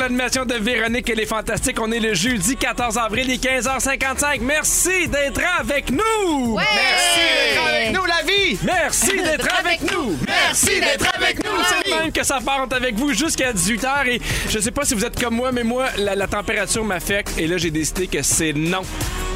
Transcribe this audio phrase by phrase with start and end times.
[0.00, 1.78] L'animation de Véronique et les Fantastiques.
[1.80, 4.40] On est le jeudi 14 avril, il est 15h55.
[4.40, 6.56] Merci d'être avec nous!
[6.56, 8.58] Merci d'être avec nous, la vie!
[8.62, 10.16] Merci d'être avec nous!
[10.26, 11.50] Merci d'être avec nous,
[11.84, 15.04] C'est même que ça parte avec vous jusqu'à 18h et je sais pas si vous
[15.04, 18.54] êtes comme moi, mais moi, la, la température m'affecte et là, j'ai décidé que c'est
[18.54, 18.82] non.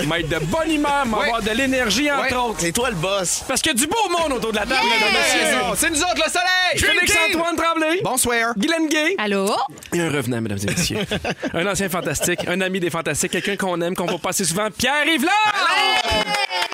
[0.09, 2.56] M'être de bonne humeur, m'avoir de l'énergie, entre Ouais, autres.
[2.59, 3.42] C'est toi le boss.
[3.48, 5.59] Parce qu'il y a du beau monde autour de la table, mesdames et messieurs.
[5.77, 6.98] C'est nous autres, le soleil!
[6.98, 8.00] Félix-Antoine Tremblay.
[8.03, 8.53] Bonsoir.
[8.56, 9.15] Guylaine Gay.
[9.19, 9.50] Allô?
[9.95, 10.98] Et un revenant, mesdames et messieurs.
[11.55, 14.69] un ancien fantastique, un ami des fantastiques, quelqu'un qu'on aime, qu'on va passer souvent.
[14.77, 15.25] Pierre Yves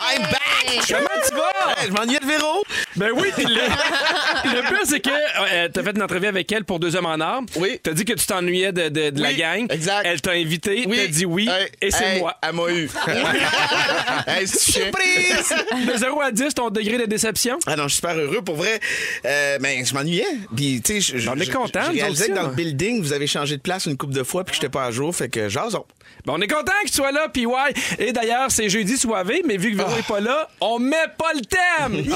[0.02, 0.40] I'm back!
[0.88, 1.59] Comment tu vas?
[1.86, 2.64] Je m'ennuyais de Véro.
[2.96, 6.64] Ben oui, puis le, le pire, c'est que euh, t'as fait une entrevue avec elle
[6.64, 7.42] pour Deux Hommes en Or.
[7.56, 7.78] Oui.
[7.82, 9.66] T'as dit que tu t'ennuyais de, de- de la Oui, gang.
[9.72, 10.02] exact.
[10.06, 12.34] Elle t'a invité, t'as dit oui, Hey, et c'est hey, moi.
[12.42, 12.90] Elle m'a eu.
[14.26, 15.54] hey, surprise!
[15.86, 17.58] De 0 à 10, ton degré de déception?
[17.66, 18.42] Ah non, je suis super heureux.
[18.42, 18.80] Pour vrai,
[19.24, 20.26] euh, ben, je m'ennuyais.
[20.54, 22.48] Puis, tu sais, je- On est je- content, Je nous réalisais aussi, que dans là.
[22.48, 24.84] le building, vous avez changé de place une coupe de fois puis que j'étais pas
[24.84, 25.14] à jour.
[25.14, 25.84] Fait que jason.
[26.24, 27.72] Ben, on est content que tu sois là, puis ouais.
[27.98, 31.32] Et d'ailleurs, c'est jeudi soivé, mais vu que Véro est pas là, on met pas
[31.34, 32.04] le thème!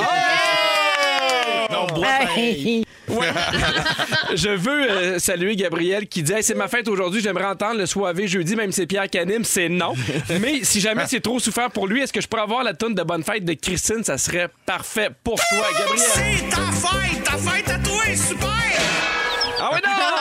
[1.71, 2.85] Non, bois pareil.
[4.35, 7.87] Je veux euh, saluer Gabriel qui dit Hey, c'est ma fête aujourd'hui, j'aimerais entendre le
[7.87, 9.95] soivé jeudi, même si c'est Pierre Canim, c'est non.
[10.41, 12.95] Mais si jamais c'est trop souffert pour lui, est-ce que je pourrais avoir la tonne
[12.95, 14.05] de bonne fête de Christine?
[14.05, 16.07] Ça serait parfait pour toi, Gabriel.
[16.13, 17.25] C'est ta fête!
[17.25, 18.05] Ta fête à toi!
[18.15, 19.04] Super!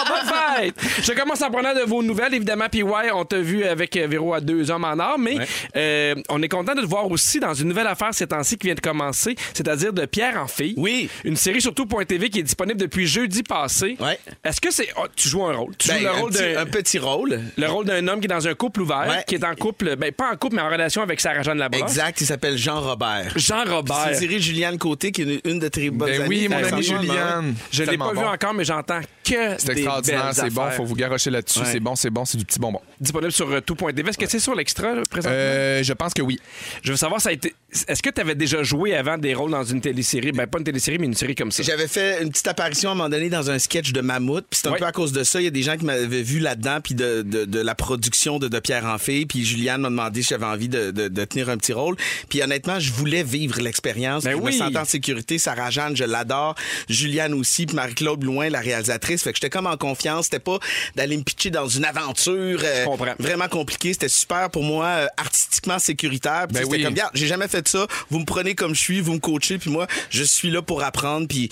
[0.08, 0.76] Bonne fête!
[1.04, 2.34] Je commence en prenant de vos nouvelles.
[2.34, 5.38] Évidemment, puis ouais, on t'a vu avec euh, Véro à deux hommes en or, mais
[5.76, 8.68] euh, on est content de te voir aussi dans une nouvelle affaire ces temps-ci qui
[8.68, 10.74] vient de commencer, c'est-à-dire de Pierre en fille.
[10.78, 11.10] Oui.
[11.24, 13.98] Une série sur tout.tv qui est disponible depuis jeudi passé.
[14.00, 14.20] Ouais.
[14.44, 14.90] Est-ce que c'est.
[14.98, 15.76] oh, tu joues un rôle?
[15.78, 16.62] Tu Ben, joues le un, rôle petit, d'un.
[16.62, 17.40] un petit rôle.
[17.58, 19.24] Le rôle d'un homme qui est dans un couple ouvert, Ouais.
[19.28, 21.82] qui est en couple, ben pas en couple, mais en relation avec Sarah-Jeanne Labrosse.
[21.82, 23.34] Exact, il s'appelle Jean Robert.
[23.36, 24.08] Jean C'est Robert.
[24.10, 26.30] une série Juliane Côté, qui est une, une de tes bonnes Ben amies.
[26.30, 27.14] oui, mon Alexandre ami Normand.
[27.14, 27.56] Juliane.
[27.72, 28.26] Je l'ai pas vu bon.
[28.28, 31.60] encore, mais j'entends que C'est des extraordinaire, c'est bon, faut vous garocher là-dessus.
[31.60, 31.66] Ouais.
[31.72, 32.80] C'est bon, c'est bon, c'est du petit bonbon.
[33.00, 34.10] Disponible sur euh, tout.tv.
[34.10, 35.32] Est-ce que c'est sur l'extra, présentement?
[35.38, 36.40] Euh, je pense que oui.
[36.84, 37.54] Je veux savoir, ça a été.
[37.88, 40.32] Est-ce que tu avais déjà joué avant des rôles dans une télésérie?
[40.32, 41.64] Ben, pas une télésérie, mais une série comme ça.
[41.64, 44.60] J'avais fait une petite apparition à un moment donné dans un sketch de Mammouth, puis
[44.62, 44.78] c'est un Ouais.
[44.80, 45.42] peu à cause de ça.
[45.42, 48.38] Il y a des gens qui m'avaient vu là-dedans, puis de, de, de la production
[48.40, 51.50] de, de Pierre Enfée, puis Juliane m'a demandé si j'avais envie de, de, de tenir
[51.50, 51.96] un petit rôle.
[52.30, 54.24] Puis honnêtement, je voulais vivre l'expérience.
[54.24, 54.52] Ben puis oui.
[54.54, 55.38] Je me sentais en sécurité.
[55.40, 56.56] Sarah Jeanne, je l'adore.
[56.90, 59.24] Juliane aussi, puis Marie-Claude Loin, la réalisatrice.
[59.24, 60.26] Fait que j'étais comme en confiance.
[60.26, 60.60] C'était pas
[60.96, 62.86] d'aller me pitcher dans une aventure euh,
[63.20, 63.92] vraiment compliquée.
[63.92, 66.48] C'était super pour moi, euh, artistiquement sécuritaire.
[66.48, 66.84] Ben c'était oui.
[66.84, 67.86] comme, regarde, j'ai jamais fait ça.
[68.10, 70.84] Vous me prenez comme je suis, vous me coachez, puis moi, je suis là pour
[70.84, 71.28] apprendre.
[71.28, 71.50] Puis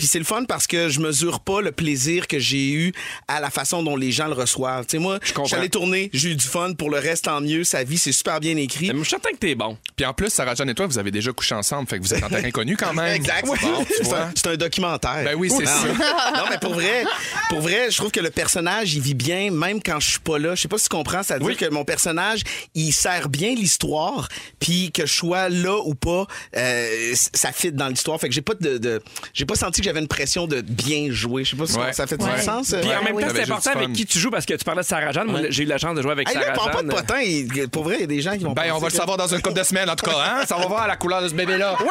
[0.00, 2.92] puis c'est le fun parce que je mesure pas le plaisir que j'ai eu
[3.28, 4.86] à la façon dont les gens le reçoivent.
[4.86, 5.18] Tu sais, moi,
[5.52, 6.72] allé tourner, j'ai eu du fun.
[6.72, 7.64] Pour le reste, tant mieux.
[7.64, 8.86] Sa vie, c'est super bien écrit.
[8.86, 9.76] Mais je suis certain que t'es bon.
[9.96, 12.24] Puis en plus, Sarah-Jeanne et toi, vous avez déjà couché ensemble, fait que vous êtes
[12.24, 13.14] en terrain connu quand même.
[13.14, 13.46] Exact.
[13.46, 13.92] Bon, tu
[14.34, 15.22] c'est, un, documentaire.
[15.22, 15.84] Ben oui, c'est ça.
[16.34, 17.04] non, mais pour vrai,
[17.50, 20.38] pour vrai, je trouve que le personnage, il vit bien, même quand je suis pas
[20.38, 20.54] là.
[20.54, 21.22] Je sais pas si tu comprends.
[21.22, 21.56] C'est-à-dire Oui.
[21.56, 22.40] que mon personnage,
[22.74, 27.88] il sert bien l'histoire, puis que je sois là ou pas, euh, ça fit dans
[27.88, 28.18] l'histoire.
[28.18, 29.02] Fait que j'ai pas de, de-
[29.34, 31.44] j'ai pas senti que j'avais une pression de bien jouer.
[31.44, 31.92] Je sais pas si Ouais.
[31.92, 32.40] ça fait du Ouais.
[32.40, 32.72] sens.
[32.72, 32.80] euh?
[32.80, 33.92] Puis en même temps, c'est T'avais important avec fun.
[33.92, 35.26] qui tu joues parce que tu parlais de Sarah-Jeanne.
[35.28, 37.20] Moi, j'ai eu la chance de jouer avec Hey, là, parle pas de potin.
[37.20, 38.92] Il- Pour vrai, il y a des gens qui vont Ben, on penser va le
[38.92, 40.16] que- savoir dans une couple de semaines, en tout cas.
[40.16, 40.42] Hein?
[40.46, 41.76] Ça va voir la couleur de ce bébé-là.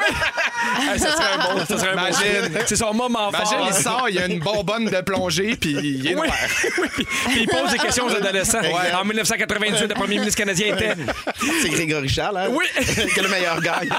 [0.81, 2.22] Hey, ça serait un bon, ça serait un bon Imagine.
[2.51, 2.57] film.
[2.66, 3.68] C'est son moment Imagine, fort.
[3.69, 6.28] il sort, il y a une bonbonne de plongée, puis il est Oui, noir.
[6.81, 8.60] oui, puis, puis il pose des questions aux adolescents.
[8.62, 8.94] Ouais.
[8.94, 10.96] En 1998, le premier ministre canadien était.
[11.62, 12.48] C'est Grégory Charles, hein?
[12.51, 12.66] Oui.
[12.75, 13.90] que le meilleur gagne.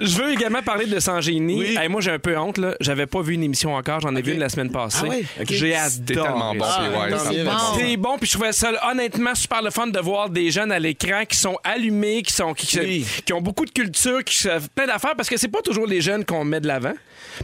[0.00, 1.58] Je veux également parler de Sans Génie.
[1.58, 1.76] Oui.
[1.78, 2.49] Hey, moi, j'ai un peu honte.
[2.58, 2.74] Là.
[2.80, 4.00] J'avais pas vu une émission encore.
[4.00, 4.98] J'en ai vu une la semaine passée.
[5.04, 5.24] Ah ouais?
[5.40, 5.46] Ok.
[5.50, 6.28] J'ai C'était adoré.
[6.28, 6.64] tellement bon.
[6.64, 6.82] ça.
[7.10, 7.30] tant ça-.
[7.44, 7.78] Bon.
[7.78, 10.78] C'est bon, puis je trouvais ça honnêtement super le fun de voir des jeunes à
[10.78, 13.06] l'écran qui sont allumés, qui sont qui, qui- Oui.
[13.24, 16.00] qui ont beaucoup de culture, qui savent plein d'affaires parce que c'est pas toujours les
[16.00, 16.94] jeunes qu'on met de l'avant.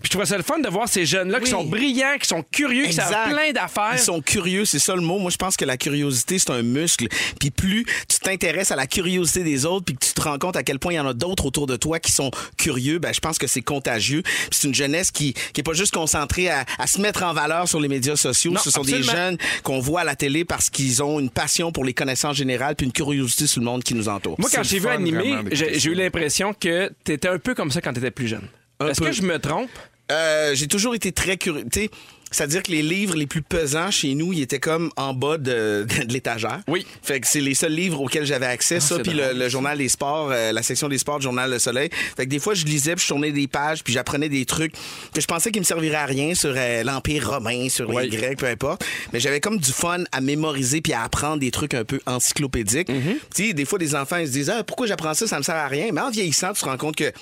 [0.01, 2.29] Puis je trouvais ça le fun de voir ces jeunes là qui sont brillants, qui
[2.29, 3.93] sont curieux, qui savent plein d'affaires.
[3.95, 5.19] Ils sont curieux, c'est ça le mot.
[5.19, 7.07] Moi, je pense que la curiosité, c'est un muscle.
[7.41, 10.57] Puis plus tu t'intéresses à la curiosité des autres, puis que tu te rends compte
[10.57, 13.13] à quel point il y en a d'autres autour de toi qui sont curieux, ben
[13.15, 14.23] je pense que c'est contagieux.
[14.23, 17.33] Puis c'est une jeunesse qui qui est pas juste concentrée à, à se mettre en
[17.33, 18.53] valeur sur les médias sociaux.
[18.53, 19.07] Non, Ce sont absolument.
[19.07, 22.37] des jeunes qu'on voit à la télé parce qu'ils ont une passion pour les connaissances
[22.37, 24.37] générales puis une curiosité sur le monde qui nous entoure.
[24.39, 27.93] Moi, quand j'ai vu animer, j'ai eu l'impression que t'étais un peu comme ça quand
[27.93, 28.47] t'étais plus jeune.
[28.81, 29.71] Est-ce que je me trompe?
[30.13, 31.65] Euh, j'ai toujours été très curieux.
[31.73, 31.91] Tu sais,
[32.31, 35.85] c'est-à-dire que les livres les plus pesants chez nous, ils étaient comme en bas de,
[36.07, 36.61] de l'étagère.
[36.69, 36.87] Oui.
[37.03, 39.79] Fait que c'est les seuls livres auxquels j'avais accès, ça, c'est puis le, le journal
[39.79, 41.91] des sports, euh, la section des sports du journal Le Soleil.
[42.17, 44.75] Fait que des fois, je lisais, puis je tournais des pages, puis j'apprenais des trucs
[45.13, 48.09] que je pensais qu'ils me serviraient à rien sur euh, l'Empire romain, sur Oui.
[48.09, 48.85] les Grecs, peu importe.
[49.13, 52.89] Mais j'avais comme du fun à mémoriser puis à apprendre des trucs un peu encyclopédiques.
[52.89, 53.17] Mm-hmm.
[53.35, 55.43] Tu sais, des fois, des enfants, ils se disent, ah, pourquoi j'apprends ça, ça me
[55.43, 55.89] sert à rien.
[55.93, 57.13] Mais en vieillissant, tu te rends compte que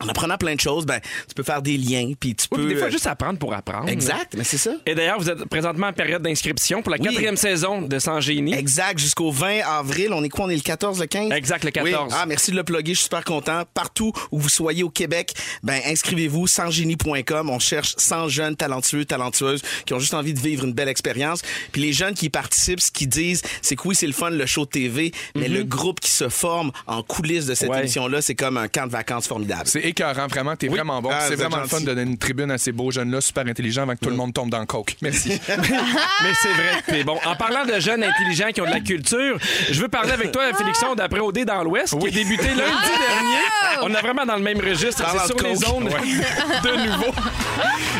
[0.00, 2.68] en apprenant plein de choses, ben, tu peux faire des liens, puis tu peux...
[2.68, 3.88] des fois, euh, juste apprendre pour apprendre.
[3.88, 4.72] Exact, mais c'est ça.
[4.86, 7.06] Et d'ailleurs, vous êtes présentement en période d'inscription pour la Oui.
[7.06, 8.54] quatrième saison de Sans Génie.
[8.54, 10.12] Exact, jusqu'au 20 avril.
[10.12, 10.46] On est quoi?
[10.46, 11.32] On est le 14, le 15?
[11.32, 11.90] Exact, le 14.
[12.10, 12.14] Oui.
[12.16, 12.92] Ah, merci de le plugger.
[12.94, 13.62] Je suis super content.
[13.74, 17.50] Partout où vous soyez au Québec, ben, inscrivez-vous, sansgénie.com.
[17.50, 21.42] On cherche 100 jeunes talentueux, talentueuses qui ont juste envie de vivre une belle expérience.
[21.72, 24.30] Puis les jeunes qui y participent, ce qu'ils disent, c'est que oui, c'est le fun,
[24.30, 27.74] le show TV, mais le groupe qui se forme en coulisses de cette Mhm.
[27.74, 27.80] Ouais.
[27.80, 29.62] émission-là, c'est comme un camp de vacances formidable.
[29.66, 30.56] C'est écœurant, vraiment.
[30.56, 31.10] T'es vraiment bon.
[31.12, 31.84] Ah, c'est vous êtes vraiment le fun gentil.
[31.86, 34.32] de donner une tribune à ces beaux jeunes-là, super intelligents, avant que tout le monde
[34.32, 34.96] tombe dans le coke.
[35.02, 35.40] Merci.
[35.48, 37.18] Mais c'est vrai que t'es bon.
[37.24, 39.38] En parlant de jeunes intelligents qui ont de la culture,
[39.70, 43.82] je veux parler avec toi, Félixon, d'après OD dans l'Ouest, qui a débuté lundi dernier.
[43.82, 45.04] On est vraiment dans le même registre.
[45.10, 45.74] C'est sur les coke.
[45.74, 45.84] ondes
[46.64, 47.12] de nouveau.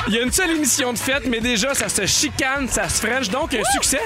[0.08, 3.06] Il y a une seule émission de fête, mais déjà, ça se chicane, ça se
[3.06, 3.28] french.
[3.28, 4.00] Donc, un succès.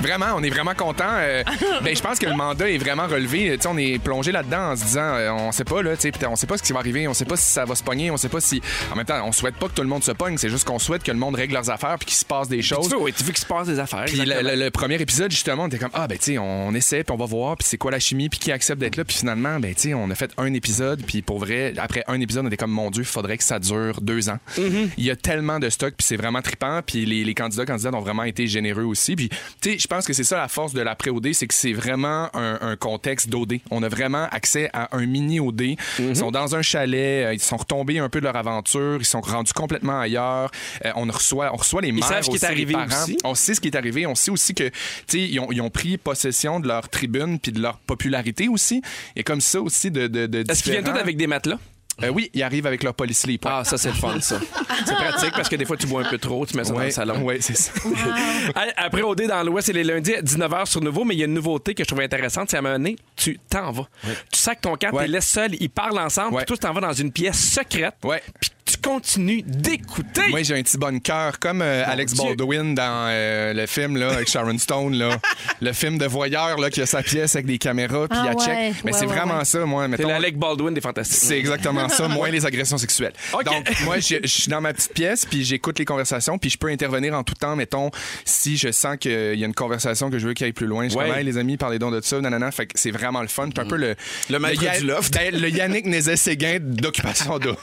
[0.00, 1.04] Vraiment, on est vraiment content.
[1.82, 3.56] ben, je pense que le mandat est vraiment relevé.
[3.56, 6.02] Tu sais, on est plongé là-dedans en se disant, euh, on sait pas là, tu
[6.10, 7.82] sais, on sait pas ce qui va arriver, on sait pas si ça va se
[7.82, 8.62] pogner, on sait pas si.
[8.92, 10.38] En même temps, on souhaite pas que tout le monde se pogne.
[10.38, 12.58] C'est juste qu'on souhaite que le monde règle leurs affaires puis qu'il se passe des
[12.58, 12.90] Tu choses.
[12.90, 14.04] veux, oui, tu veux qu'il se passe des affaires.
[14.06, 14.50] Puis le, exactement.
[14.50, 17.12] le- le premier épisode, justement, on était comme, ah, ben, tu sais, on essaie, puis
[17.12, 19.04] on va voir, puis c'est quoi la chimie, puis qui accepte d'être là.
[19.04, 22.20] Puis finalement, ben, tu sais, on a fait un épisode, puis pour vrai, après un
[22.20, 24.38] épisode, on était comme, mon Dieu, faudrait que ça dure deux ans.
[24.56, 27.94] Il y a tellement de stock, puis c'est vraiment trippant, puis les, les candidats, candidates
[27.94, 29.16] ont vraiment été généreux aussi.
[29.16, 29.28] Puis,
[29.60, 32.58] tu sais, pense que c'est ça la force de l'après-OD, c'est que c'est vraiment un,
[32.60, 33.58] un contexte d'OD.
[33.70, 35.76] On a vraiment accès à un mini OD.
[35.98, 39.04] Ils sont dans un chalet, euh, ils sont retombés un peu de leur aventure, ils
[39.06, 40.50] sont rendus complètement ailleurs.
[40.84, 43.02] Euh, on reçoit, on reçoit les mères savent ce qui est les parents.
[43.02, 43.18] aussi.
[43.24, 44.06] On sait ce qui est arrivé.
[44.06, 44.70] On sait aussi que,
[45.14, 48.82] ils ont, ils ont pris possession de leur tribune puis de leur popularité aussi.
[49.16, 50.06] Et comme ça aussi de.
[50.06, 51.58] de, de Est-ce qu'ils viennent tous différents- avec des matelas?
[52.02, 53.26] Euh, oui, ils arrivent avec leur police.
[53.44, 54.38] Ah, ça, c'est le fun, ça.
[54.86, 56.78] C'est pratique parce que des fois, tu bois un peu trop, tu mets ça dans
[56.80, 57.22] le salon.
[57.22, 57.72] ouais, c'est ça.
[58.76, 61.26] Après OD dans l'Ouest, c'est les lundis à 19h sur Nouveau, mais il y a
[61.26, 62.50] une nouveauté que je trouve intéressante.
[62.50, 63.88] C'est à un moment donné, tu t'en vas.
[64.32, 65.04] Tu sacs ton camp, Ouais.
[65.04, 67.38] tu les laisses seuls, ils parlent ensemble, puis toi, tu t'en vas dans une pièce
[67.52, 68.22] secrète, Ouais.
[68.40, 70.28] puis tu continues d'écouter.
[70.30, 72.24] Moi, j'ai un petit bon cœur, comme euh, Alex Dieu.
[72.34, 75.18] Baldwin dans euh, le film là, avec Sharon Stone, là.
[75.60, 78.36] le film de voyeur là, qui a sa pièce avec des caméras, puis Ah il
[78.36, 78.84] ouais, check.
[78.84, 79.44] Mais ouais, c'est ouais, vraiment ouais.
[79.44, 79.86] ça, moi.
[79.96, 81.18] C'est l'Alec Baldwin des Fantastiques.
[81.18, 83.12] C'est exactement ça, moins les agressions sexuelles.
[83.32, 86.68] Donc, moi, je suis dans ma petite pièce, puis j'écoute les conversations, puis je peux
[86.68, 87.90] intervenir en tout temps, mettons,
[88.24, 90.88] si je sens qu'il y a une conversation que je veux qu'il aille plus loin.
[90.88, 91.10] Je Ouais.
[91.10, 92.50] dis, Hey, les amis, parlez donc de ça, nanana.
[92.50, 93.48] Fait que c'est vraiment le fun.
[93.54, 93.94] C'est un peu le...
[94.30, 95.14] Le maître Ya- du loft.
[95.14, 97.56] ben, le Yannick Nézet-Séguin d'Occupation Double.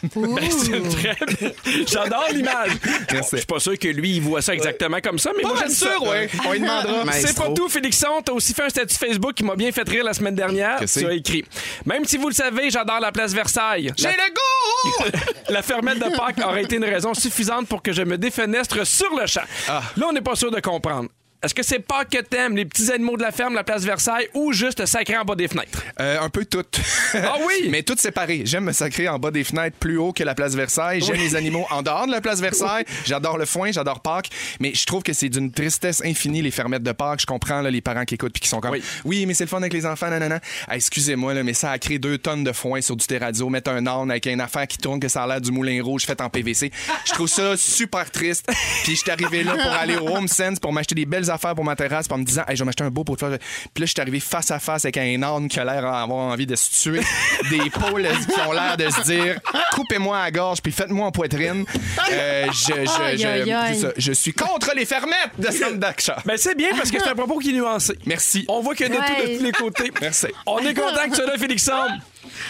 [0.95, 1.15] Très
[1.87, 2.71] J'adore l'image.
[3.11, 5.69] Je suis pas sûr que lui, il voit ça exactement comme ça, mais moi, j'aime
[5.69, 5.99] ça.
[6.01, 6.29] ouais.
[6.47, 7.11] On lui demandera.
[7.11, 8.21] C'est pas tout, Félixon.
[8.23, 10.79] T'as aussi fait un statut Facebook qui m'a bien fait rire la semaine dernière.
[10.85, 11.43] Tu as écrit
[11.85, 13.91] Même si vous le savez, j'adore la place Versailles.
[13.97, 15.19] J'ai La- le goût!
[15.49, 19.13] La fermette de Pâques aurait été une raison suffisante pour que je me défenestre sur
[19.19, 19.41] le champ.
[19.67, 19.81] Ah.
[19.97, 21.09] Là, on n'est pas sûr de comprendre.
[21.45, 24.27] Est-ce que c'est Pâques que t'aimes, les petits animaux de la ferme, la place Versailles,
[24.33, 25.83] ou juste sacré en bas des fenêtres?
[25.99, 26.79] Euh, un peu toutes.
[27.13, 27.67] Ah oui?
[27.69, 28.41] Mais toutes séparées.
[28.45, 31.01] J'aime me sacrer en bas des fenêtres plus haut que la place Versailles.
[31.01, 32.85] J'aime les animaux en dehors de la place Versailles.
[33.05, 34.29] J'adore le foin, j'adore Pâques.
[34.59, 37.21] Mais je trouve que c'est d'une tristesse infinie, les fermettes de Pâques.
[37.21, 38.83] Je comprends là, les parents qui écoutent puis qui sont comme Oui.
[39.03, 40.39] Oui, mais c'est le fun avec les enfants, nanana.
[40.67, 43.85] Ah, Excusez-moi, mais ça a créé deux tonnes de foin sur du terradio, mettre un
[43.85, 46.29] âne avec une affaire qui tourne que ça a l'air du moulin rouge fait en
[46.31, 46.71] PVC.
[47.05, 48.47] Je trouve ça super triste.
[48.83, 51.55] Puis je suis arrivé là pour aller au Home Sense pour m'acheter des belles affaires
[51.55, 53.37] pour ma terrasse, pour me disant, hey, je vais m'acheter un beau pot de fleurs.
[53.73, 56.11] Puis là, je suis arrivé face à face avec un âne qui a l'air d'avoir
[56.31, 57.01] envie de se tuer,
[57.49, 59.39] des poules qui ont l'air de se dire,
[59.73, 61.65] coupez-moi à la gorge, puis faites-moi en poitrine.
[62.11, 63.87] Euh, je, je, je, ça.
[63.97, 66.17] je suis contre les fermettes de Sam Daksha.
[66.25, 67.97] Ben, c'est bien parce que c'est un propos qui est nuancé.
[68.05, 68.45] Merci.
[68.47, 69.37] On voit qu'il y a de tout de Ouais.
[69.37, 69.91] tous les côtés.
[70.01, 70.27] Merci.
[70.45, 71.71] On est content que tu sois là, Félixon.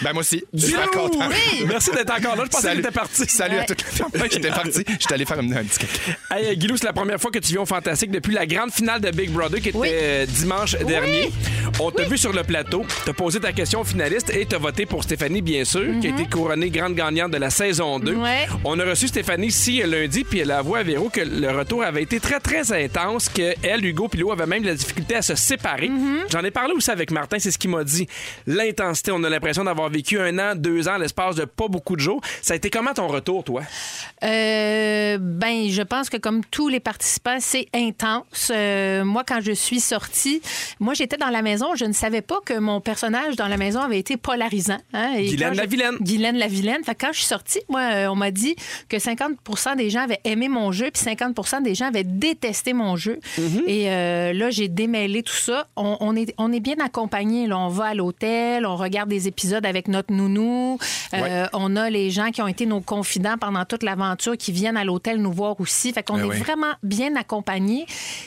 [0.01, 0.43] Ben moi aussi.
[0.53, 1.29] Je suis super content.
[1.67, 2.43] Merci d'être encore là.
[2.45, 3.25] Je pensais que t'étais parti.
[3.27, 4.29] Salut à toute la famille.
[4.31, 4.83] J'étais parti.
[4.99, 6.17] J'étais allé faire un, un petit caca.
[6.35, 9.01] Hey, Guilou, c'est la première fois que tu viens au Fantastique depuis la grande finale
[9.01, 9.89] de Big Brother qui était Oui.
[9.91, 11.31] euh, dimanche dernier.
[11.79, 14.85] On t'a vu sur le plateau, t'as posé ta question aux finalistes et t'as voté
[14.85, 18.13] pour Stéphanie, bien sûr, qui a été couronnée grande gagnante de la saison 2.
[18.13, 18.21] Mhm.
[18.21, 18.47] Ouais.
[18.63, 21.83] On a reçu Stéphanie ici euh, lundi, puis elle avoué à Véro que le retour
[21.83, 25.15] avait été très, très intense, que elle, Hugo, puis Lou avaient même de la difficulté
[25.15, 25.89] à se séparer.
[25.89, 26.19] Mhm.
[26.31, 28.07] J'en ai parlé aussi avec Martin, c'est ce qu'il m'a dit.
[28.47, 32.01] L'intensité, on a l'impression d'avoir vécu un an, deux ans, l'espace de pas beaucoup de
[32.01, 32.21] jours.
[32.41, 33.61] Ça a été comment ton retour, toi?
[34.23, 38.51] Euh, ben, je pense que comme tous les participants, c'est intense.
[38.53, 40.41] Euh, moi, quand je suis sortie,
[40.79, 41.75] moi, j'étais dans la maison.
[41.75, 44.77] Je ne savais pas que mon personnage dans la maison avait été polarisant.
[44.93, 45.13] hein.
[45.17, 45.95] Et Guylaine je- Lavilaine.
[46.01, 46.83] Guylaine la vilaine.
[46.83, 48.55] Fait que quand je suis sortie, moi, euh, on m'a dit
[48.89, 52.95] que 50% des gens avaient aimé mon jeu, puis 50% des gens avaient détesté mon
[52.95, 53.19] jeu.
[53.39, 53.63] Mm-hmm.
[53.67, 55.67] Et euh, là, j'ai démêlé tout ça.
[55.75, 57.47] On, on est, on est bien accompagnés.
[57.47, 57.57] là.
[57.59, 60.77] On va à l'hôtel, on regarde des épisodes avec notre nounou.
[61.13, 64.77] Euh, On a les gens qui ont été nos confidents pendant toute l'aventure qui viennent
[64.77, 65.93] à l'hôtel nous voir aussi.
[65.93, 66.37] Fait qu'on Ben est oui.
[66.39, 67.85] vraiment bien accompagnés.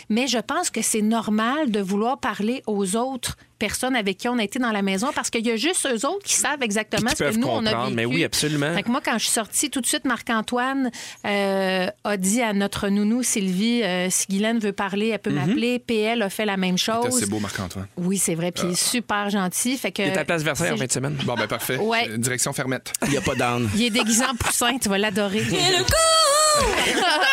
[0.08, 4.38] Mais je pense que c'est normal de vouloir parler aux autres personnes avec qui on
[4.38, 7.10] a été dans la maison parce qu'il y a juste eux autres qui savent exactement
[7.10, 7.84] qui ce que nous, on a comprendre.
[7.86, 7.96] vécu.
[7.96, 8.74] Mais oui, absolument.
[8.74, 10.90] Fait que moi, quand je suis sortie, tout de suite, Marc-Antoine
[11.26, 15.36] euh, a dit à notre nounou Sylvie, euh, si Guylaine veut parler, elle peut Mhm.
[15.46, 15.78] m'appeler.
[15.78, 17.16] PL a fait la même chose.
[17.18, 17.86] C'est beau, Marc-Antoine.
[17.96, 18.52] Oui, c'est vrai.
[18.52, 19.76] Puis il est super gentil.
[19.76, 21.16] Fait que, T'es à Place Versailles en fin de semaine.
[21.24, 21.76] Bon, ben parfait.
[21.76, 22.08] Ouais.
[22.08, 22.92] Euh, Direction fermette.
[23.04, 23.68] Il n'y a pas d'âne.
[23.74, 25.42] Il est déguisé en poussin, tu vas l'adorer.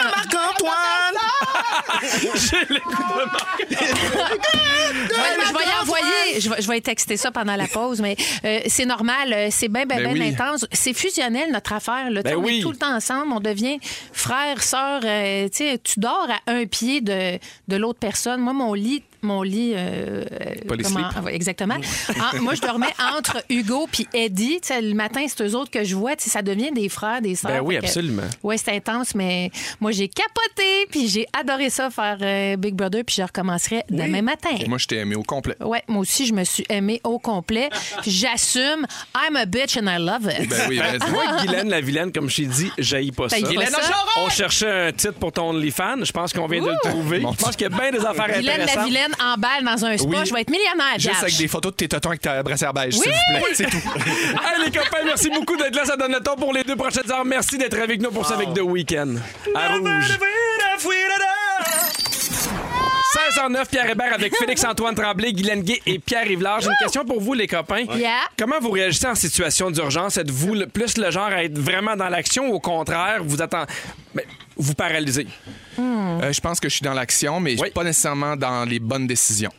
[0.05, 0.71] Marc-Antoine!
[2.35, 3.25] J'ai le coup de
[3.67, 6.14] mais je vais y envoyer.
[6.39, 9.31] Je vais, je vais y texter ça pendant la pause, mais euh, c'est normal.
[9.33, 10.33] euh, C'est bien, bien, Ben bien oui.
[10.33, 10.65] intense.
[10.71, 12.09] C'est fusionnel, notre affaire.
[12.09, 12.23] Là.
[12.23, 12.59] Tu sais, Ben on oui.
[12.59, 13.31] est tout le temps ensemble.
[13.33, 13.77] On devient
[14.11, 15.01] frère, sœur.
[15.03, 18.41] euh, tu sais, tu dors à un pied de, de l'autre personne.
[18.41, 19.03] Moi, mon lit.
[19.21, 19.73] Mon lit.
[19.75, 20.23] euh,
[20.83, 21.75] comment- ouais, exactement.
[21.75, 24.59] En- moi, je dormais entre Hugo puis Eddie.
[24.69, 26.13] Le matin, c'est eux autres que je vois.
[26.17, 27.51] Ça devient des frères, des sœurs.
[27.51, 28.23] Ben oui, absolument.
[28.43, 33.03] oui, c'est intense, mais moi, j'ai capoté, puis j'ai adoré ça, faire euh, Big Brother,
[33.05, 34.49] puis je recommencerai demain matin.
[34.67, 35.55] Moi, je t'ai aimé au complet.
[35.61, 37.69] Ouais, moi aussi, je me suis aimée au complet.
[38.05, 38.85] J'assume.
[39.15, 40.49] I'm a bitch and I love it.
[40.49, 41.11] Ben oui, vas-y.
[41.11, 43.35] Moi, Guylaine la vilaine, comme je t'ai dit, j'haïs pas ça.
[43.35, 43.81] T'haïs pas Guylaine ça?
[44.17, 46.03] On cherchait un titre pour ton OnlyFans.
[46.03, 47.19] Je pense qu'on vient de le trouver.
[47.21, 48.89] Je pense qu'il y a bien des affaires Vilaine la intéressantes.
[49.15, 50.07] Vilaine emballe dans un spa.
[50.07, 50.25] Oui.
[50.25, 52.93] Je vais être millionnaire, Juste avec des photos de tes totons avec ta brassière beige,
[52.93, 53.53] s'il vous plaît.
[53.53, 53.77] C'est tout.
[54.45, 55.85] Hey, les copains, merci beaucoup d'être là.
[55.85, 57.25] Ça donne le temps pour les deux prochaines heures.
[57.25, 59.15] Merci d'être avec nous pour ça avec The Weeknd.
[59.55, 60.17] À Rouge.
[63.15, 66.59] 16h09, Pierre Hébert avec Félix-Antoine Tremblay, Guylaine Gay et Pierre Yvelard.
[66.61, 67.83] J'ai une question pour vous, les copains.
[67.95, 68.19] Yeah.
[68.37, 70.17] Comment vous réagissez en situation d'urgence?
[70.17, 73.71] Êtes-vous le- plus le genre à être vraiment dans l'action ou au contraire, vous attendez...
[74.57, 75.27] vous paralysez?
[75.79, 77.69] Euh, je pense que je suis dans l'action, mais Oui.
[77.71, 79.51] pas nécessairement dans les bonnes décisions.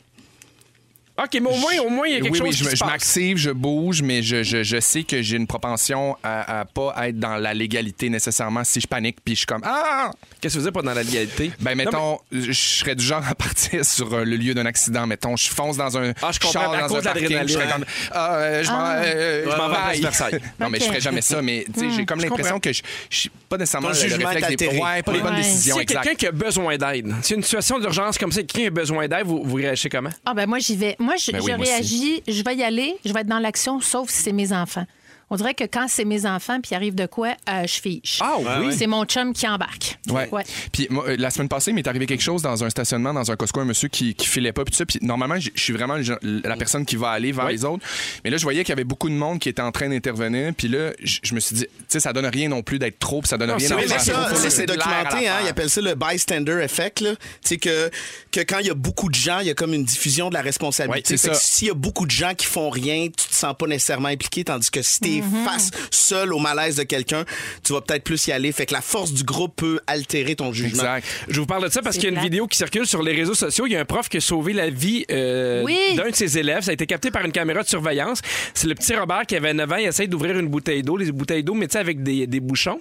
[1.18, 2.64] OK, mais au moins, au moins, il y a quelque oui, chose oui, qui je,
[2.64, 2.88] se je passe.
[2.90, 6.94] m'active, je bouge, mais je, je, je sais que j'ai une propension à, à pas
[7.08, 10.58] être dans la légalité nécessairement si je panique puis je suis comme ah Qu'est-ce que
[10.60, 11.50] vous dites pas dans la légalité?
[11.60, 15.06] ben Non, mettons je serais du genre à partir sur euh, le lieu d'un accident
[15.06, 17.22] mettons je fonce dans un Ah, je comprends, char à dans cause un de parking
[17.24, 17.72] je serais l'adrénaline.
[17.72, 18.96] comme ah euh, je m'en Ah.
[18.98, 19.78] euh, Je m'en vais à.
[19.86, 20.40] Place Versailles.
[20.60, 22.82] non mais je ferais jamais ça mais tu sais j'ai comme je l'impression que je
[23.10, 24.82] je suis pas nécessairement Ton le, le jugement réflexe est des altéré.
[24.82, 25.42] ouais pas les bonnes.
[25.42, 28.18] S'il décisions y a quelqu'un qui a besoin d'aide, s'il y a une situation d'urgence
[28.18, 30.10] comme ça, quelqu'un a besoin d'aide, vous, vous réagissez comment?
[30.24, 30.96] Ah ben moi j'y vais.
[31.06, 31.70] Moi je, Ben oui, je moi aussi.
[31.72, 34.84] réagis, je vais y aller, je vais être dans l'action sauf si c'est mes enfants.
[35.28, 38.18] On dirait que quand c'est mes enfants puis il arrive de quoi, euh, je fiche.
[38.22, 38.72] Ah oui?
[38.76, 39.98] C'est mon chum qui embarque.
[40.08, 40.28] Ouais.
[40.72, 43.28] Puis moi, euh, la semaine passée, il m'est arrivé quelque chose dans un stationnement, dans
[43.30, 44.86] un Costco, un monsieur qui, qui filait pas, puis tout ça.
[44.86, 47.52] Puis normalement, je suis vraiment le la personne qui va aller vers Oui.
[47.54, 47.84] les autres.
[48.24, 50.52] Mais là, je voyais qu'il y avait beaucoup de monde qui était en train d'intervenir.
[50.56, 53.20] Puis là, je me suis dit, tu sais, ça donne rien non plus d'être trop,
[53.20, 54.12] puis ça donne Non, rien laisser
[54.48, 57.00] c'est documenté, hein, ils appellent ça le bystander effect.
[57.00, 57.14] là.
[57.16, 57.90] Tu sais que,
[58.30, 60.34] que quand il y a beaucoup de gens, il y a comme une diffusion de
[60.34, 61.14] la responsabilité.
[61.14, 61.40] Ouais, c'est Fait que ça.
[61.40, 64.44] S'il y a beaucoup de gens qui font rien, tu te sens pas nécessairement impliqué,
[64.44, 65.44] tandis que si t'es Mm-hmm.
[65.44, 67.24] face seul au malaise de quelqu'un,
[67.64, 68.52] tu vas peut-être plus y aller.
[68.52, 70.68] Fait que la force du groupe peut altérer ton jugement.
[70.82, 71.06] Exact.
[71.28, 73.12] Je vous parle de ça parce qu'il y a une vidéo qui circule sur les
[73.12, 73.66] réseaux sociaux.
[73.66, 75.94] Il y a un prof qui a sauvé la vie euh, Oui.
[75.96, 76.62] d'un de ses élèves.
[76.62, 78.20] Ça a été capté par une caméra de surveillance.
[78.54, 79.76] C'est le petit Robert qui avait 9 ans.
[79.76, 82.40] Il essaie d'ouvrir une bouteille d'eau, les bouteilles d'eau, mais tu sais, avec des, des
[82.40, 82.80] bouchons.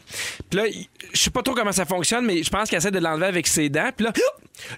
[0.49, 0.65] Puis là,
[1.13, 3.47] je sais pas trop comment ça fonctionne, mais je pense qu'il essaie de l'enlever avec
[3.47, 3.89] ses dents.
[3.95, 4.13] Puis là,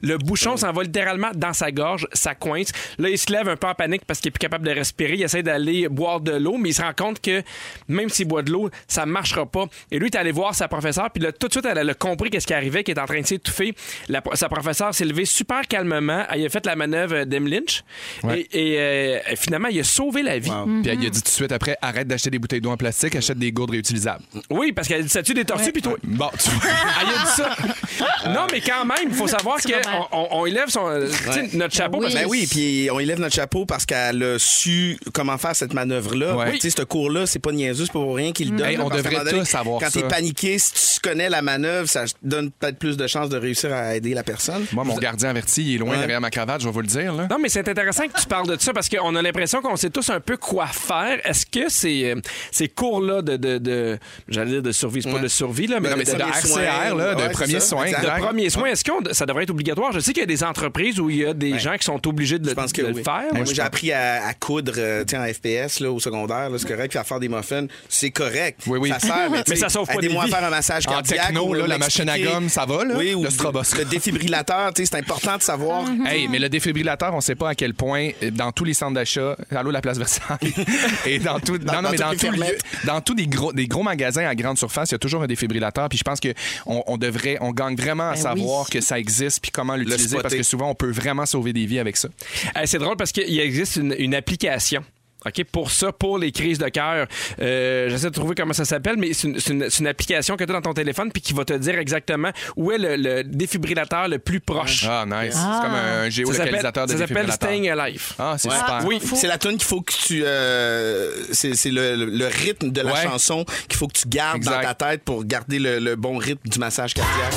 [0.01, 2.69] le bouchon s'en va littéralement dans sa gorge, ça coince.
[2.97, 5.13] Là, il se lève un peu en panique parce qu'il est plus capable de respirer.
[5.15, 7.43] Il essaie d'aller boire de l'eau, mais il se rend compte que
[7.87, 9.65] même s'il boit de l'eau, ça marchera pas.
[9.91, 11.93] Et lui, il est allé voir sa professeure, puis là, tout de suite, elle a
[11.93, 13.73] compris qu'est-ce qui arrivait, qu'il est en train de s'étouffer.
[14.09, 16.25] La- sa professeure s'est levée super calmement.
[16.31, 17.83] Elle a fait la manœuvre d'Em Lynch.
[18.23, 18.47] Ouais.
[18.51, 20.49] Et, et, euh, finalement, il a sauvé la vie.
[20.49, 23.15] Puis il a dit tout de suite après, arrête d'acheter des bouteilles d'eau en plastique,
[23.15, 24.23] achète des gourdes réutilisables.
[24.49, 25.95] Oui, parce qu'elle a dit ça tue des tortues, puis toi.
[26.03, 26.61] Bon, tu vois.
[27.01, 28.29] Elle a dit ça.
[28.31, 29.71] non, mais quand même, il faut savoir qu'on
[30.11, 31.09] on, on élève son, euh,
[31.53, 31.97] notre chapeau.
[31.97, 32.03] Oui.
[32.03, 35.55] parce que Ben oui, puis on élève notre chapeau parce qu'elle a su comment faire
[35.55, 36.35] cette manœuvre-là.
[36.35, 36.53] Ouais.
[36.53, 38.67] Tu sais, ce cours-là, c'est pas niaiseux, c'est pas pour rien qu'il le donne.
[38.67, 40.01] Hey, on devrait tous savoir Quand ça.
[40.01, 43.71] t'es paniqué, si tu connais la manœuvre, ça donne peut-être plus de chances de réussir
[43.73, 44.65] à aider la personne.
[44.73, 45.99] Moi, mon gardien averti, il est loin Ouais.
[45.99, 47.13] derrière ma cravate, je vais vous le dire.
[47.13, 47.27] Là.
[47.29, 49.89] Non, mais c'est intéressant que tu parles de ça parce qu'on a l'impression qu'on sait
[49.89, 51.19] tous un peu quoi faire.
[51.25, 55.19] Est-ce que ces, euh, ces cours-là de, de, de- j'allais dire de survie, c'est pas
[55.19, 56.31] de survie, là, mais, mais de- c'est de premiers
[56.65, 58.01] RCR, là, de Ouais, soins, exact.
[58.01, 58.21] de exact.
[58.25, 59.91] premiers soins, est-ce que ça devrait être obligatoire?
[59.91, 62.05] Je sais qu'il y a des entreprises où il y a des gens qui sont
[62.07, 62.93] obligés de, le- Je pense que de oui.
[62.97, 63.33] le faire.
[63.33, 66.89] Moi, j'ai appris à, à coudre euh, tiens, en FPS là, au secondaire, c'est correct,
[66.89, 68.61] puis à faire des muffins, c'est correct.
[68.67, 68.89] Oui, oui.
[68.89, 70.17] Ça sert, mais, ça sauve pas des vies.
[70.29, 71.27] faire un massage En cardiaque.
[71.27, 72.95] techno, ou là, la machine à gomme, ça va, là?
[72.97, 73.79] Oui, ou Le stroboscope.
[73.79, 75.85] le défibrillateur, c'est important de savoir.
[76.07, 78.93] Hey, mais le défibrillateur, on sait pas à quel point euh, dans tous les centres
[78.93, 80.37] d'achat, allô la place Versailles,
[81.05, 82.61] et dans tout, non, non, dans mais dans toutes les tout lieu- fermettes.
[82.85, 85.27] dans tous des gros, des gros magasins à grande surface, il y a toujours un
[85.27, 85.89] défibrillateur.
[85.89, 86.33] Puis je pense que
[86.65, 90.17] on, on devrait, on gagne vraiment à Ben savoir que ça existe puis comment l'utiliser
[90.21, 92.07] parce que souvent on peut vraiment sauver des vies avec ça.
[92.55, 94.83] Euh, c'est drôle parce qu'il existe une, une application.
[95.27, 97.07] OK, pour ça, pour les crises de cœur.
[97.41, 100.61] Euh, J'essaie de trouver comment ça s'appelle, mais c'est une, application que tu as dans
[100.61, 104.39] ton téléphone puis qui va te dire exactement où est le, le défibrillateur le plus
[104.39, 104.85] proche.
[104.89, 107.49] Ah nice, c'est comme un géolocalisateur de ça s'appelle défibrillateur.
[107.49, 108.13] Staying Alive.
[108.19, 108.55] Ah, c'est Ouais.
[108.57, 108.81] super.
[108.85, 110.23] Oui, C'est la tune qu'il faut que tu.
[110.25, 113.03] euh, c'est le, rythme de la Ouais.
[113.03, 114.55] chanson qu'il faut que tu gardes Exact.
[114.55, 117.33] dans ta tête pour garder le, le bon rythme du massage cardiaque.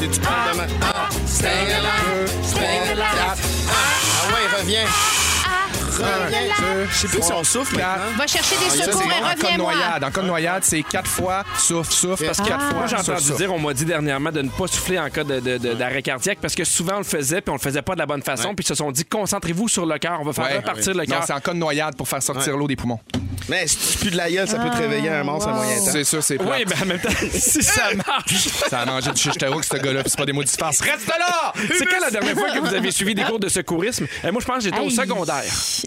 [0.00, 0.32] Oui, tu prends
[0.82, 3.02] Ah, staying alive, staying alive.
[3.20, 4.84] Ah, ah ouais, reviens.
[6.90, 8.02] Je sais plus si on souffle maintenant.
[8.16, 9.72] Va chercher des Ça, secours et en cas de reviens-moi.
[9.74, 10.04] noyade.
[10.04, 12.72] En cas de noyade, c'est quatre fois souffle, souffle, parce que quatre fois.
[12.80, 16.02] Moi, j'ai entendu dire, on m'a dit dernièrement de ne pas souffler en cas d'arrêt
[16.02, 18.22] cardiaque parce que souvent on le faisait puis on le faisait pas de la bonne
[18.22, 21.00] façon puis ils se sont dit concentrez-vous sur le cœur, on va faire repartir le
[21.00, 21.24] Non, cœur.
[21.26, 23.00] c'est en cas de noyade pour faire sortir l'eau des poumons.
[23.48, 25.76] Mais si tu pues de la gueule, ça peut te réveiller un monstre à moyen
[25.76, 25.90] temps.
[25.90, 26.48] C'est ça, c'est plate.
[26.58, 28.48] Oui, mais en même temps, si ça marche.
[28.70, 30.80] Ça a mangé du chichetarou, ce gars-là, puis c'est pas des mots d'espace.
[30.80, 31.52] Reste là!
[31.76, 34.06] C'est quand la dernière fois que vous avez suivi des cours de secourisme?
[34.24, 35.42] Euh, moi, je pense que j'étais au secondaire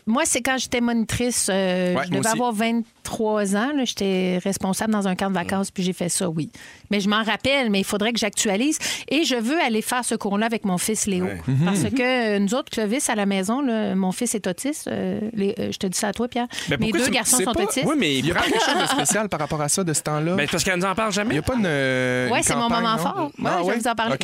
[0.07, 1.49] moi, c'est quand j'étais monitrice.
[1.51, 5.83] Euh, je devais avoir 20, trois ans, j'étais responsable dans un camp de vacances, puis
[5.83, 6.49] j'ai fait ça, oui.
[6.91, 8.77] Mais je m'en rappelle, mais il faudrait que j'actualise.
[9.07, 11.27] Et je veux aller faire ce cours-là avec mon fils Léo.
[11.47, 11.65] Mhm.
[11.65, 14.87] Parce que euh, nous autres, Clovis, à la maison, là, mon fils est autiste.
[14.87, 16.47] Euh, euh, je te dis ça à toi, Pierre.
[16.79, 17.85] Mes deux garçons sont autistes.
[17.87, 20.01] Oui, mais il y a quelque chose de spécial par rapport à ça de ce
[20.01, 20.35] temps-là.
[20.35, 21.35] Ben, parce qu'elle ne nous en parle jamais.
[21.35, 23.31] Il a pas oui, c'est mon moment fort.
[23.37, 24.17] Ah ouais, ah, je vais vous en parler.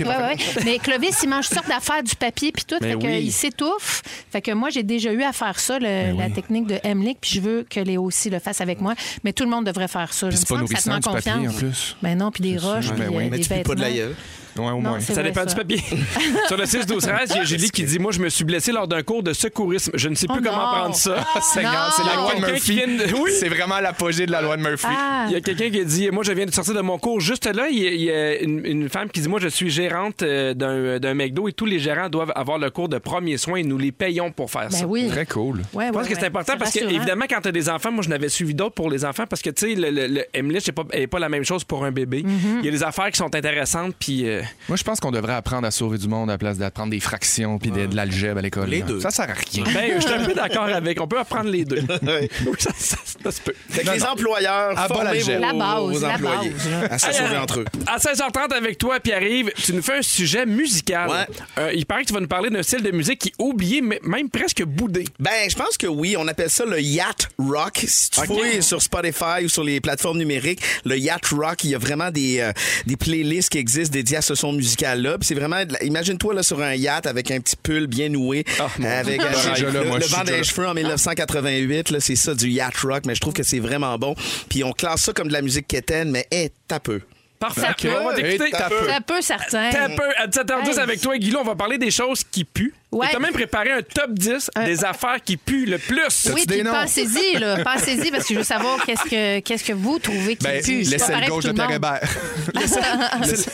[0.65, 2.77] Mais Clovis, il mange toutes sortes d'affaires, du papier, puis tout.
[2.81, 4.01] Ben fait que, il s'étouffe.
[4.31, 7.31] Fait que moi, j'ai déjà eu à faire ça, ben la technique de Emmerich, puis
[7.35, 8.93] je veux que Léo aussi le fasse avec moi.
[9.23, 10.29] Mais tout le monde devrait faire ça.
[10.31, 11.55] C'est pas semble que ça te nourrissant, met du papier, confiance.
[11.55, 11.97] en plus.
[12.01, 13.23] Ben non, puis des roches, Ben puis oui.
[13.25, 14.15] euh, Mais des tu pues pas de la vêtements.
[14.57, 14.99] Ouais, au Non, moins.
[14.99, 15.81] Ça vrai, dépend du papier.
[16.47, 18.43] Sur le 6 12 13 il y a Julie qui dit Moi, je me suis
[18.43, 19.91] blessé lors d'un cours de secourisme.
[19.93, 20.73] Je ne sais plus Oh comment non.
[20.79, 21.25] prendre ça.
[21.41, 22.61] Seigneur, c'est la loi de Murphy.
[22.61, 23.31] qui vient de- Oui.
[23.39, 24.87] C'est vraiment l'apogée de la loi de Murphy.
[24.89, 26.97] Ah, Il y a quelqu'un qui a dit Moi, je viens de sortir de mon
[26.97, 27.19] cours.
[27.21, 29.47] Juste là, il y a, il y a une, une femme qui dit Moi, je
[29.47, 32.97] suis gérante euh, d'un d'un McDo et tous les gérants doivent avoir le cours de
[32.97, 34.81] premiers soins et nous les payons pour faire ça.
[34.81, 35.07] ben oui.
[35.09, 35.61] Très cool.
[35.73, 36.95] Ouais, Je pense ouais, que c'est important parce que, rassurant.
[36.95, 39.41] évidemment, quand tu as des enfants, moi, je n'avais suivi d'autres pour les enfants parce
[39.41, 42.23] que, tu sais, le, le, le n'est pas, pas la même chose pour un bébé.
[42.23, 42.59] Mm-hmm.
[42.59, 44.27] Il y a des affaires qui sont intéressantes, puis.
[44.27, 46.91] euh, Moi, je pense qu'on devrait apprendre à sauver du monde à la place d'apprendre
[46.91, 48.69] des fractions puis de, de l'algèbre à l'école.
[48.69, 48.85] Les là.
[48.85, 48.99] deux.
[49.01, 49.63] Ça sert à rien.
[49.73, 50.99] ben, je suis un peu d'accord avec.
[51.01, 51.81] On peut apprendre les deux.
[52.01, 52.27] Oui,
[52.59, 53.53] ça, ça- ça se peut.
[53.69, 55.41] Fait que les employeurs, À formez vos, l'algèbre.
[55.45, 56.87] La base, vos la employés base, là.
[56.89, 57.65] à se sauver entre eux.
[57.87, 61.09] À 16h30 avec toi, Pierre-Yves, tu nous fais un sujet musical.
[61.09, 61.25] Ouais.
[61.59, 63.81] Euh, il paraît que tu vas nous parler d'un style de musique qui est oublié,
[63.81, 65.05] mais même presque boudé.
[65.19, 66.15] Ben, je pense que oui.
[66.17, 67.83] On appelle ça le yacht rock.
[67.87, 68.25] Si tu Ok.
[68.27, 72.09] fouilles sur Spotify ou sur les plateformes numériques, le yacht rock, il y a vraiment
[72.11, 72.51] des, euh,
[72.85, 75.17] des playlists qui existent dédiées à ce son musical-là.
[75.17, 78.69] Puis c'est vraiment, imagine-toi là sur un yacht avec un petit pull bien noué, Ah,
[78.99, 79.27] avec Dieu.
[79.29, 81.91] euh, Je le, là, moi, vent des cheveux en 1988.
[81.91, 83.03] Là, c'est ça du yacht rock.
[83.05, 84.15] Mais je trouve que c'est vraiment bon.
[84.49, 87.01] Puis on classe ça comme de la musique quétaine, mais est un peu.
[87.39, 87.67] Parfait.
[87.81, 87.89] Peut.
[87.99, 88.49] On va t'écouter.
[88.49, 88.75] Et t'as peu.
[88.85, 89.69] C'est un peu certain.
[89.71, 90.03] T'as peu.
[90.17, 90.79] À 17h10 Hey.
[90.79, 92.73] avec toi, Guillaume, on va parler des choses qui puent.
[92.91, 93.07] Ouais.
[93.07, 96.29] Et t'as même préparé un top 10 des affaires qui puent le plus.
[96.33, 96.71] Oui, des puis noms?
[96.73, 97.63] pensez-y, là.
[97.63, 100.81] Pensez-y, parce que je veux savoir qu'est-ce que, qu'est-ce que vous trouvez qui Ben, pue.
[100.81, 101.53] L'aisselle gauche de.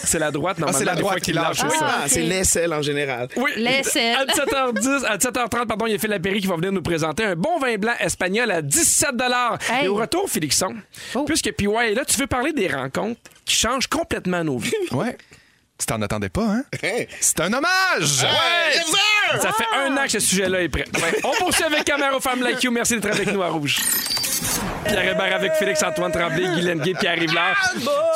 [0.04, 0.80] C'est la droite, normalement.
[0.80, 1.58] c'est la droite qui lâche.
[1.62, 1.68] Ah.
[1.82, 3.28] Ah, c'est l'aisselle en général.
[3.36, 3.52] Oui.
[3.58, 4.16] L'aisselle.
[4.16, 7.24] À 17h10, à 17h30, pardon, il y a Phil Lapéry qui va venir nous présenter
[7.24, 9.08] un bon vin blanc espagnol à 17
[9.70, 9.86] Hey.
[9.86, 10.76] Et au retour, Félixon,
[11.16, 11.24] Oh.
[11.26, 14.72] puisque PY est là, tu veux parler des rencontres qui changent complètement nos vies.
[14.92, 15.18] Ouais.
[15.78, 16.64] Tu t'en attendais pas, hein?
[17.22, 18.24] C'est un hommage!
[18.24, 19.40] Ouais!
[19.40, 20.86] Ça fait un an que ce sujet-là est prêt.
[21.24, 22.72] On poursuit avec Camaro Femme Like You.
[22.72, 23.80] Merci d'être avec nous à Rouge.
[24.88, 27.56] Pierre Hébert avec Félix-Antoine Tremblay, Guy Lenguet, Pierre Rivlard.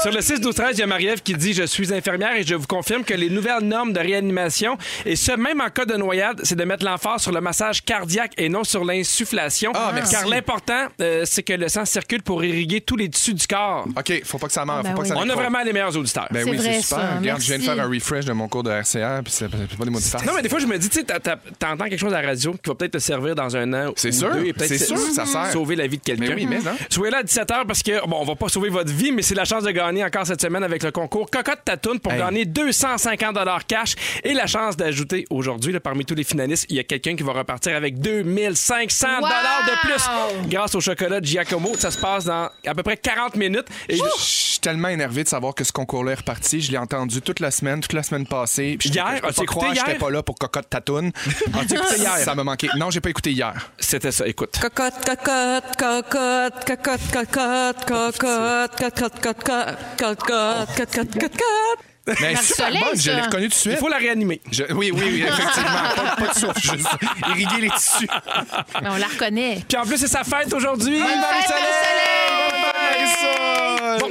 [0.02, 2.44] Sur le 6 12 13 il y a Marie-Ève qui dit «Je suis infirmière et
[2.44, 5.96] je vous confirme que les nouvelles normes de réanimation, et ce, même en cas de
[5.96, 9.72] noyade, c'est de mettre l'emphase sur le massage cardiaque et non sur l'insufflation.
[9.76, 10.14] Ah, merci.
[10.16, 13.86] Car l'important, euh, c'est que le sang circule pour irriguer tous les tissus du corps.
[13.98, 14.84] OK, faut pas que ça meure.
[14.84, 15.16] Ben faut pas que ça.
[15.18, 16.28] On a vraiment les meilleurs auditeurs.
[16.32, 17.00] Ben oui, c'est super.
[17.00, 17.10] ça.
[17.20, 19.58] Regarde, je viens de faire un refresh de mon cours de RCR, puis c'est pas
[19.86, 20.26] des mots de.
[20.26, 22.54] Non, mais des fois, je me dis, tu sais, t'entends quelque chose à la radio
[22.54, 24.78] qui va peut-être te servir dans un an C'est ou sûr, deux et peut-être c'est
[24.78, 25.52] sûr que ça sert.
[25.52, 26.26] sauver la vie de quelqu'un.
[26.30, 26.71] Mais oui, mais non.
[26.89, 29.36] Soyez là à 17h parce que, bon, on va pas sauver votre vie, mais c'est
[29.36, 32.19] la chance de gagner encore cette semaine avec le concours Cocotte Tatoune pour Hey.
[32.19, 33.93] gagner 250 cash
[34.24, 37.24] et la chance d'ajouter aujourd'hui, là, parmi tous les finalistes, il y a quelqu'un qui
[37.24, 39.28] va repartir avec 2500 Wow!
[39.67, 41.76] de plus grâce au chocolat Giacomo.
[41.78, 43.67] Ça se passe dans à peu près 40 minutes.
[43.89, 44.02] Et je-
[44.51, 46.62] Je suis tellement énervé de savoir que ce concours-là est reparti.
[46.62, 48.76] Je l'ai entendu toute la semaine, toute la semaine passée.
[48.80, 49.08] Puis Hier?
[49.15, 51.12] je peux pas croire j'étais pas là pour Cocotte Tatoune.
[51.60, 52.17] As-tu écouté hier?
[52.24, 52.69] Ça m'a manqué.
[52.78, 53.71] Non, j'ai pas écouté hier.
[53.80, 54.60] C'était ça, écoute.
[54.62, 62.19] Cocotte, cocotte, cocotte, cocotte, cocotte, cocotte, cocotte, cocotte, cocotte, cocotte, cocotte.
[62.19, 63.74] Mais super bonne, je l'ai reconnue tout de suite.
[63.74, 64.41] Il faut la réanimer.
[64.52, 65.69] Je- oui, oui, oui, effectivement.
[65.95, 66.88] pas, pas de souffle, juste
[67.30, 68.08] irriguer les tissus.
[68.82, 69.63] Mais on la reconnaît.
[69.67, 71.00] Puis en plus, c'est sa fête aujourd'hui.
[71.00, 72.71] fête, Marie-Soleil!
[74.00, 74.10] Bon,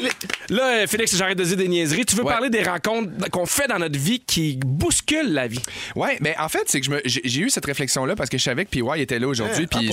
[0.51, 2.05] là, euh, Félix, j'arrête de dire des niaiseries.
[2.05, 2.33] Tu veux Ouais.
[2.33, 5.61] parler des rencontres qu'on fait dans notre vie qui bousculent la vie?
[5.97, 8.65] Ouais, mais en fait, c'est que me- j'ai eu cette réflexion-là parce que je savais
[8.67, 9.91] que PY était là aujourd'hui, Ah, puis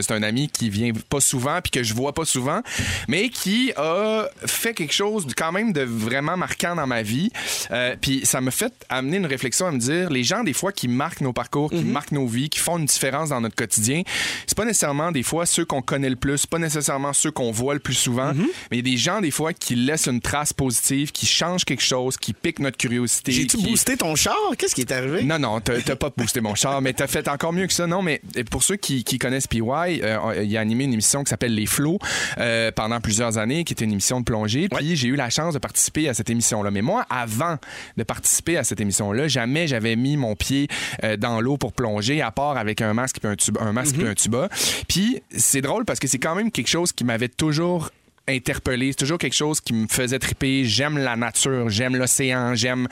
[0.00, 2.60] c'est un, ami qui vient pas souvent, puis que je vois pas souvent,
[3.08, 7.30] mais qui a fait quelque chose quand même de vraiment marquant dans ma vie.
[7.72, 10.70] Euh, puis ça m'a fait amener une réflexion à me dire, les gens des fois
[10.72, 14.02] qui marquent nos parcours, qui marquent nos vies, qui font une différence dans notre quotidien,
[14.46, 17.74] c'est pas nécessairement des fois ceux qu'on connaît le plus, pas nécessairement ceux qu'on voit
[17.74, 18.34] le plus souvent, mais
[18.72, 21.82] il y a des gens des fois qui laissent une trace positive, qui changent quelque
[21.82, 23.32] chose, qui piquent notre curiosité.
[23.32, 24.36] J'ai-tu qui- boosté ton char?
[24.58, 25.22] Qu'est-ce qui est arrivé?
[25.24, 27.86] non, non, t'as pas boosté mon char, mais t'as fait encore mieux que ça.
[27.86, 29.60] Non, mais pour ceux qui, qui connaissent PY,
[30.02, 31.98] euh, il a animé une émission qui s'appelle Les Flots
[32.38, 34.68] euh, pendant plusieurs années, qui était une émission de plongée.
[34.68, 36.70] Puis j'ai eu la chance de participer à cette émission-là.
[36.70, 37.56] Mais moi, avant
[37.96, 40.68] de participer à cette émission-là, jamais j'avais mis mon pied
[41.02, 43.60] euh, dans l'eau pour plonger, à part avec un masque puis un tuba.
[43.62, 44.48] Un masque puis un tuba.
[44.88, 47.90] Puis c'est drôle parce que c'est quand même quelque chose qui m'avait toujours
[48.28, 48.92] interpellé.
[48.92, 50.64] C'est toujours quelque chose qui me faisait triper.
[50.64, 52.88] J'aime la nature, j'aime l'océan, j'aime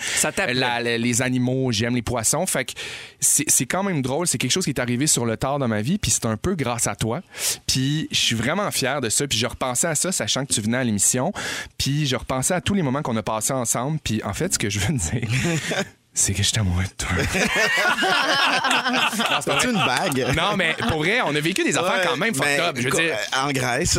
[0.84, 2.46] les animaux, j'aime les poissons.
[2.46, 2.72] Fait que
[3.20, 4.26] c'est quand même drôle.
[4.26, 6.36] C'est quelque chose qui est arrivé sur le tard de ma vie, puis c'est un
[6.36, 7.22] peu grâce à toi.
[7.66, 9.26] Puis je suis vraiment fier de ça.
[9.26, 11.32] Puis je repensais à ça, sachant que tu venais à l'émission.
[11.78, 13.98] Puis je repensais à tous les moments qu'on a passés ensemble.
[14.02, 15.28] Puis en fait, ce que je veux dire,
[16.14, 17.16] c'est que je suis amoureux de toi.
[19.46, 20.34] As-tu une bague?
[20.36, 22.76] Non, mais pour vrai, on a vécu des affaires quand même fucked up.
[22.76, 23.98] Je veux quoi, dire, euh, En Grèce.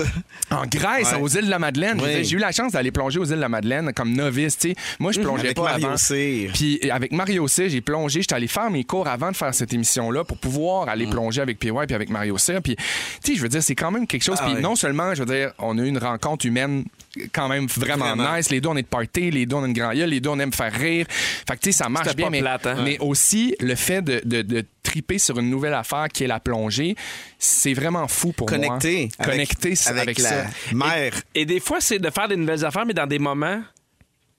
[0.51, 1.19] en Grèce, Ouais.
[1.21, 1.97] aux îles de la Madeleine.
[1.99, 2.15] Je veux Oui.
[2.21, 4.57] dire, J'ai eu la chance d'aller plonger aux îles de la Madeleine comme novice.
[4.57, 4.75] tu sais.
[4.99, 5.97] Moi, je plongeais Avec pas Mario avant.
[5.97, 6.51] Cyr.
[6.53, 8.21] Puis avec Mario C, j'ai plongé.
[8.21, 10.89] J'étais allé faire mes cours avant de faire cette émission-là pour pouvoir Mm.
[10.89, 12.57] aller plonger avec PY puis avec Mario C.
[12.63, 14.37] Puis, tu sais, je veux dire, c'est quand même quelque chose.
[14.39, 14.61] Ah puis ouais.
[14.61, 16.85] non seulement, je veux dire, on a eu une rencontre humaine
[17.31, 18.35] quand même vraiment, Vraiment.
[18.37, 18.49] nice.
[18.49, 19.31] Les deux, on est de party.
[19.31, 20.09] Les deux, on a une grande gueule.
[20.09, 21.05] Les deux, on aime faire rire.
[21.09, 22.25] Fait que, tu sais, ça marche bien.
[22.25, 22.81] pas mais, plate, hein?
[22.83, 26.39] mais aussi, le fait de, de, de triper sur une nouvelle affaire qui est la
[26.39, 26.95] plongée,
[27.37, 29.09] c'est vraiment fou pour Connecté.
[29.19, 29.27] moi.
[29.27, 30.45] Connecté avec, avec, la ça.
[30.73, 31.13] mer.
[31.35, 33.61] Et des fois, c'est de faire des nouvelles affaires, mais dans des moments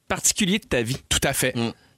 [0.09, 0.99] particuliers de ta vie.
[1.09, 1.55] Tout à fait.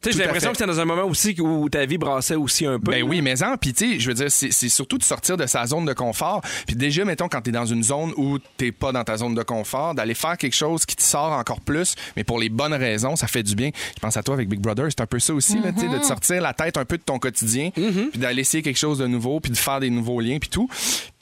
[0.06, 2.36] Tu sais, Tout j'ai l'impression que c'était dans un moment aussi où ta vie brassait
[2.36, 2.92] aussi un peu.
[2.92, 5.46] Ben oui, mais en, puis tu sais, je veux dire, c'est surtout de sortir de
[5.46, 6.42] sa zone de confort.
[6.66, 9.42] Puis déjà, mettons, quand t'es dans une zone où t'es pas dans ta zone de
[9.42, 13.16] confort, d'aller faire quelque chose qui te sort encore plus, mais pour les bonnes raisons,
[13.16, 13.70] ça fait du bien.
[13.96, 15.88] Je pense à toi avec Big Brother, c'est un peu ça aussi, là, tu sais,
[15.88, 18.98] de te sortir la tête un peu de ton quotidien, puis d'aller essayer quelque chose
[18.98, 20.68] de nouveau, puis de faire des nouveaux liens, puis tout.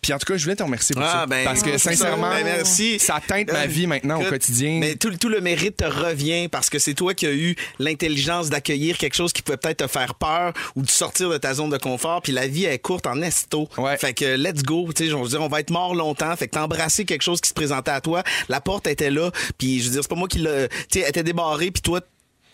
[0.05, 1.27] Puis en tout cas, je voulais te remercier pour Ah, ça.
[1.27, 2.99] ben, parce que sincèrement, Ben, merci.
[2.99, 4.77] ça teinte ma vie maintenant au quotidien.
[4.79, 8.51] Mais tout, tout le mérite te revient parce que c'est toi qui as eu l'intelligence
[8.51, 11.71] d'accueillir quelque chose qui peut peut-être te faire peur ou de sortir de ta zone
[11.71, 12.21] de confort.
[12.21, 13.67] Puis la vie est courte en esto.
[13.79, 13.97] Ouais.
[13.97, 14.91] Fait que let's go.
[14.95, 16.37] Tu sais, je veux dire, on va être mort longtemps.
[16.37, 18.23] Fait que t'embrasser quelque chose qui se présentait à toi.
[18.51, 19.31] La porte était là.
[19.57, 20.69] Puis je veux dire, c'est pas moi qui l'a.
[20.69, 21.71] Tu sais, elle était débarrée.
[21.71, 22.03] Puis toi,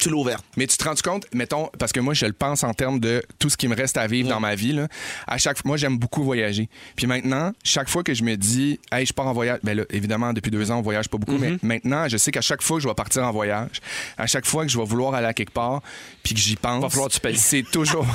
[0.01, 0.45] tu l'as ouverte.
[0.57, 3.23] Mais tu te rends compte, mettons, parce que moi, je le pense en termes de
[3.39, 4.73] tout ce qui me reste à vivre dans ma vie.
[4.73, 4.89] Là.
[5.27, 6.69] À chaque moi, j'aime beaucoup voyager.
[6.97, 9.85] Puis maintenant, chaque fois que je me dis, hey, je pars en voyage, ben là,
[9.91, 12.79] évidemment, depuis deux ans, on voyage pas beaucoup, mais maintenant, je sais qu'à chaque fois
[12.79, 13.81] que je vais partir en voyage,
[14.17, 15.83] à chaque fois que je vais vouloir aller à quelque part,
[16.23, 17.37] puis que j'y pense, Va falloir que tu payes.
[17.37, 18.07] c'est toujours,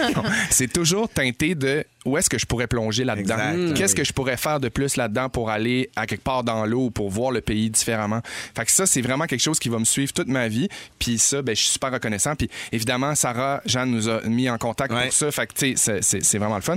[0.50, 3.74] c'est toujours teinté de où est-ce que je pourrais plonger là-dedans?
[3.74, 6.90] Qu'est-ce que je pourrais faire de plus là-dedans pour aller à quelque part dans l'eau,
[6.90, 8.20] pour voir le pays différemment?
[8.54, 10.68] Fait que ça, c'est vraiment quelque chose qui va me suivre toute ma vie.
[10.98, 12.34] Puis ça, ben, je suis super reconnaissant.
[12.36, 15.04] Puis évidemment, Sarah, Jeanne nous a mis en contact Ouais.
[15.04, 15.30] pour ça.
[15.30, 16.76] Fait que, tu sais, c'est- vraiment le fun.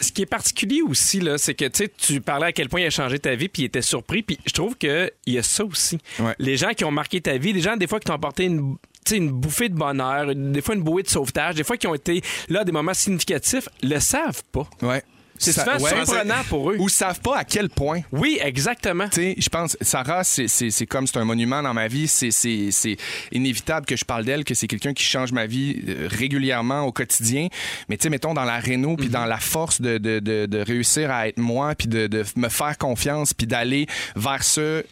[0.00, 2.80] Ce qui est particulier aussi, là, c'est que tu sais, tu parlais à quel point
[2.80, 4.22] il a changé ta vie, puis il était surpris.
[4.22, 5.98] Puis je trouve qu'il y a ça aussi.
[6.18, 6.34] Ouais.
[6.38, 8.76] Les gens qui ont marqué ta vie, les gens, des fois, qui t'ont apporté une.
[9.04, 11.86] tu sais, une bouffée de bonheur, des fois une bouée de sauvetage, des fois qui
[11.86, 14.68] ont été là à des moments significatifs, le savent pas.
[14.82, 15.02] Ouais.
[15.38, 16.76] C'est Ça- souvent ouais, surprenant pour eux.
[16.78, 18.00] Ou savent pas à quel point.
[18.12, 19.08] Oui, exactement.
[19.08, 22.08] Tu sais, je pense, Sarah, c'est- comme c'est un monument dans ma vie.
[22.08, 22.96] C'est-
[23.32, 26.92] inévitable que je parle d'elle, que c'est quelqu'un qui change ma vie euh, régulièrement au
[26.92, 27.48] quotidien.
[27.88, 30.58] Mais tu sais, mettons, dans la réno, puis dans la force de, de, de, de
[30.58, 34.84] réussir à être moi, puis de, de me faire confiance, puis d'aller vers ce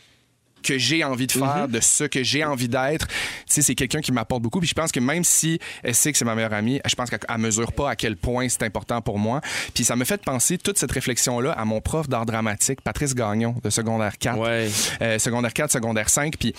[0.64, 3.06] que j'ai envie de faire, de ce que j'ai envie d'être.
[3.06, 3.14] Tu
[3.46, 4.60] sais, c'est quelqu'un qui m'apporte beaucoup.
[4.60, 7.10] Puis je pense que même si elle sait que c'est ma meilleure amie, je pense
[7.10, 9.40] qu'elle elle mesure pas à quel point c'est important pour moi.
[9.74, 13.54] Puis ça me fait penser toute cette réflexion-là à mon prof d'art dramatique, Patrice Gagnon,
[13.62, 14.38] de secondaire 4.
[14.38, 14.68] Ouais.
[15.02, 16.34] Euh, secondaire 4, secondaire 5.
[16.38, 16.54] Puis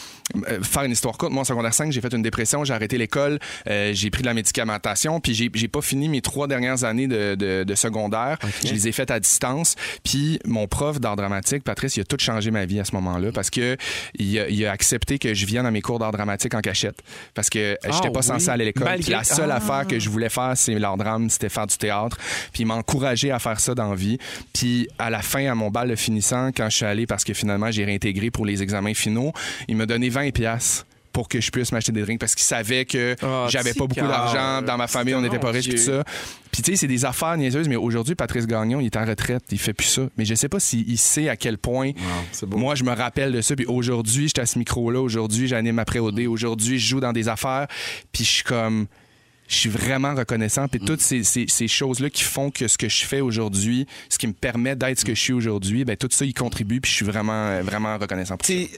[0.49, 2.97] euh, faire une histoire courte, moi, en secondaire 5, j'ai fait une dépression, j'ai arrêté
[2.97, 7.07] l'école, euh, j'ai pris de la médicamentation, puis j'ai pas fini mes trois dernières années
[7.07, 8.37] de, de- de secondaire.
[8.65, 9.75] Je les ai faites à distance.
[10.03, 13.31] Puis mon prof d'art dramatique, Patrice, il a tout changé ma vie à ce moment-là
[13.33, 13.77] parce que
[14.17, 16.97] il a, il a accepté que je vienne à mes cours d'art dramatique en cachette
[17.33, 18.25] parce que euh, j'étais Ah pas oui.
[18.25, 18.83] censé aller à l'école.
[18.85, 19.55] Malgré- la seule Ah.
[19.57, 22.17] affaire que je voulais faire, c'est l'art drame, c'était faire du théâtre.
[22.53, 24.17] Puis il m'a encouragé à faire ça dans la vie.
[24.53, 27.33] Puis à la fin, à mon bal de finissant, quand je suis allé, parce que
[27.33, 29.31] finalement j'ai réintégré pour les examens finaux,
[29.67, 32.83] il m'a donné 20 pièces pour que je puisse m'acheter des drinks parce qu'il savait
[32.83, 35.77] que Ah, j'avais pas beaucoup d'argent dans ma famille, on n'était pas Mon riches tout
[35.77, 36.03] ça.
[36.51, 39.43] Puis tu sais, c'est des affaires niaiseuses, mais aujourd'hui, Patrice Gagnon, il est en retraite,
[39.49, 40.01] il fait plus ça.
[40.17, 41.91] Mais je sais pas s'il sait à quel point.
[42.51, 43.55] Moi, je me rappelle de ça.
[43.55, 44.99] Puis aujourd'hui, j'étais à ce micro-là.
[44.99, 46.19] Aujourd'hui, j'anime après OD.
[46.27, 47.67] Aujourd'hui, je joue dans des affaires.
[48.11, 48.87] Puis je suis comme.
[49.47, 50.67] Je suis vraiment reconnaissant.
[50.67, 54.17] Puis toutes ces, ces- ces choses-là qui font que ce que je fais aujourd'hui, ce
[54.17, 56.81] qui me permet d'être ce que je suis aujourd'hui, ben tout ça, il contribue.
[56.81, 58.53] Puis je suis vraiment, vraiment reconnaissant pour ça.
[58.53, 58.69] Sais,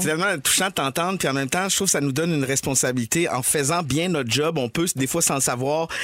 [0.00, 2.32] C'est tellement touchant de t'entendre, puis en même temps, je trouve que ça nous donne
[2.34, 3.28] une responsabilité.
[3.28, 5.94] En faisant bien notre job, on peut, des fois, sans le savoir, tu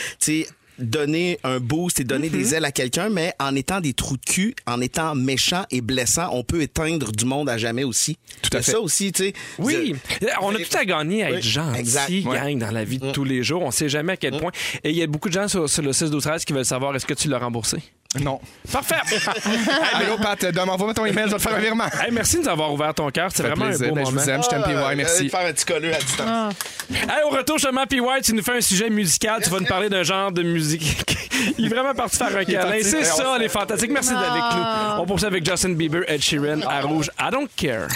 [0.42, 0.46] sais,
[0.78, 4.24] donner un boost et donner des ailes à quelqu'un, mais en étant des trous de
[4.24, 8.18] cul, en étant méchant et blessant, on peut éteindre du monde à jamais aussi.
[8.42, 8.72] Tout à fait.
[8.72, 9.32] Ça aussi, tu sais.
[9.58, 9.94] Oui,
[10.40, 12.58] on a tout à gagner à être Oui, gentil, exact.
[12.58, 13.62] dans la vie de tous les jours.
[13.62, 14.50] On sait jamais à quel point.
[14.84, 16.64] Et il y a beaucoup de gens sur, sur le 6 12 13 qui veulent
[16.64, 17.78] savoir est-ce que tu l'as remboursé?
[18.20, 18.40] Non.
[18.70, 18.96] Parfait!
[19.94, 21.84] Allô, Pat, envoie-moi ton email, je vais te faire un virement.
[22.02, 23.30] Hey, merci de nous avoir ouvert ton cœur.
[23.34, 23.86] C'est vraiment plaisir.
[23.86, 24.22] un beau Ben, je moment.
[24.22, 25.28] vous aime, je t'aime, PY, merci.
[25.30, 26.54] faire un petit colleux à distance.
[26.90, 28.00] Hey, au retour, justement, P.
[28.00, 29.40] White, tu nous fais un sujet musical.
[29.42, 31.06] Tu vas nous parler d'un genre de musique.
[31.58, 32.78] Il est vraiment parti faire un câlin.
[32.82, 33.90] C'est Hey, ça, les fantastiques.
[33.90, 35.02] Merci d'être avec nous.
[35.02, 37.10] On poursuit avec Justin Bieber, Ed Sheeran, à Rouge.
[37.18, 37.88] I don't care.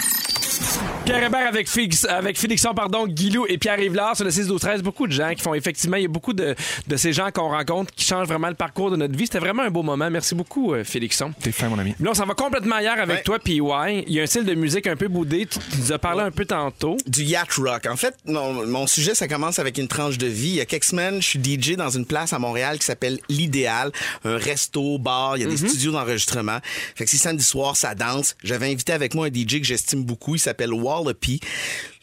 [1.05, 4.59] Pierre Hébert avec, Félix, avec Félixon, pardon, Guilou et Pierre Yvelard sur le 6 12
[4.59, 6.55] 13 Beaucoup de gens qui font effectivement, il y a beaucoup de,
[6.87, 9.25] de ces gens qu'on rencontre qui changent vraiment le parcours de notre vie.
[9.25, 10.09] C'était vraiment un beau moment.
[10.09, 11.31] Merci beaucoup, euh, Félixon.
[11.41, 11.95] T'es fin, mon ami.
[11.99, 13.23] Là, on s'en va complètement ailleurs avec Ouais.
[13.23, 13.61] toi, PY.
[14.07, 15.45] Il y a un style de musique un peu boudé.
[15.45, 16.97] Tu, tu nous as parlé un peu tantôt.
[17.07, 17.85] du yacht rock.
[17.89, 20.49] En fait, mon, mon sujet, ça commence avec une tranche de vie.
[20.49, 23.19] Il y a quelques semaines, je suis DJ dans une place à Montréal qui s'appelle
[23.29, 23.91] L'Idéal,
[24.25, 26.59] un resto, bar, il y a des studios d'enregistrement.
[26.95, 30.03] Fait que si samedi soir, ça danse, j'avais invité avec moi un DJ que j'estime
[30.03, 31.39] beaucoup, il s'appelle Wallopy.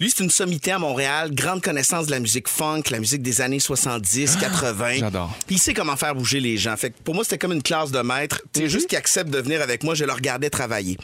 [0.01, 3.41] Lui, c'est une sommité à Montréal, grande connaissance de la musique funk, la musique des
[3.41, 4.95] années 70, 80.
[4.95, 5.35] j'adore.
[5.47, 6.77] Puis il sait comment faire bouger les gens.
[6.77, 8.43] Fait que pour moi, c'était comme une classe de maître.
[8.53, 10.99] Tu sais, juste qu'il accepte de venir avec moi, je le regardais travailler.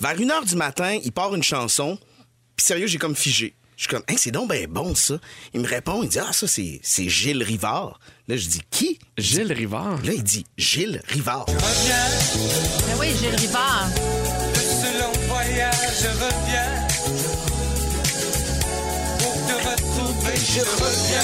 [0.00, 1.98] Vers une heure du matin, il part une chanson.
[2.56, 3.54] Puis sérieux, j'ai comme figé.
[3.76, 5.18] Je suis comme, hey, c'est donc ben bon, ça.
[5.54, 8.00] Il me répond, il dit, ah, ça, c'est c'est Gilles Rivard.
[8.26, 8.98] Là, je dis, qui?
[9.16, 10.02] Gilles Rivard?
[10.04, 11.46] Là, il dit, Gilles Rivard.
[11.46, 11.54] Ben
[12.98, 13.88] oui, Gilles Rivard.
[14.54, 16.77] Ce long voyage, je reviens.
[20.48, 21.22] Je reviens.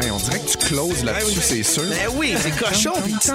[0.00, 1.82] Hey, on dirait que tu closes là-dessus, c'est sûr.
[1.84, 2.92] Ben oui, c'est cochon.
[3.02, 3.30] Puis tu te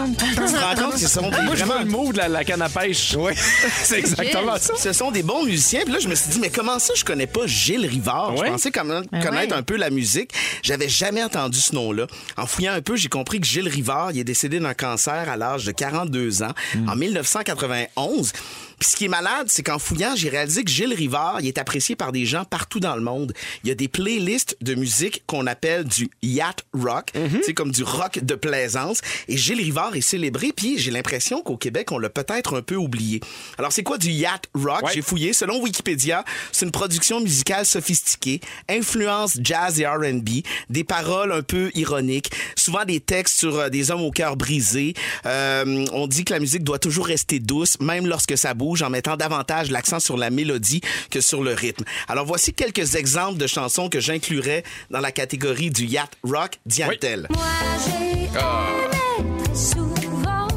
[0.59, 2.43] rends compte que ce sont des, Moi, je vraiment- vois le mot de la, la
[2.43, 3.15] canne à pêche.
[3.17, 3.33] Oui,
[3.83, 4.73] c'est exactement ça.
[4.77, 5.81] ce sont des bons musiciens.
[5.83, 8.35] Puis là, je me suis dit, mais comment ça, je connais pas Gilles Rivard?
[8.35, 8.45] Ouais.
[8.47, 9.59] Je pensais quand même Ben connaître ouais.
[9.59, 10.31] un peu la musique.
[10.61, 12.05] J'avais jamais entendu ce nom-là.
[12.37, 15.37] En fouillant un peu, j'ai compris que Gilles Rivard, il est décédé d'un cancer à
[15.37, 16.53] l'âge de 42 ans
[16.87, 18.33] en 1991.
[18.81, 21.59] Puis ce qui est malade, c'est qu'en fouillant, j'ai réalisé que Gilles Rivard, il est
[21.59, 23.31] apprécié par des gens partout dans le monde.
[23.63, 27.11] Il y a des playlists de musique qu'on appelle du yacht rock,
[27.43, 29.01] c'est comme du rock de plaisance.
[29.27, 32.73] Et Gilles Rivard est célébré, puis j'ai l'impression qu'au Québec, on l'a peut-être un peu
[32.73, 33.19] oublié.
[33.59, 34.81] Alors c'est quoi du yacht rock?
[34.81, 34.91] Ouais.
[34.95, 35.33] J'ai fouillé.
[35.33, 40.41] Selon Wikipédia, c'est une production musicale sophistiquée, influence jazz et R&B,
[40.71, 44.95] des paroles un peu ironiques, souvent des textes sur euh, des hommes au cœur brisé.
[45.27, 48.89] Euh, on dit que la musique doit toujours rester douce, même lorsque ça bouge, en
[48.89, 51.83] mettant davantage l'accent sur la mélodie que sur le rythme.
[52.07, 56.59] Alors voici quelques exemples de chansons que j'inclurais dans la catégorie du yacht rock.
[56.65, 57.27] Diane-t-elle.
[57.29, 57.45] Moi
[57.85, 60.47] j'ai aimé très souvent,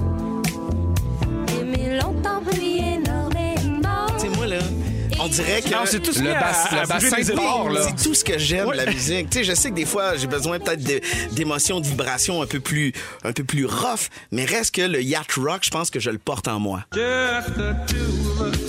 [1.61, 2.94] aimé longtemps puis
[5.25, 5.71] on dirait que...
[5.71, 6.41] Non, c'est tout ce Le bas-
[6.89, 7.17] bassin
[7.71, 7.81] là.
[7.89, 9.31] C'est tout ce que j'aime la musique.
[9.31, 11.01] Tu sais, je sais que des fois, j'ai besoin peut-être de-
[11.33, 12.93] d'émotions, de vibrations un peu plus,
[13.25, 16.19] un peu plus rough, mais reste que le yacht rock, je pense que je le
[16.19, 16.85] porte en moi.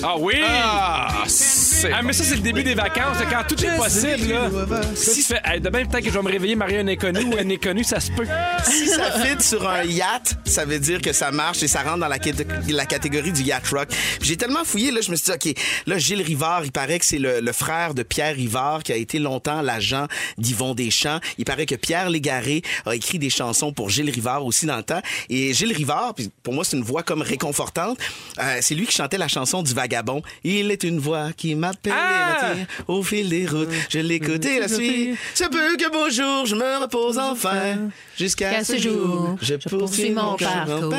[0.03, 0.35] Ah oui!
[0.43, 4.29] Ah, C'est Ah, mais ça, c'est le début des vacances, quand tout est possible.
[4.33, 4.49] Là.
[4.95, 7.37] Si tu fais, hey, demain, peut-être que je vais me réveiller, marier un inconnu ou
[7.37, 8.25] un inconnu, ça se peut.
[8.63, 11.97] Si ça fit sur un yacht, ça veut dire que ça marche et ça rentre
[11.99, 12.31] dans la, cat-
[12.67, 13.89] la catégorie du yacht rock.
[14.21, 15.55] J'ai tellement fouillé, là, je me suis dit, OK,
[15.87, 18.95] là, Gilles Rivard, il paraît que c'est le, le frère de Pierre Rivard qui a
[18.95, 21.19] été longtemps l'agent d'Yvon Deschamps.
[21.39, 24.83] Il paraît que Pierre Légaré a écrit des chansons pour Gilles Rivard aussi dans le
[24.83, 25.01] temps.
[25.29, 27.97] Et Gilles Rivard, pour moi, c'est une voix comme réconfortante.
[28.39, 30.21] Euh, c'est lui qui chantait la chanson du vagabond.
[30.43, 32.53] Il est une voix qui m'appelle Ah!
[32.87, 33.69] au fil des routes.
[33.89, 35.15] Je l'écoute et la suis.
[35.33, 37.89] Se peut que beau jour, je me repose enfin.
[38.17, 40.89] Jusqu'à Qu'à ce jour, je poursuis mon parcours.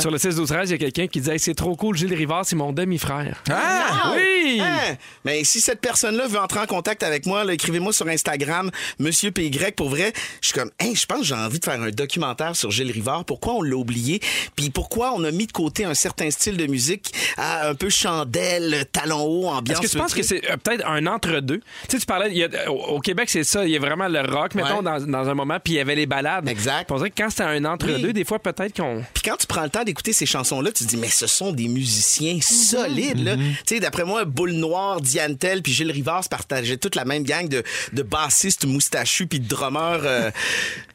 [0.00, 1.96] Sur le 16 12 13 il y a quelqu'un qui disait Hey, c'est trop cool,
[1.96, 3.42] Gilles Rivard, c'est mon demi-frère.
[3.50, 4.14] Ah!
[4.16, 4.60] Oui!
[4.60, 4.96] Hein?
[5.24, 9.50] Mais si cette personne-là veut entrer en contact avec moi, écrivez-moi sur Instagram, Monsieur PY.
[9.76, 12.70] Pour vrai, je suis comme, je pense que j'ai envie de faire un documentaire sur
[12.70, 13.24] Gilles Rivard.
[13.24, 14.20] Pourquoi on l'a oublié?
[14.54, 17.88] Puis pourquoi on a mis de côté un certain style de musique à un peu
[17.90, 19.78] chandelle, talon haut, ambiance.
[19.78, 21.58] Est-ce que tu penses que c'est euh, peut-être un entre-deux?
[21.58, 24.08] Tu sais, tu parlais, il y a- au, Québec, c'est ça, il y a vraiment
[24.08, 24.82] le rock, mettons, Ouais.
[24.82, 26.48] dans, dans un moment, puis il y avait les balades.
[26.48, 26.90] Exact.
[26.90, 28.12] On dirait que quand c'était un entre-deux, Oui.
[28.12, 29.02] des fois, peut-être qu'on.
[29.14, 31.52] Puis quand tu prends le temps d'écouter ces chansons-là, tu te dis, mais ce sont
[31.52, 33.36] des musiciens solides, là.
[33.36, 37.04] Tu sais, d'après moi, Boule Noire, Diane Tell, puis Gilles Rivard se partageaient toute la
[37.04, 40.30] même gang de, de bassistes moustachus puis de drummers euh,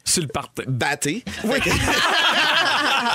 [0.04, 0.64] Sur le party.
[0.68, 1.24] battés.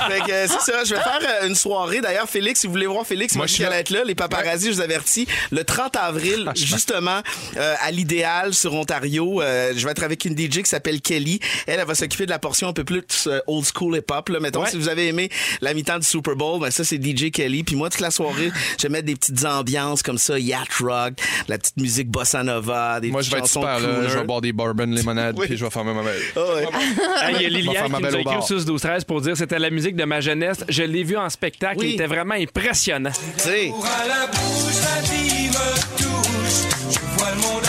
[0.09, 1.99] Fait que, euh, c'est ça, je vais faire euh, une soirée.
[2.01, 3.77] D'ailleurs, Félix, si vous voulez voir Félix, moi, je suis là.
[3.79, 4.03] être là.
[4.05, 7.21] Les paparazzis, je vous avertis, le 30 avril, justement,
[7.57, 11.39] euh, à l'idéal sur Ontario, je vais être avec une DJ qui s'appelle Kelly.
[11.67, 14.29] Elle, elle va s'occuper de la portion un peu plus old school hip-hop.
[14.29, 14.39] Là.
[14.39, 14.69] Mettons, Ouais.
[14.69, 15.29] si vous avez aimé
[15.61, 17.63] la mi-temps du Super Bowl, ben ça, c'est DJ Kelly.
[17.63, 21.13] Puis moi, toute la soirée, je vais mettre des petites ambiances comme ça, yacht rock,
[21.47, 24.07] la petite musique bossa nova, des Moi, je vais être chansons super là.
[24.07, 25.47] Je vais boire des bourbon limonade, Oui.
[25.47, 26.11] puis je vais faire ma mauvais.
[26.35, 26.67] Ah ouais.
[27.27, 28.47] Hey, Il y a Liliane qui nous a belle écrit au bar.
[28.47, 30.63] 6 12 13 pour dire que c'était la musique de ma jeunesse.
[30.69, 31.77] Je l'ai vu en spectacle.
[31.79, 31.89] Oui.
[31.89, 33.11] Il était vraiment impressionnant.
[33.37, 36.67] Tu sais, Pour à la bouche, la vie me touche.
[36.91, 37.66] Je vois le monde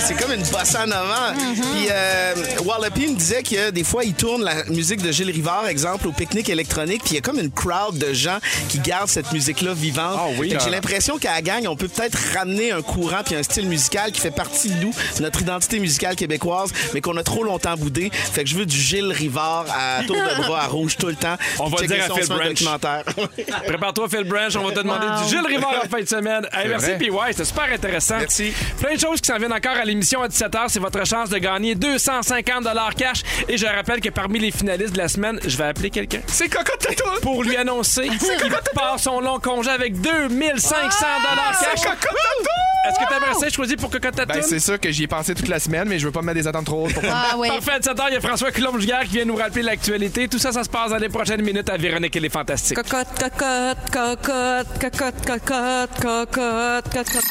[0.00, 1.32] c'est comme une bossa nova.
[1.32, 1.60] Mm-hmm.
[1.60, 5.66] Puis euh, Wallopy me disait que des fois, il tourne la musique de Gilles Rivard,
[5.66, 9.08] exemple, au pique-nique électronique, puis il y a comme une crowd de gens qui gardent
[9.08, 10.18] cette musique-là vivante.
[10.18, 10.72] Ah oui, Fait que j'ai ah.
[10.72, 14.20] l'impression qu'à la gang, on peut peut-être ramener un courant puis un style musical qui
[14.20, 18.10] fait partie de nous, de notre identité musicale québécoise, mais qu'on a trop longtemps boudé.
[18.12, 21.14] Fait que je veux du Gilles Rivard à tour de bras à rouge tout le
[21.16, 21.36] temps.
[21.58, 22.48] On va Checker dire à ça, Phil se fait un Branch.
[22.48, 23.02] documentaire.
[23.66, 24.54] Prépare-toi, Phil Branch.
[24.56, 25.22] On va te demander Wow.
[25.24, 26.46] du Gilles Rivard en fin de semaine.
[26.52, 26.98] Hey, merci, vrai.
[26.98, 28.18] puis ouais, c'était super intéressant.
[28.18, 28.52] Merci.
[28.80, 30.64] Plein de choses qui s'en viennent encore à l'émission à 17h.
[30.68, 32.64] C'est votre chance de gagner 250
[32.96, 33.22] cash.
[33.48, 36.20] Et je rappelle que parmi les finalistes de la semaine, je vais appeler quelqu'un.
[36.26, 37.20] C'est cocotte Tatou!
[37.22, 40.76] Pour lui annoncer qu'il part son long congé avec 2500
[41.60, 42.65] cash.
[42.88, 44.32] Est-ce que t'aimerais ça choisir pour Cocotte Tatou?
[44.32, 46.26] Ben, c'est sûr que j'y ai pensé toute la semaine, mais je veux pas me
[46.26, 47.48] mettre des attentes trop hautes pour Ah oui.
[47.48, 50.28] Parfait, à 17h, il y a François Coulombe-Giguère qui vient nous rappeler l'actualité.
[50.28, 52.76] Tout ça, ça se passe dans les prochaines minutes à Véronique et les Fantastiques.
[52.76, 57.24] Cocotte, cocotte, cocotte, cocotte, cocotte, cocotte, cocotte.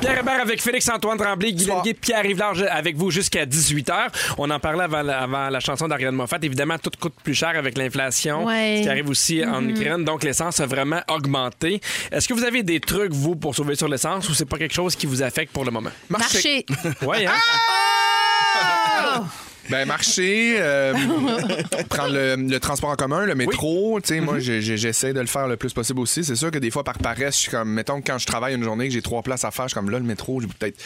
[0.00, 4.08] Pierre Hébert avec Félix-Antoine Tremblay, Guy Lenguet, Pierre Yves avec vous jusqu'à 18h.
[4.38, 6.38] On en parlait avant la, avant la chanson d'Ariane Moffat.
[6.42, 8.76] Évidemment, tout coûte plus cher avec l'inflation, Ouais.
[8.78, 10.04] ce qui arrive aussi en Ukraine.
[10.04, 11.80] Donc, l'essence a vraiment augmenté.
[12.10, 14.74] Est-ce que vous avez des trucs, vous, pour sauver sur l'essence ou c'est pas quelque
[14.74, 15.90] chose qui vous affecte pour le moment?
[16.08, 16.64] Marcher.
[17.02, 17.32] Oui, hein?
[19.72, 20.92] Ben, marcher, euh,
[21.88, 23.98] prendre le, le transport en commun, le métro.
[24.02, 26.24] Tu sais, moi, j'ai- j'essaie de le faire le plus possible aussi.
[26.24, 28.54] C'est sûr que des fois, par paresse, je suis comme, mettons, que quand je travaille
[28.54, 30.46] une journée, que j'ai trois places à faire, je suis comme là, le métro, j'ai
[30.46, 30.76] peut-être.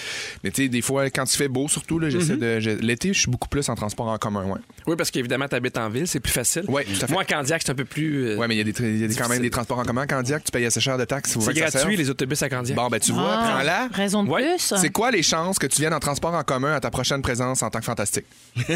[0.45, 2.61] Mais tu sais, des fois, quand il fait beau, surtout, j'essaie de.
[2.61, 4.61] j'ai- L'été, je suis beaucoup plus en transport en commun, ouais.
[4.87, 6.63] Oui, parce qu'évidemment, tu habites en ville, c'est plus facile.
[6.69, 7.13] Oui, tout à fait.
[7.13, 8.29] Moi, à Candiac, c'est un peu plus.
[8.29, 10.03] euh, Ouais, mais il y a, des, y a quand même des transports en commun
[10.03, 11.37] à Candiac, tu payes assez cher de taxes.
[11.41, 12.77] c'est gratuit, les autobus à Candiac.
[12.77, 13.89] Bon, ben, tu vois, Ah, prends-la.
[13.93, 14.43] Raison de Ouais.
[14.57, 14.75] plus.
[14.77, 17.63] C'est quoi les chances que tu viennes en transport en commun à ta prochaine présence
[17.65, 18.27] en tant que fantastique?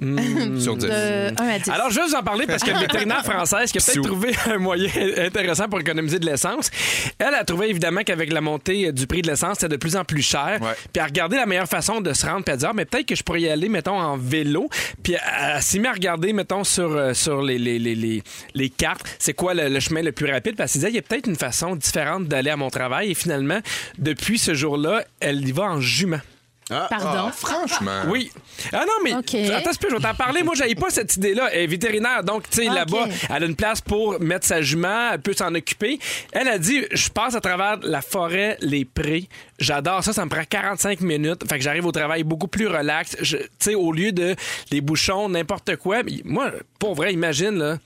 [0.00, 0.86] Sur 10.
[0.86, 1.70] De 1 à 10.
[1.70, 4.30] Alors, je vais vous en parler parce que le vétérinaire française qui a peut-être trouvé
[4.46, 6.70] un moyen intéressant pour économiser de l'essence,
[7.18, 10.04] elle a trouvé évidemment qu'avec la montée du prix de l'essence, c'était de plus en
[10.04, 10.58] plus cher.
[10.60, 10.72] Ouais.
[10.74, 12.72] Puis elle a regardé la meilleure façon de se rendre, puis elle a dit, ah,
[12.74, 14.68] mais peut-être que je pourrais y aller, mettons, en vélo.
[15.02, 15.20] Puis elle,
[15.56, 18.22] elle s'est mise à regarder, mettons, sur, euh, sur les, les, les, les,
[18.54, 20.54] les cartes, c'est quoi le, le chemin le plus rapide.
[20.54, 23.10] Puis elle s'est dit, il y a peut-être une façon différente d'aller à mon travail.
[23.10, 23.58] Et finalement,
[23.98, 26.20] depuis ce jour-là, elle y va en jument.
[26.68, 27.30] Pardon?
[27.32, 28.02] Franchement.
[28.08, 28.30] Oui.
[28.72, 29.34] Ah non, mais OK.
[29.34, 30.42] attends, je vais t'en parler.
[30.42, 31.48] Moi, j'avais pas cette idée-là.
[31.52, 35.10] Elle est vétérinaire, donc, tu sais, là-bas, elle a une place pour mettre sa jument,
[35.12, 35.98] elle peut s'en occuper.
[36.32, 39.28] Elle a dit, je passe à travers la forêt, les prés.
[39.58, 41.48] J'adore ça, ça me prend 45 minutes.
[41.48, 43.16] Fait que j'arrive au travail beaucoup plus relax.
[43.22, 44.36] Je- Tu sais, au lieu de
[44.70, 46.02] les bouchons, n'importe quoi.
[46.02, 47.78] Mais Moi, pour vrai, imagine, là.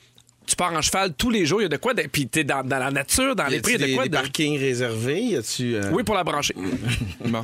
[0.46, 1.60] Tu pars en cheval tous les jours.
[1.60, 1.94] Il y a de quoi.
[1.94, 3.74] de- Puis t'es dans, dans la nature, dans Y les prix.
[3.74, 4.02] Il y a de quoi.
[4.04, 5.20] des de- parkings réservés?
[5.20, 5.74] Y a-tu.
[5.76, 6.54] euh, Oui, pour la brancher.
[7.24, 7.42] Bon.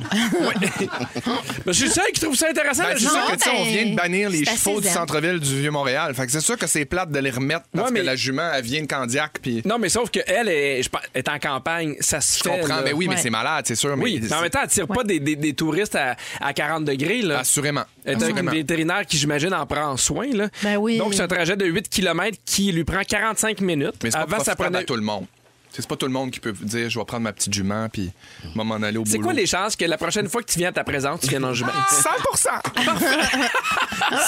[1.65, 2.83] Mais je suis seul qui trouve ça intéressant.
[2.83, 5.39] Ben, c'est sûr que, tu sais, on ben, vient de bannir les chevaux du centre-ville
[5.39, 6.13] du Vieux-Montréal.
[6.13, 8.15] Fait que c'est sûr que c'est plate de les remettre parce Ouais, mais- que la
[8.15, 9.39] jument, elle vient de Candiac.
[9.41, 11.95] Puis Non, mais sauf qu'elle est, je pense, est en campagne.
[11.99, 12.49] Ça se je fait.
[12.49, 12.75] comprends.
[12.77, 12.81] là.
[12.85, 13.21] Mais oui, mais Ouais.
[13.21, 13.95] c'est malade, c'est sûr.
[13.97, 16.53] Oui, mais mais en même temps, elle tire pas des, des- des touristes à, à
[16.53, 17.21] 40 degrés.
[17.21, 17.39] Là.
[17.39, 17.83] Assurément.
[18.05, 18.51] Elle est avec une Assurément.
[18.51, 20.27] vétérinaire qui, j'imagine, en prend soin.
[20.33, 20.47] Là.
[20.63, 20.97] Ben oui.
[20.97, 23.95] Donc, c'est un trajet de 8 km qui lui prend 45 minutes.
[24.03, 24.79] Mais c'est pas Avant, ça prenait.
[24.79, 25.25] à tout le monde.
[25.71, 28.09] C'est pas tout le monde qui peut dire je vais prendre ma petite jument puis
[28.43, 29.11] je vais m'en aller au boulot.
[29.11, 31.27] C'est quoi les chances que la prochaine fois que tu viens à ta présence, tu
[31.27, 31.71] viennes en jument?
[32.35, 32.49] 100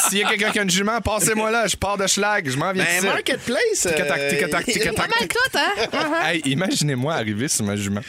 [0.10, 2.58] S'il y a quelqu'un qui a une jument, passez-moi là, je pars de Schlag, je
[2.58, 3.06] m'en viens Ben, ici.
[3.06, 3.60] Marketplace.
[3.82, 4.96] Tic-tac, euh, tic-tac, tic-tac.
[4.96, 6.22] Pas mal tout, hein?
[6.26, 8.02] Hey, imaginez-moi arriver sur ma jument.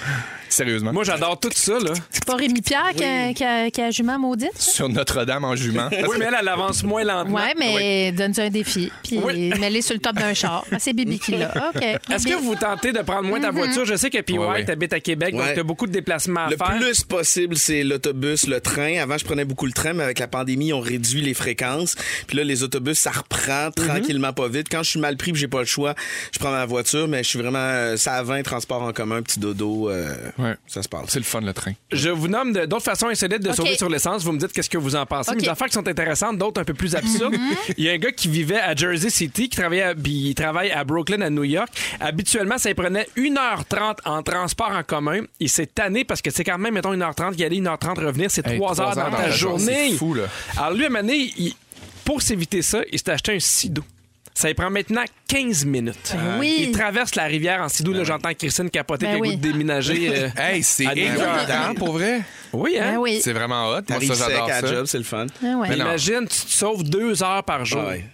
[0.53, 0.93] Sérieusement.
[0.93, 1.79] Moi, j'adore tout ça.
[1.79, 1.93] Là.
[2.11, 4.51] C'est pas Rémi Pierre qui, a, qui, a, qui a jument maudite?
[4.59, 5.89] Sur Notre-Dame en jument.
[5.91, 7.37] Oui, mais elle, elle avance moins lentement.
[7.37, 8.93] Ouais, mais donne-lui un défi.
[9.03, 9.49] Puis Oui.
[9.61, 10.65] mets-les sur le top d'un char.
[10.71, 11.53] Ah, C'est Bibi qui l'a.
[11.75, 11.83] OK.
[11.83, 13.85] Est-ce que vous tentez de prendre moins ta voiture?
[13.87, 14.39] Je sais que P.
[14.39, 15.55] Ouais, habite à Québec, donc Ouais.
[15.55, 16.77] tu as beaucoup de déplacements à Le faire.
[16.79, 18.99] plus possible, c'est l'autobus, le train.
[19.01, 21.95] Avant, je prenais beaucoup le train, mais avec la pandémie, on réduit les fréquences.
[22.27, 23.73] Puis là, les autobus, ça reprend Mhm.
[23.87, 24.67] tranquillement, pas vite.
[24.71, 25.95] Quand je suis mal pris, j'ai pas le choix,
[26.33, 29.23] je prends ma voiture, mais je suis vraiment euh, ça à 20 transport en commun,
[29.23, 30.57] petit dodo, euh, Ouais.
[30.67, 31.05] ça se passe.
[31.09, 31.73] C'est le fun, le train.
[31.91, 33.55] Je vous nomme d'autres façons insolites de OK.
[33.57, 34.25] sauver sur l'essence.
[34.25, 35.31] Vous me dites qu'est-ce que vous en pensez.
[35.31, 35.37] OK.
[35.37, 37.35] Mais Des affaires qui sont intéressantes, d'autres un peu plus absurdes.
[37.79, 40.71] Il y a un gars qui vivait à Jersey City, qui travaillait à, il travaille
[40.71, 41.69] à Brooklyn, à New York.
[42.01, 45.21] Habituellement, ça lui prenait 1h30 en transport en commun.
[45.41, 48.47] Il s'est tanné parce que c'est quand même, mettons, 1h30, y aller 1h30 revenir, c'est
[48.47, 49.89] Hey, 3 trois heures dans, dans ta journée, journée.
[49.93, 50.25] c'est fou, là.
[50.57, 51.55] Alors lui, à un moment donné, il-
[52.05, 53.85] pour s'éviter ça, il s'est acheté un sidou.
[54.35, 56.15] Ça lui prend maintenant 15 minutes.
[56.15, 56.57] Ben oui.
[56.69, 57.93] Il traverse la rivière en sidou.
[57.93, 59.37] Là, j'entends Christine capoter Ben qui a le oui.
[59.37, 60.09] goût de déménager.
[60.17, 61.19] euh, Hey, c'est à York.
[61.45, 62.23] écœurant, pour vrai?
[62.53, 62.93] Oui, hein?
[62.93, 63.21] Ben oui.
[63.23, 63.73] C'est vraiment hot.
[63.73, 64.67] Moi, T'arrives ça, sec j'adore à ça.
[64.67, 65.27] job, c'est le fun.
[65.45, 65.69] Ah ouais.
[65.69, 65.85] Mais non.
[65.85, 67.83] Imagine, tu te sauves deux heures par jour.
[67.85, 68.05] Ah ouais.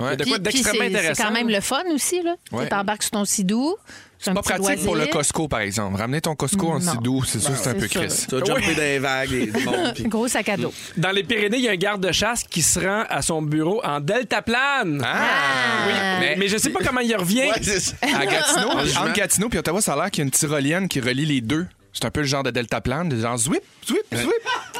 [0.00, 1.14] Il y a de Puis- quoi puis d'extrêmement c'est- intéressant.
[1.14, 2.22] C'est quand même le fun aussi.
[2.22, 2.36] là.
[2.52, 2.68] Ouais.
[2.68, 3.76] Tu embarques sur ton sidou.
[4.20, 5.06] C'est Pas pratique pour le.
[5.06, 5.96] Costco, par exemple.
[5.96, 7.86] Ramener ton Costco en sidou, c'est sûr c'est un peu.
[7.86, 8.08] Chris.
[8.28, 10.72] Tu vas jumper dans les vagues et du monde, puis- Gros sac à dos.
[10.96, 14.00] Dans les Pyrénées, il y a un garde-chasse qui se rend à son bureau en
[14.00, 15.02] deltaplane.
[15.06, 15.86] Ah!
[15.86, 16.16] Oui, Ah.
[16.20, 17.42] mais, mais je sais pas comment il revient.
[17.42, 18.12] Ouais.
[18.14, 21.00] À Gatineau, entre Gatineau puis Ottawa, ça a l'air qu'il y a une tyrolienne qui
[21.00, 21.66] relie les deux.
[21.92, 24.30] C'est un peu le genre de deltaplane, de genre zwip, zwip, zwip.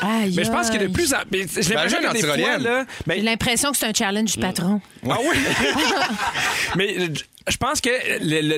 [0.03, 0.89] Aïe, mais je pense que de aïe.
[0.93, 1.19] plus en...
[1.33, 2.63] mais J'ai l'impression Imagine que des en fois, tyrolienne.
[2.63, 2.85] là...
[3.07, 4.81] ben- J'ai l'impression que c'est un challenge du patron.
[5.09, 5.37] Ah oui?
[6.77, 6.97] Mais
[7.49, 7.91] je pense que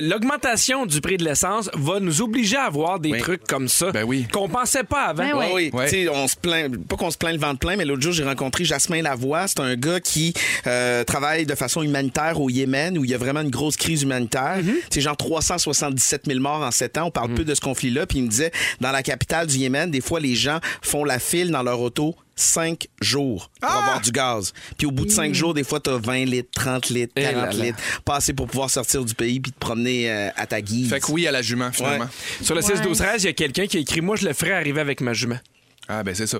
[0.07, 3.19] l'augmentation du prix de l'essence va nous obliger à avoir des Oui.
[3.19, 4.27] trucs comme ça Ben oui.
[4.31, 5.23] qu'on pensait pas avant.
[5.23, 5.69] Ben Oui, oui.
[5.73, 5.85] Ouais.
[5.89, 8.13] Tu sais, on se plaint, pas qu'on se plaint le ventre plein, mais l'autre jour,
[8.13, 9.47] j'ai rencontré Jasmin Lavoie.
[9.47, 10.33] C'est un gars qui
[10.67, 14.03] euh, travaille de façon humanitaire au Yémen, où il y a vraiment une grosse crise
[14.03, 14.59] humanitaire.
[14.89, 17.05] C'est genre 377 000 morts en 7 ans.
[17.07, 18.05] On parle peu de ce conflit-là.
[18.05, 21.19] Puis il me disait, dans la capitale du Yémen, des fois, les gens font la
[21.19, 24.53] file dans leur auto cinq jours pour avoir du gaz.
[24.77, 27.35] Puis au bout de cinq jours, des fois, t'as 20 litres, 30 litres, Eh 40
[27.35, 27.63] là là.
[27.65, 27.79] litres.
[28.03, 30.89] Pas assez pour pouvoir sortir du pays puis te promener euh, à ta guise.
[30.89, 32.05] Fait que oui à la jument, finalement.
[32.05, 32.45] Ouais.
[32.45, 34.33] Sur le 6 12 13 il y a quelqu'un qui a écrit Moi, je le
[34.33, 35.39] ferais arriver avec ma jument.
[35.87, 36.39] Ah, ben c'est ça.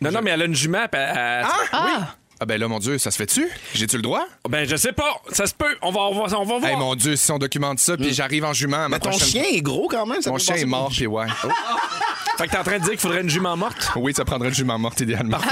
[0.00, 0.86] Non, non, mais elle a une jument.
[0.90, 1.58] puis elle- elle- Ah!
[1.72, 2.14] Ah,
[2.46, 3.48] ben là, mon Dieu, ça se fait-tu?
[3.74, 4.24] J'ai-tu le droit?
[4.48, 5.20] Ben, je sais pas.
[5.32, 5.76] Ça se peut.
[5.82, 6.64] On va, on va, on va voir.
[6.70, 9.10] Hey, mon Dieu, si on documente ça, puis j'arrive en jument à ma Mais ton
[9.10, 9.28] prochaine...
[9.28, 10.22] chien est gros quand même.
[10.22, 11.26] Ça Mon peut chien passer est pour- mort, puis ouais.
[12.38, 13.90] Fait que t'es en train de dire qu'il faudrait une jument morte?
[13.96, 15.38] Oui, ça prendrait une jument morte, idéalement.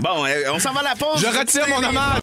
[0.00, 1.20] Bon, euh, on s'en va à la pause.
[1.20, 2.18] Je retire mon hommage!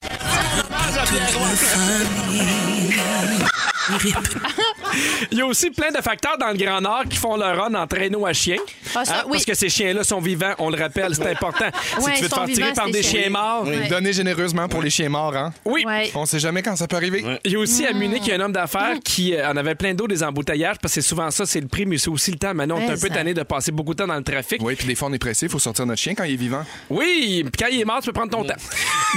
[5.32, 7.74] Il y a aussi plein de facteurs dans le Grand Nord qui font leur run
[7.76, 8.58] en traîneau à chien.
[8.96, 9.34] Ah, ça, oui.
[9.34, 11.66] Parce que ces chiens-là sont vivants, on le rappelle, c'est important.
[12.00, 13.22] si Ouais, tu veux te sont faire tirer vivants, par ces des chiens.
[13.22, 13.88] chiens morts, Oui.
[13.90, 15.54] Donnez généreusement pour les chiens morts, hein?
[15.66, 15.84] oui.
[15.86, 16.12] Ouais.
[16.16, 17.24] On sait jamais quand ça peut arriver.
[17.46, 19.56] Il y a aussi à Munich, il y a un homme d'affaires qui euh, en
[19.58, 22.10] avait plein d'eau des embouteillages parce que c'est souvent ça, c'est le prix, mais c'est
[22.10, 22.54] aussi le temps.
[22.54, 23.10] Maintenant, on est un peu ça.
[23.10, 24.62] tanné de passer beaucoup de temps dans le trafic.
[24.62, 26.38] Oui, puis des fois, on est pressé, il faut sortir notre chien quand il est
[26.38, 26.64] vivant.
[26.90, 28.56] Oui, puis quand il est mort, tu peux prendre ton temps.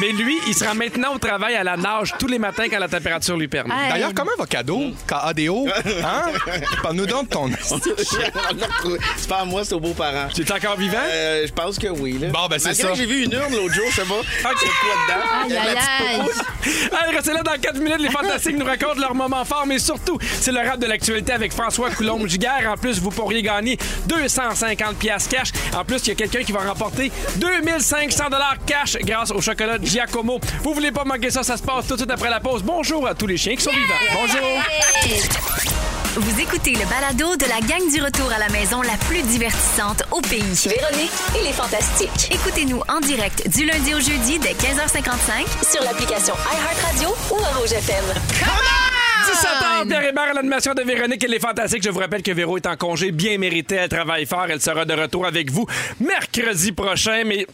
[0.01, 2.89] Mais lui, il sera maintenant au travail à la nage tous les matins quand la
[2.89, 3.75] température lui permet.
[3.75, 3.93] Hey.
[3.93, 4.93] D'ailleurs, comment va cadeau?
[5.07, 5.67] KADO?
[6.05, 6.33] Hein?
[6.83, 7.51] Parle-nous donc de ton.
[9.17, 10.29] c'est pas à moi, c'est aux beaux-parents.
[10.35, 10.99] Tu es encore vivant?
[11.05, 12.19] Euh, je pense que oui.
[12.19, 12.29] Là.
[12.29, 12.91] Bon, ben, c'est ça.
[12.91, 14.15] que j'ai vu une urne l'autre jour, je sais pas.
[14.43, 15.25] Quoi dedans?
[15.43, 15.75] Aïe, Il y a de
[16.93, 18.01] la aïe, restez là dans 4 minutes.
[18.01, 21.53] Les Fantastiques nous racontent leurs moments forts, mais surtout, c'est le rap de l'actualité avec
[21.53, 22.71] François Coulombe-Giguère.
[22.73, 25.49] En plus, vous pourriez gagner 250 pièces cash.
[25.77, 29.79] En plus, il y a quelqu'un qui va remporter 2500 dollars cash grâce au chocolat
[29.83, 30.41] Giacomo.
[30.63, 32.63] Vous voulez pas manquer ça, ça se passe tout de suite après la pause.
[32.63, 33.95] Bonjour à tous les chiens qui sont vivants.
[34.15, 34.52] Bonjour.
[36.15, 40.03] Vous écoutez le balado de la gang du retour à la maison la plus divertissante
[40.11, 40.43] au pays.
[40.43, 42.31] Véronique et les Fantastiques.
[42.31, 47.73] Écoutez-nous en direct du lundi au jeudi dès 15h55 Sur l'application iHeartRadio ou à Rouge
[47.73, 48.05] FM.
[49.25, 51.83] 17h, Pierre Hébert à l'animation de Véronique et les Fantastiques.
[51.83, 53.77] Je vous rappelle que Véro est en congé bien mérité.
[53.77, 54.47] Elle travaille fort.
[54.49, 55.67] Elle sera de retour avec vous
[56.01, 57.23] mercredi prochain.
[57.25, 57.47] Mais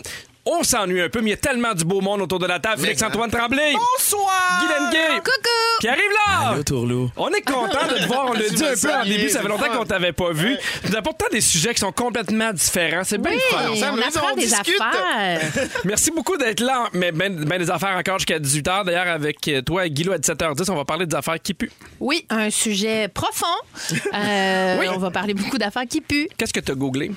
[0.51, 2.59] On s'ennuie un peu, mais il y a tellement du beau monde autour de la
[2.59, 2.81] table.
[2.81, 3.75] Félix-Antoine Tremblay.
[3.75, 4.63] Bonsoir!
[4.63, 5.19] Guy Lenguet.
[5.19, 5.79] Coucou!
[5.81, 6.49] Qui arrive là!
[6.53, 7.11] Allô, Tourlou.
[7.19, 8.29] On est content de te voir.
[8.31, 9.29] On l'a dit un peu en début.
[9.29, 10.57] Ça fait longtemps qu'on t'avait pas vu.
[10.83, 13.05] Tu nous apportes des sujets qui sont complètement différents.
[13.05, 13.59] C'est bien Oui, fun.
[13.93, 14.81] on, laisse, apprend on des discute.
[14.81, 15.41] affaires.
[15.85, 16.89] Merci beaucoup d'être là.
[16.95, 18.87] Mais ben, ben des affaires encore jusqu'à 18h.
[18.87, 21.71] D'ailleurs, avec toi, Guilou, à 17h10, on va parler des affaires qui puent.
[22.01, 23.47] Oui, un sujet profond.
[24.15, 24.87] Euh, Oui.
[24.95, 26.29] On va parler beaucoup d'affaires qui puent.
[26.39, 27.11] Qu'est-ce que tu as googlé?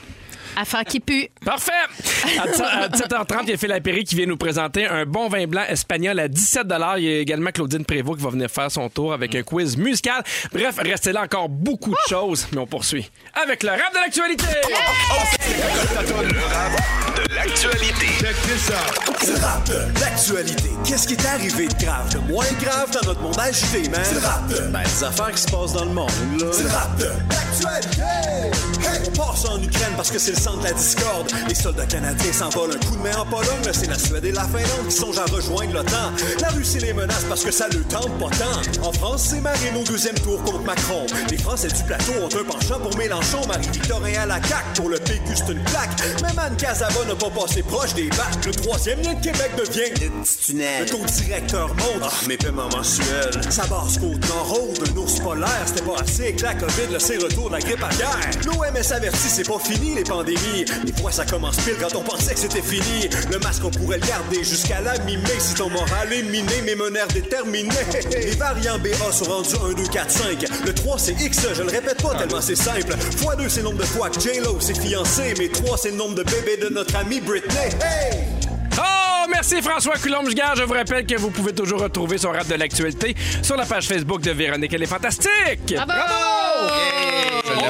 [0.56, 1.30] Affaires qui puent.
[1.46, 1.72] Parfait!
[2.40, 5.64] À 17h30, il y a Phil Lapéry qui vient nous présenter un bon vin blanc
[5.68, 9.14] espagnol à 17 Il y a également Claudine Prévost qui va venir faire son tour
[9.14, 10.24] avec un quiz musical.
[10.52, 14.46] Bref, restez là encore beaucoup de choses, mais on poursuit avec le rap de l'actualité!
[17.16, 18.08] De l'actualité.
[19.28, 20.72] Le rap de l'actualité.
[20.86, 24.02] Qu'est-ce qui est arrivé de grave, de moins grave dans notre monde agité, man?
[24.14, 26.48] Le rap de ben, des affaires qui se passent dans le monde, là.
[26.72, 28.02] Rap de l'actualité.
[28.02, 28.52] Hey!
[29.08, 31.32] On passe en Ukraine parce que c'est le centre de la discorde.
[31.48, 33.64] Les soldats canadiens s'envolent un coup de main en Pologne.
[33.66, 36.12] Là, c'est la Suède et la Finlande qui songent à rejoindre l'OTAN.
[36.42, 38.88] La Russie les menace parce que ça le tente pas tant.
[38.88, 41.06] En France, c'est Marine au deuxième tour contre Macron.
[41.30, 43.42] Les Français du plateau ont un penchant pour Mélenchon.
[43.48, 44.64] Marie-Victorin à la CAQ.
[44.76, 46.22] Pour le PQ, c'est une plaque.
[46.22, 48.46] Même Anne Casaba n'a pas passé proche des bacs.
[48.46, 50.84] Le troisième lien de Québec devient le petit tunnel.
[50.84, 52.04] Le taux directeur monte.
[52.04, 53.42] Ah, mes paiements mensuels.
[53.50, 55.64] Ça basse côte nord un ours polaire.
[55.66, 58.32] C'était pas assez la COVID, le c'est retour de la grippe aviaire.
[58.46, 60.66] L'OMS avertit, c'est pas fini les pandémies.
[60.86, 63.10] Des fois, ça commence pile quand on pensait que c'était fini.
[63.32, 66.76] Le masque, on pourrait le garder jusqu'à la mi-mai si ton moral est miné, mais
[66.76, 67.70] mon air déterminé.
[68.12, 70.46] Les variants BA sont rendus 1, 2, 4, 5.
[70.66, 72.96] Le 3, c'est X, je le répète pas tellement c'est simple.
[73.18, 75.34] Fois 2, c'est le nombre de fois que J-Lo s'est fiancé.
[75.38, 77.70] Mais 3, c'est le nombre de bébés de notre amie Britney.
[77.82, 78.26] Hey!
[78.78, 80.56] Oh, merci François Coulombe-Gare.
[80.56, 83.88] Je vous rappelle que vous pouvez toujours retrouver son rap de l'actualité sur la page
[83.88, 84.74] Facebook de Véronique.
[84.74, 85.76] Elle est fantastique!
[85.76, 86.91] Bravo!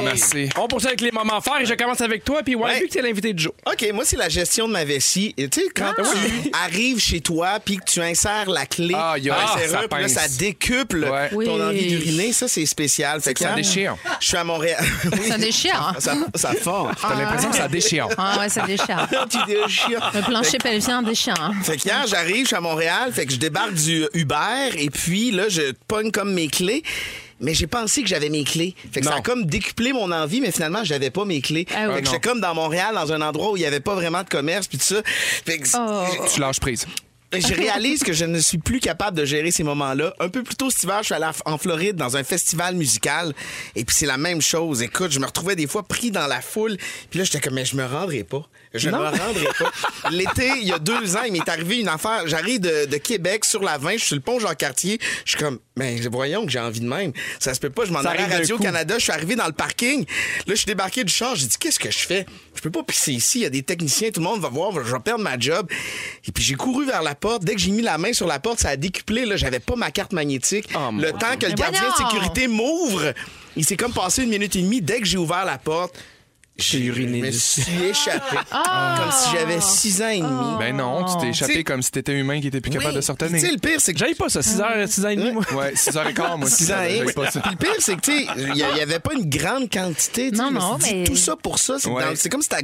[0.06, 0.48] Assez.
[0.58, 2.42] On poursuit avec les moments forts et je commence avec toi.
[2.42, 2.80] Puis, ouais, Ouais.
[2.80, 3.54] vu que t'es l'invité du jour.
[3.66, 5.34] OK, moi, c'est la gestion de ma vessie.
[5.36, 9.14] Et tu sais, quand tu arrives chez toi puis que tu insères la clé ah,
[9.58, 11.28] serrure, ça là, ça décuple Ouais.
[11.30, 11.48] ton Oui.
[11.62, 13.20] envie d'uriner, ça, c'est spécial.
[13.20, 13.96] Fait que ça déchire.
[14.20, 14.82] Je suis à Montréal.
[15.12, 15.28] Oui.
[15.28, 15.80] Ça déchire.
[15.94, 15.98] hein?
[16.00, 16.88] Ça, ça fond.
[17.00, 18.08] T'as l'impression que ça déchire.
[18.16, 19.08] Ah ouais, ça déchire.
[19.30, 20.10] Tu déchires.
[20.14, 21.34] Le plancher pelvien en déchire.
[21.40, 21.52] hein?
[21.62, 24.90] Fait que hier, j'arrive, je suis à Montréal, fait que je débarque du Uber et
[24.90, 26.82] puis là, je pogne comme mes clés.
[27.42, 28.74] Mais j'ai pensé que j'avais mes clés.
[28.92, 31.66] Fait que ça a comme décuplé mon envie, mais finalement, j'avais pas mes clés.
[31.74, 31.96] Ah oui.
[31.96, 33.94] Fait que Ah, j'étais comme dans Montréal, dans un endroit où il y avait pas
[33.94, 35.02] vraiment de commerce puis tout ça.
[35.04, 36.26] Fait que Oh.
[36.32, 36.86] Tu lâches prise.
[37.32, 40.14] je réalise que je ne suis plus capable de gérer ces moments-là.
[40.20, 43.32] Un peu plus tôt cet hiver, je suis allé en Floride dans un festival musical
[43.74, 44.82] et puis c'est la même chose.
[44.82, 46.76] Écoute, je me retrouvais des fois pris dans la foule.
[47.10, 48.46] Puis là, j'étais comme, mais je me rendrai pas.
[48.74, 49.70] Je ne me rendrai pas.
[50.10, 52.26] L'été, il y a deux ans, il m'est arrivé une affaire.
[52.26, 54.98] J'arrive de, de Québec sur la 20, je suis sur le pont Jean-Cartier.
[55.24, 57.12] Je suis comme, mais voyons que j'ai envie de même.
[57.38, 58.36] Ça se peut pas, je m'en allais à.
[58.38, 58.96] Radio-Canada.
[58.98, 60.00] Je suis arrivé dans le parking.
[60.00, 60.06] Là,
[60.48, 61.34] je suis débarqué du char.
[61.34, 62.26] J'ai dit, qu'est-ce que je fais?
[62.54, 63.40] Je peux pas pisser ici.
[63.40, 64.10] Il y a des techniciens.
[64.10, 64.72] Tout le monde va voir.
[64.72, 65.66] Je vais perdre ma job.
[66.26, 67.44] Et puis, j'ai couru vers la porte.
[67.44, 69.24] Dès que j'ai mis la main sur la porte, ça a décuplé.
[69.24, 70.68] Là, j'avais pas ma carte magnétique.
[70.74, 73.12] Oh, le temps que le Mais gardien de sécurité m'ouvre,
[73.56, 74.82] il s'est comme passé une minute et demie.
[74.82, 75.94] Dès que j'ai ouvert la porte,
[76.58, 78.36] j'ai uriné Je me suis échappé.
[78.50, 80.58] Comme si j'avais six ans et demi.
[80.58, 82.96] Ben non, tu t'es échappé T'sais- comme si t'étais humain qui était plus capable Oui.
[82.96, 83.40] de se retenir.
[83.40, 85.30] Tu sais, le pire, c'est que J'aille pas ça, 6 h 6 ans et demi,
[85.32, 85.44] moi.
[85.54, 86.48] Ouais, 6h15, moi.
[86.50, 87.40] Six ans et pas ça.
[87.40, 90.30] Puis le pire, c'est que, tu sais, il n'y avait pas une grande quantité.
[90.30, 92.02] tu sais, Non, je me suis non, dit, mais- Tout ça pour ça, c'est Ouais.
[92.04, 92.58] dans- c'est comme si ta,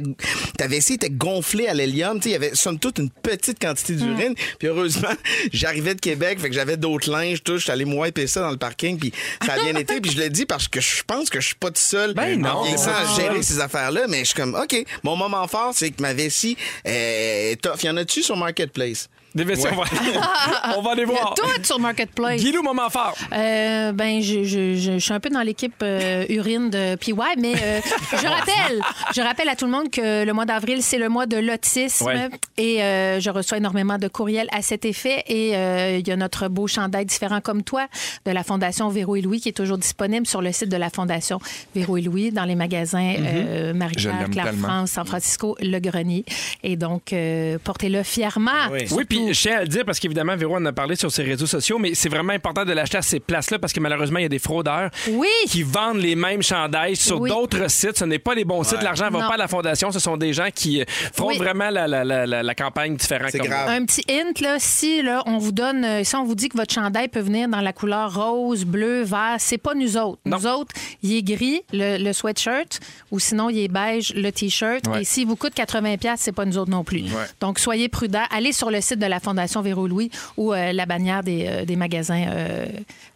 [0.57, 2.17] ta vessie était gonflée à l'hélium.
[2.19, 4.33] Tu sais, il y avait, somme toute, une petite quantité d'urine.
[4.59, 5.09] Puis heureusement,
[5.53, 7.57] j'arrivais de Québec, fait que j'avais d'autres linges, tout.
[7.57, 9.11] J'étais allé me wiper ça dans le parking, puis
[9.45, 9.99] ça a bien été.
[10.01, 12.39] Puis je l'ai dit parce que je pense que je suis pas tout seul Ben
[12.39, 12.49] non.
[12.49, 13.15] en vieillissant à Ah.
[13.15, 14.07] gérer ces affaires-là.
[14.07, 17.83] Mais je suis comme, OK, mon moment fort, c'est que ma vessie est tough.
[17.83, 19.09] Y en a-tu sur Marketplace?
[19.35, 20.77] Des vestitions, on, va...
[20.77, 21.33] on va aller voir.
[21.35, 22.41] Tout sur Marketplace.
[22.41, 23.15] Guilou, moment fort.
[23.31, 27.13] Euh, ben, je, je- je- je suis un peu dans l'équipe euh, urine de PY,
[27.37, 27.79] mais euh,
[28.11, 28.81] je rappelle,
[29.15, 32.05] je rappelle à tout le monde que le mois d'avril, c'est le mois de l'autisme
[32.05, 32.29] Ouais.
[32.57, 36.15] et euh, je reçois énormément de courriels à cet effet et euh, il y a
[36.15, 37.87] notre beau chandail différent comme toi
[38.25, 40.89] de la Fondation Véro et Louis qui est toujours disponible sur le site de la
[40.89, 41.39] Fondation
[41.75, 44.67] Véro et Louis dans les magasins euh, Je Marie-Claire, l'aime Claire tellement.
[44.67, 46.25] France, San Francisco, Le Grenier.
[46.63, 48.51] Et donc, euh, portez-le fièrement.
[48.71, 48.85] Oui.
[48.91, 51.23] Oui, puis je tiens à le dire parce qu'évidemment, Véro en a parlé sur ses
[51.23, 54.23] réseaux sociaux, mais c'est vraiment important de l'acheter à ces places-là parce que malheureusement, il
[54.23, 55.27] y a des fraudeurs Oui.
[55.47, 57.29] qui vendent les mêmes chandails sur Oui.
[57.29, 57.97] d'autres sites.
[57.97, 58.81] Ce n'est pas les bons sites.
[58.81, 59.27] L'argent ne va Non.
[59.27, 59.91] pas à la fondation.
[59.91, 60.85] Ce sont des gens qui euh,
[61.19, 61.37] Oui.
[61.37, 63.29] vraiment la, la- la- la- la campagne différente.
[63.31, 63.69] C'est comme grave.
[63.69, 66.57] Un petit hint, là, si là, on vous donne, euh, si on vous dit que
[66.57, 70.19] votre chandail peut venir dans la couleur rose, bleu, vert, c'est pas nous autres.
[70.25, 70.37] Non.
[70.37, 72.79] Nous autres, il est gris, le, le sweatshirt,
[73.11, 74.87] ou sinon il est beige, le t-shirt.
[74.87, 75.01] Ouais.
[75.01, 77.03] Et s'il vous coûte 80$, c'est pas nous autres non plus.
[77.41, 78.23] Donc soyez prudents.
[78.31, 81.65] Allez sur le site de la Fondation Véro Louis ou euh, la bannière des, euh,
[81.65, 82.65] des magasins euh,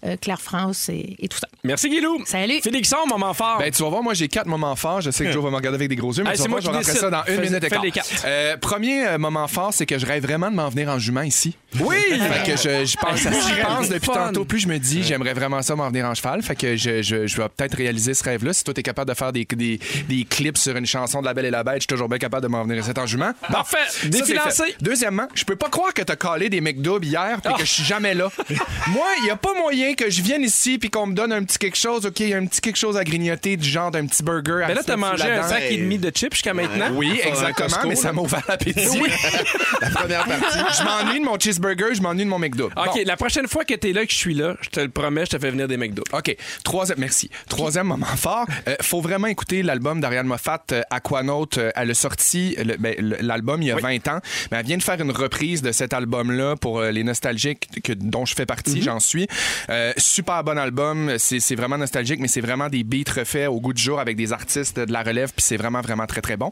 [0.05, 1.47] euh, Claire France et, et tout ça.
[1.63, 2.23] Merci, Guilou.
[2.25, 2.59] Salut.
[2.61, 3.57] Félixon, moment fort.
[3.59, 5.01] Ben, tu vas voir, moi, j'ai quatre moments forts.
[5.01, 6.47] Je sais que Joe va me regarder avec des gros yeux, mais Hey, tu c'est
[6.47, 7.81] vas moi voir, je qui vais ça dans une Fais- minute et quart.
[7.83, 8.09] les quatre.
[8.25, 11.55] Euh, premier moment fort, c'est que je rêve vraiment de m'en venir en jument ici.
[11.79, 11.95] Oui!
[12.09, 14.13] Fait que je, je pense, j'y pense depuis Fun.
[14.27, 14.45] tantôt.
[14.45, 16.41] Plus je me dis, j'aimerais vraiment ça m'en venir en cheval.
[16.41, 18.53] Fait que je, je, je vais peut-être réaliser ce rêve-là.
[18.53, 19.79] Si toi, t'es capable de faire des, des,
[20.09, 22.17] des clips sur une chanson de La Belle et la Bête, je suis toujours bien
[22.19, 23.31] capable de m'en venir ici en jument.
[23.49, 23.77] Bon, Parfait.
[23.87, 24.45] ça, c'est Défi fait.
[24.45, 24.75] lancé.
[24.81, 27.57] Deuxièmement, je peux pas croire que t'as collé des McDouble hier puis Ah.
[27.57, 28.29] que je suis jamais là.
[28.87, 31.43] Moi, il y a pas moyen que je vienne ici puis qu'on me donne un
[31.43, 32.05] petit quelque chose.
[32.05, 34.63] OK, il y a un petit quelque chose à grignoter du genre d'un petit burger.
[34.63, 36.91] à Ben là, t'as mangé un sac et demi de chips jusqu'à maintenant.
[36.93, 38.81] Oui, exactement, Costco, mais ça m'a ouvert l'appétit.
[39.81, 40.59] La première partie.
[40.79, 42.73] Je m'ennuie de mon cheeseburger, je m'ennuie de mon McDouble.
[42.77, 43.01] OK, Bon.
[43.05, 45.31] la prochaine fois que t'es là, que je suis là, je te le promets, je
[45.31, 46.03] te fais venir des McDo.
[46.13, 46.35] OK.
[46.63, 47.29] Troisième, merci.
[47.49, 48.45] Troisième moment fort.
[48.67, 51.47] Euh, faut vraiment écouter l'album d'Ariane Moffat, euh, Aquanaut.
[51.57, 54.19] Euh, elle a sorti ben, l'album il y a 20 ans.
[54.51, 57.93] Mais elle vient de faire une reprise de cet album-là pour euh, les nostalgiques que,
[57.93, 59.27] dont je fais partie, j'en suis.
[59.69, 61.13] Euh, super bon album.
[61.17, 64.15] C'est c'est vraiment nostalgique, mais c'est vraiment des beats refaits au goût du jour avec
[64.15, 65.31] des artistes de la relève.
[65.35, 66.51] Puis c'est vraiment, vraiment très, très bon.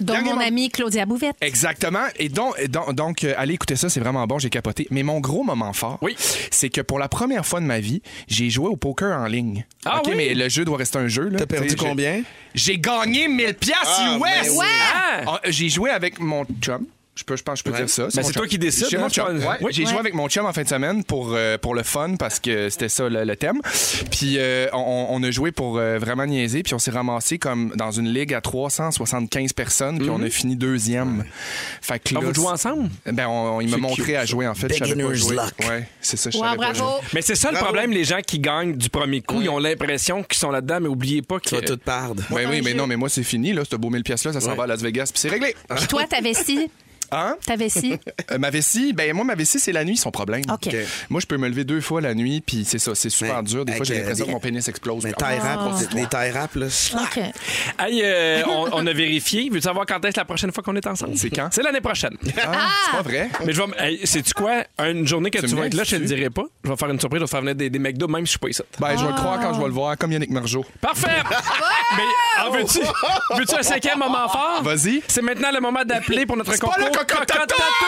[0.00, 1.36] Dont Dernier mon moment- amie Claudia Bouvette.
[1.40, 2.04] Exactement.
[2.18, 4.86] Et donc, donc, donc, euh, allez écouter ça, c'est vraiment bon, j'ai capoté.
[4.90, 6.14] Mais mon gros moment fort, Oui.
[6.50, 9.64] c'est que pour la première fois de ma vie, j'ai joué au poker en ligne.
[9.84, 10.14] Ah OK, oui?
[10.16, 11.30] mais le jeu doit rester un jeu.
[11.36, 12.22] T'as perdu combien?
[12.54, 14.50] J'ai gagné 1000 piastres Ah, US!
[14.52, 14.66] oui.
[14.66, 15.20] Ah!
[15.26, 16.84] Ah, J'ai joué avec mon chum.
[17.18, 18.02] Je, peux, je pense que je peux dire ça.
[18.04, 18.32] Ben, mon c'est chum.
[18.32, 19.72] toi qui décides, J'ai hein, Ouais, Oui.
[19.72, 19.98] J'ai joué Ouais.
[19.98, 22.88] avec mon chum en fin de semaine pour, euh, pour le fun parce que c'était
[22.88, 23.60] ça le, le thème.
[24.12, 26.62] Puis euh, on, on a joué pour euh, vraiment niaiser.
[26.62, 29.98] Puis on s'est ramassé comme dans une ligue à 375 personnes.
[29.98, 31.24] Puis on a fini deuxième.
[31.82, 32.20] Fait que Mhm.
[32.22, 32.88] Là, vous jouez ensemble?
[33.06, 34.68] Ben, on- il m'a montré cute, à jouer, en fait.
[34.72, 35.34] Je savais pas Beginner's jouer.
[35.36, 35.68] luck.
[35.68, 36.78] Ouais, c'est ça, je Wow, savais pas bravo.
[37.00, 37.08] jouer.
[37.14, 37.66] Mais c'est ça le Bravo.
[37.66, 40.88] problème, les gens qui gagnent du premier coup, ils ont l'impression qu'ils sont là-dedans, mais
[40.88, 41.48] oubliez pas que.
[41.48, 42.22] Tu vas tout perdre.
[42.30, 43.62] Ben oui, mais non, mais moi, c'est fini, là.
[43.68, 44.56] Ce beau 1000 pièces là ça s'en Ouais.
[44.56, 45.54] va à Las Vegas, puis c'est réglé.
[45.76, 46.70] Puis toi, ta vessie,
[47.10, 47.36] Hein?
[47.44, 47.94] ta vessie?
[48.30, 50.42] Euh, ma vessie, ben moi, ma vessie, c'est la nuit, son problème.
[50.52, 50.68] OK.
[51.08, 53.42] Moi, je peux me lever deux fois la nuit, puis c'est ça, c'est super Mais
[53.48, 53.64] dur.
[53.64, 55.04] Des fois, j'ai euh, l'impression des- que mon pénis explose.
[55.04, 55.56] Mais Puis, tie Ah.
[55.56, 56.66] rap, les tie rap, là.
[56.66, 57.16] OK.
[57.78, 59.48] Hey, euh, on, on a vérifié.
[59.50, 61.16] Veux-tu savoir quand est-ce la prochaine fois qu'on est ensemble?
[61.16, 61.48] C'est quand?
[61.52, 62.16] C'est l'année prochaine.
[62.44, 63.30] Ah, c'est pas vrai.
[63.46, 63.66] Mais je vais.
[63.78, 64.64] Hey, sais-tu quoi?
[64.78, 66.44] Une journée que Tu vas être là, je te le dirai pas.
[66.64, 68.30] Je vais faire une surprise, je vais faire venir des, des McDo, même si je
[68.32, 68.62] suis pas ici.
[68.78, 70.64] Ben, je vais le croire quand je vais le voir, comme Yannick Margeau.
[70.82, 71.22] Parfait!
[71.96, 74.62] Mais en veux-tu veux un cinquième moment fort?
[74.62, 75.02] Vas-y.
[75.08, 76.90] C'est maintenant le moment d'appeler pour notre concours.
[77.04, 77.78] Cacatatunes!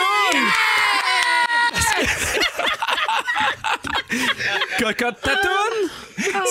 [4.79, 5.89] Cocotte Tatoune!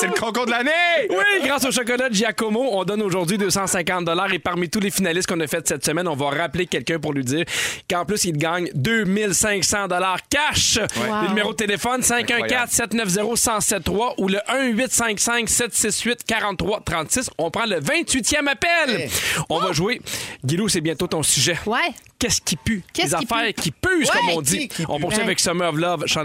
[0.01, 0.71] C'est le concours de l'année!
[1.11, 5.29] Oui, grâce au chocolat de Giacomo, on donne aujourd'hui 250 et parmi tous les finalistes
[5.29, 7.45] qu'on a fait cette semaine, on va rappeler quelqu'un pour lui dire
[7.89, 9.89] qu'en plus il gagne 2500
[10.29, 10.79] cash.
[10.97, 11.23] Wow.
[11.23, 17.31] Le numéro de téléphone 514 790 1073 ou le 1855 768 43 36.
[17.39, 19.09] On prend le 28e appel.
[19.49, 20.01] On va jouer.
[20.45, 21.59] Guilou, c'est bientôt ton sujet.
[21.67, 21.79] Ouais.
[22.19, 22.83] Qu'est-ce qui pue?
[22.93, 23.63] Qu'est-ce Les qui affaires pue?
[23.63, 24.69] qui puent, Ouais, comme on dit.
[24.69, 25.25] qui- qui on poursuit Ouais.
[25.25, 26.25] avec Summer of Love, Sean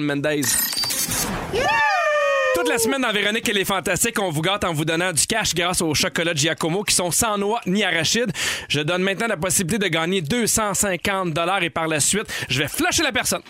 [2.55, 5.25] Toute la semaine dans Véronique et les Fantastiques, on vous gâte en vous donnant du
[5.27, 8.31] cash grâce aux chocolats Giacomo qui sont sans noix ni arachides.
[8.69, 13.03] Je donne maintenant la possibilité de gagner 250 et par la suite, je vais flasher
[13.03, 13.41] la personne.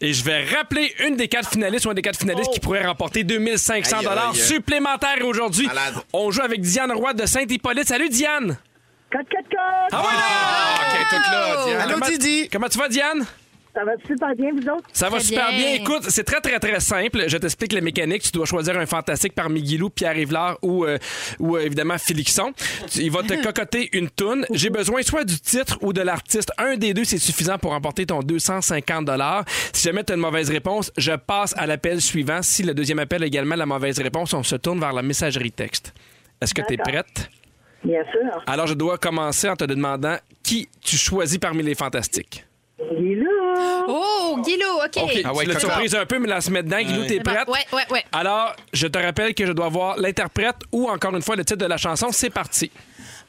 [0.00, 2.86] Et je vais rappeler une des quatre finalistes ou un des quatre finalistes qui pourrait
[2.86, 4.36] remporter 2500 Aïe, aïe.
[4.36, 5.68] supplémentaires aujourd'hui.
[6.12, 7.88] On joue avec Diane Roy de Saint-Hippolyte.
[7.88, 8.56] Salut Diane!
[9.10, 9.88] Code, code, code!
[9.92, 11.00] Ah ouais, là!
[11.00, 11.80] OK, toute là, Diane.
[11.80, 12.48] Allô, Comment- Didi?
[12.50, 13.26] Comment tu vas, Diane?
[13.78, 14.88] Ça va super bien, vous autres?
[14.92, 15.58] Ça va super bien.
[15.58, 15.74] bien.
[15.74, 17.24] Écoute, c'est très, très, très simple.
[17.28, 18.22] Je t'explique les mécaniques.
[18.22, 20.98] Tu dois choisir un fantastique parmi Guilou, Pierre Yvelard ou, euh,
[21.38, 22.52] ou euh, évidemment Félixon.
[22.90, 24.46] Tu- Il va te cocoter une toune.
[24.50, 26.50] J'ai besoin soit du titre ou de l'artiste.
[26.58, 29.08] Un des deux, c'est suffisant pour remporter ton 250
[29.72, 32.42] Si jamais tu as une mauvaise réponse, je passe à l'appel suivant.
[32.42, 35.52] Si le deuxième appel a également la mauvaise réponse, on se tourne vers la messagerie
[35.52, 35.94] texte.
[36.40, 36.92] Est-ce que tu es D'accord.
[36.94, 37.30] prête?
[37.84, 38.42] Bien sûr.
[38.48, 42.44] Alors, je dois commencer en te demandant qui tu choisis parmi les fantastiques.
[42.78, 43.84] Là.
[43.88, 44.96] Oh, Guilou, OK.
[45.02, 45.60] OK, Ah ouais, tu l'as cocotte.
[45.60, 46.80] surprise un peu, mais là, se met dedans.
[46.80, 47.48] Guilou, t'es prête?
[47.48, 48.04] Ouais, ouais, ouais.
[48.12, 51.58] Alors, je te rappelle que je dois voir l'interprète ou encore une fois le titre
[51.60, 52.08] de la chanson.
[52.12, 52.70] C'est parti.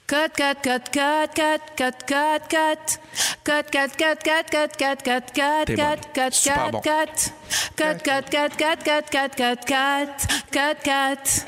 [0.06, 3.00] Cut, cut, cut, cut, cut, cut, cut, cut.
[3.44, 7.32] Cut, cut, cut, cut, cut, cut, cut, cut, cut, cut, cut, cut.
[7.76, 10.10] Cut, cut, cut, cut, cut, cut, cut, cut.
[10.52, 11.46] Cut, cut.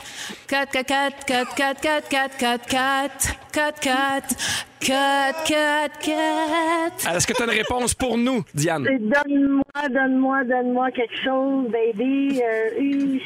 [0.47, 3.59] Cut, cut, cut, cut, cut, cut, cut, cut, cut.
[3.81, 4.35] Cut, cut.
[4.79, 7.05] Cut, cut, cut.
[7.05, 8.85] Alors, Est-ce que tu as une réponse pour nous, Diane?
[8.87, 12.41] C'est Donne-moi, donne-moi, donne-moi quelque chose, baby.
[12.41, 13.21] Euh, huch.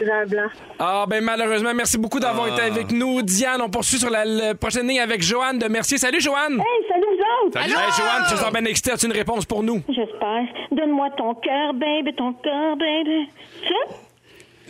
[0.00, 0.48] J'ai un blanc.
[0.78, 3.22] Ah, ben malheureusement, merci beaucoup d'avoir été avec nous.
[3.22, 5.98] Diane, on poursuit sur la, la prochaine ligne avec Joanne de Mercier.
[5.98, 6.54] Salut, Joanne!
[6.54, 7.58] Hey, salut, vous autres!
[7.60, 8.92] Hey, Joanne, tu sens bien excité.
[8.92, 9.80] As-tu une réponse pour nous?
[9.88, 10.44] J'espère.
[10.72, 13.28] Donne-moi ton cœur, baby, ton cœur, baby.
[13.68, 13.94] Ça?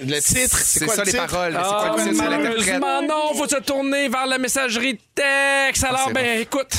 [0.00, 1.26] Le titre, c'est C'est quoi ça le les titre?
[1.26, 1.52] paroles.
[1.52, 2.24] C'est Ah, quoi le titre?
[2.24, 5.84] C'est malheureusement, non, faut se tourner vers la messagerie texte.
[5.84, 6.72] Alors, c'est ben, écoute,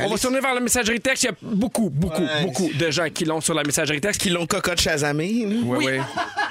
[0.00, 1.22] on va se tourner vers la messagerie texte.
[1.24, 2.42] Il y a beaucoup, beaucoup, Ouais.
[2.44, 4.20] beaucoup de gens qui l'ont sur la messagerie texte.
[4.20, 5.46] Qui l'ont cocotte chasamé.
[5.46, 5.56] là.
[5.64, 6.00] Ouais, ouais.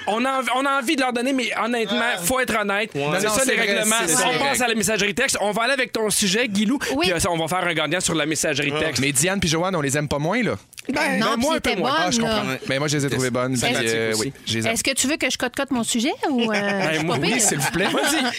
[0.07, 2.89] On a, envie- on a envie de leur donner, mais honnêtement, faut être honnête.
[2.93, 3.95] C'est ça les c'est vrai, règlements.
[4.07, 5.37] c'est on passe à la messagerie texte.
[5.41, 6.79] On va aller avec ton sujet, Guilou.
[6.95, 7.05] Oui.
[7.07, 9.01] Puis euh, ça, on va faire un gagnant sur la messagerie texte.
[9.01, 10.55] Mais Diane puis Joanne, on les aime pas moins, là.
[10.89, 11.95] Ben, non, puis moi, un peu moins.
[11.97, 12.43] Ah, je comprends.
[12.67, 13.55] Mais moi, je les ai trouvées bonnes.
[13.63, 14.33] euh, oui.
[14.47, 16.51] Est-ce que tu veux que je cote-cote mon sujet ou.
[16.51, 17.87] euh, moi, pas oui, s'il vous plaît.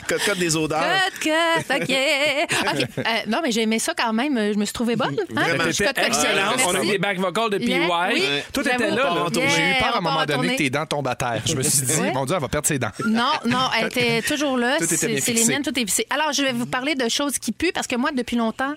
[0.09, 0.84] Cocotte des odeurs.
[1.20, 1.30] Cut,
[1.70, 1.76] OK.
[1.80, 1.90] OK.
[2.99, 4.36] Euh, non, mais j'ai aimé ça quand même.
[4.53, 5.16] Je me suis trouvée bonne.
[5.18, 5.24] Hein?
[5.43, 5.64] Vraiment.
[5.66, 6.24] Je suis C'était cote-cote.
[6.24, 6.53] excellent.
[6.66, 7.66] On a des back vocals de PY.
[7.70, 8.22] Yeah, oui,
[8.53, 8.97] Tout était là.
[8.97, 9.11] là.
[9.30, 11.43] Bon, Yeah, J'ai eu peur à un moment donné que tes dents tombent à terre.
[11.47, 12.90] Je me suis dit, mon Dieu, elle va perdre ses dents.
[13.07, 14.76] Non, non, elle était toujours là.
[14.78, 16.07] Tout était C'est bien c'est les miennes, tout est vissé.
[16.11, 18.74] Alors, je vais vous parler de choses qui puent parce que moi, depuis longtemps,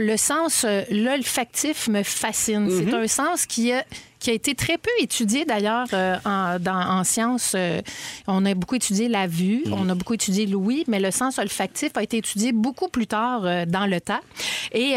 [0.00, 2.68] le sens euh, l'olfactif me fascine.
[2.70, 3.84] C'est un sens qui a
[4.18, 7.54] qui a été très peu étudié d'ailleurs euh, en, en sciences.
[7.56, 7.80] Euh,
[8.26, 11.92] on a beaucoup étudié la vue, on a beaucoup étudié l'ouïe, mais le sens olfactif
[11.96, 14.20] a été étudié beaucoup plus tard euh, dans le temps.
[14.72, 14.96] Et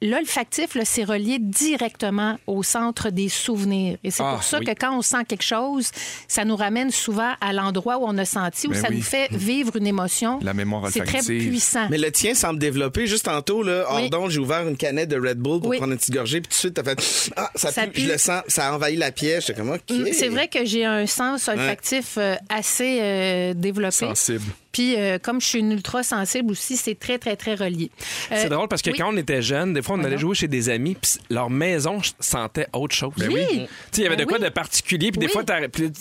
[0.00, 3.98] L'olfactif, c'est relié directement au centre des souvenirs.
[4.04, 4.64] Et c'est Ah, pour ça oui.
[4.66, 5.90] que quand on sent quelque chose,
[6.28, 8.96] ça nous ramène souvent à l'endroit où on a senti, où Ben ça oui.
[8.96, 10.38] nous fait vivre une émotion.
[10.42, 11.48] La mémoire C'est très olfactive.
[11.48, 11.88] puissant.
[11.90, 13.06] Mais le tien semble développer.
[13.08, 14.08] Juste tantôt, là, Oui.
[14.28, 15.78] j'ai ouvert une canette de Red Bull pour Oui.
[15.78, 17.90] prendre une petite gorgée, puis tout de suite, t'as fait Ah, ça, Ça pue.
[17.92, 18.00] pue.
[18.02, 19.50] Je le sens, ça a envahi la pièce.
[19.50, 23.90] Mm, C'est vrai que j'ai un sens olfactif euh, assez euh, développé.
[23.90, 24.44] Sensible.
[24.78, 27.90] Puis, euh, comme je suis une ultra sensible aussi, c'est très, très, très relié.
[28.30, 28.96] Euh, C'est drôle parce que oui.
[28.98, 32.00] quand on était jeunes, des fois, on allait jouer chez des amis, puis leur maison
[32.20, 33.12] sentait autre chose.
[33.16, 33.44] Ben oui.
[33.50, 33.66] Tu sais,
[33.96, 34.44] il y avait Ben de quoi oui.
[34.44, 35.32] de particulier, puis des Oui.
[35.32, 35.42] fois,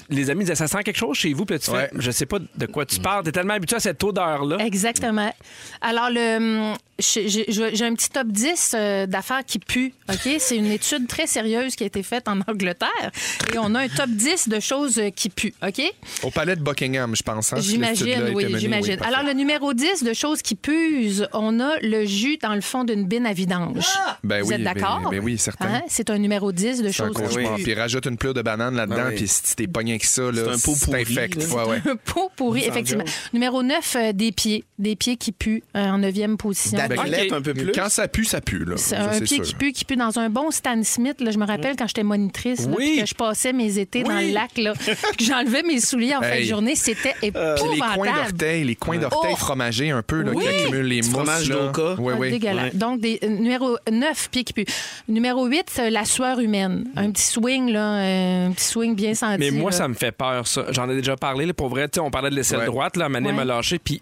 [0.10, 1.88] les amis disaient Ça sent quelque chose chez vous, puis tu Ouais.
[1.88, 4.58] fais Je sais pas de quoi tu parles, t'es tellement habitué à cette odeur-là.
[4.64, 5.34] Exactement.
[5.82, 9.94] Alors, le, hum, j'ai un petit top 10 euh, d'affaires qui puent.
[10.10, 10.30] OK?
[10.40, 13.12] C'est une étude très sérieuse qui a été faite en Angleterre.
[13.54, 15.54] Et on a un top 10 de choses euh, qui puent.
[15.66, 15.82] OK?
[16.24, 17.54] Au palais de Buckingham, je pense.
[17.54, 18.98] hein, J'imagine, oui, j'imagine.
[19.04, 22.84] Alors, le numéro 10 de choses qui puent, on a le jus dans le fond
[22.84, 23.86] d'une bine à vidange.
[24.24, 25.02] Ben Vous oui, êtes d'accord?
[25.04, 25.68] ben- ben oui, certain.
[25.76, 25.82] Hein?
[25.88, 27.64] C'est un numéro 10 de C'est choses qui puent.
[27.64, 29.16] Puis rajoute une pleure de banane là-dedans, Ben oui.
[29.16, 31.36] puis si t'es pogné avec ça, là, C'est un pot c'est pourri, infect.
[31.36, 31.56] là.
[31.56, 31.82] Ouais, ouais.
[31.92, 33.04] Un pot pourri, effectivement.
[33.34, 34.64] Numéro 9, des pieds.
[34.80, 36.78] Des pieds qui puent euh, en neuvième position.
[36.88, 37.38] D'athlète Ok.
[37.38, 37.72] un peu plus.
[37.74, 38.66] Quand ça pue, ça pue.
[38.66, 38.78] Là.
[38.78, 39.44] Ça, un pied sûr.
[39.44, 41.20] qui pue, qui pue dans un bon Stan Smith.
[41.22, 42.92] Là, je me rappelle quand j'étais monitrice, là, Oui.
[42.94, 46.16] puis que je passais mes étés dans le lac, là, puis que j'enlevais mes souliers
[46.16, 46.76] en fin de journée.
[46.76, 48.32] C'était Puis les coins épouvantable.
[48.32, 49.36] d'orteils, les coins d'orteils Oh.
[49.36, 50.44] fromagés un peu, là, Oui.
[50.44, 51.10] qui accumulent les mousses.
[51.12, 51.56] fromage là.
[51.56, 51.96] d'Oka.
[52.00, 52.70] Oui, Ah.
[52.74, 54.66] Donc, des, euh, numéro 9, pieds qui puent.
[55.08, 56.86] Numéro 8, la sueur humaine.
[56.96, 59.38] Un petit swing, là, euh, un petit swing bien senti.
[59.40, 59.78] Mais moi, là.
[59.78, 60.66] ça me fait peur, ça.
[60.72, 61.46] J'en ai déjà parlé.
[61.46, 62.66] là, pour vrai, tu sais, on parlait de l'aisselle Ouais.
[62.66, 62.98] droite.
[62.98, 63.34] Là, Mané Ouais.
[63.36, 63.80] m'a lâché.
[63.80, 64.02] Puis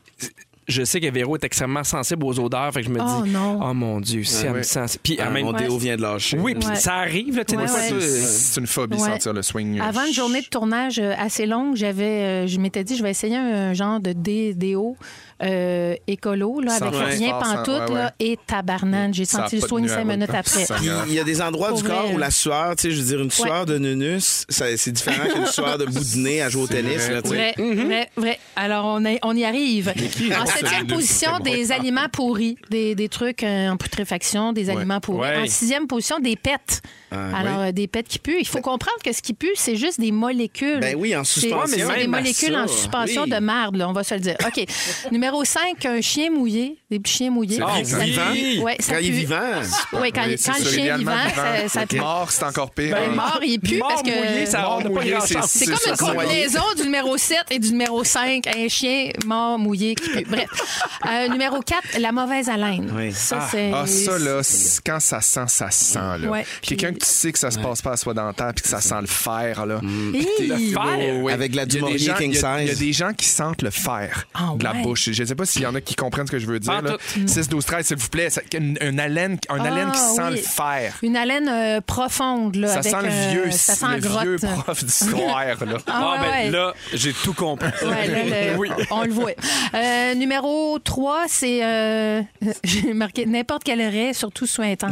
[0.67, 2.71] je sais que Véro est extrêmement sensible aux odeurs.
[2.73, 3.59] Fait que je me Oh, dis, non.
[3.61, 4.97] oh mon Dieu, si elle me sent.
[5.03, 6.37] Puis Ah, en même mon déo vient de lâcher.
[6.39, 6.75] Oui, puis Ouais.
[6.75, 7.43] ça arrive.
[7.47, 9.09] C'est une phobie, Ouais.
[9.11, 9.79] sentir le swing.
[9.79, 13.11] Avant une journée de tournage euh, assez longue, j'avais, euh, je m'étais dit, je vais
[13.11, 14.95] essayer un, genre de dé- déo
[15.43, 17.05] euh, écolo, là, avec ouais.
[17.15, 19.13] rien pantoute, ouais, là, et tabarnane.
[19.13, 19.89] J'ai senti le nuage.
[19.91, 20.65] cinq minutes après.
[21.07, 22.13] Il y a des endroits Pour du corps vrai.
[22.13, 25.27] où la sueur, tu sais, je veux dire, une sueur de nunus, ça- c'est différent
[25.33, 27.09] qu'une sueur de bout de nez à jouer au tennis.
[27.09, 27.35] Là, tu sais.
[27.35, 28.39] Vrai, vrai, vrai.
[28.55, 29.93] Alors, on, est- on y arrive.
[30.39, 35.19] En septième position, des aliments pourris, des, des trucs euh, en putréfaction, des aliments pourris.
[35.19, 35.37] Ouais.
[35.43, 36.81] En sixième position, des pets.
[37.11, 38.37] Alors, euh, des pets qui puent.
[38.39, 40.79] Il faut comprendre que ce qui pue, c'est juste des molécules.
[40.81, 41.65] Ben oui, en suspension.
[41.87, 44.35] C'est des molécules en suspension de merde, là, on va se le dire.
[44.45, 44.65] OK.
[45.11, 46.77] Numéro 5, un chien mouillé.
[46.91, 47.59] Des petits chiens mouillés.
[47.61, 48.21] Ah, Ça vivant?
[48.31, 48.59] pue.
[48.59, 49.15] Ouais, ça Quand il est pue.
[49.17, 49.35] vivant.
[49.93, 51.97] Oui, quand, quand le chien est idéalement vivant, ça, ça pue.
[51.99, 52.95] Mort, c'est encore pire.
[52.95, 54.09] Ben, mort, il pue Mort parce que...
[54.09, 58.47] mouillé, ça Mort mouillé, c'est- comme une combinaison du numéro 7 et du numéro 5.
[58.47, 60.25] Un chien mort, mouillé, qui pue.
[60.29, 60.45] Bref.
[61.09, 62.91] Euh, numéro 4, la mauvaise haleine.
[62.95, 63.11] Oui.
[63.13, 63.71] Ça, c'est...
[63.73, 66.29] Ah, ça, là, c'est- quand ça sent, ça sent, là.
[66.29, 68.61] Ouais, Quelqu'un puis- que tu sais que ça se passe pas à soi dentaire puis
[68.63, 69.81] que ça sent le fer, là.
[70.13, 70.71] Hi!
[70.73, 71.21] fer?
[71.23, 71.33] Ouais.
[71.33, 72.15] Avec la gens- king il y a-
[72.61, 72.79] Il y a size.
[72.79, 75.09] des gens qui sentent le fer Ah, de la bouche.
[75.15, 76.81] Je ne sais pas s'il y en a qui comprennent ce que je veux dire.
[76.81, 76.91] Là.
[77.13, 77.29] toutes.
[77.29, 78.29] 6, 12, 13, s'il vous plaît.
[78.29, 80.31] Ça- Une, une haleine, un haleine qui Ah, sent oui.
[80.31, 80.93] le fer.
[81.01, 82.67] Une haleine euh, profonde, là.
[82.67, 84.23] Ça avec, sent le euh, vieux, Ça sent le grotte.
[84.23, 85.55] vieux prof d'histoire, là.
[85.87, 86.51] Ah, Ah, ouais, ben ouais.
[86.51, 87.69] là, j'ai tout compris.
[87.83, 88.69] Ouais, là, le- Oui.
[88.91, 89.31] On le voit.
[89.73, 91.63] Euh, numéro 3, c'est.
[91.63, 92.21] euh,
[92.63, 94.45] J'ai marqué n'importe quelle raie, surtout
[94.77, 94.91] tente.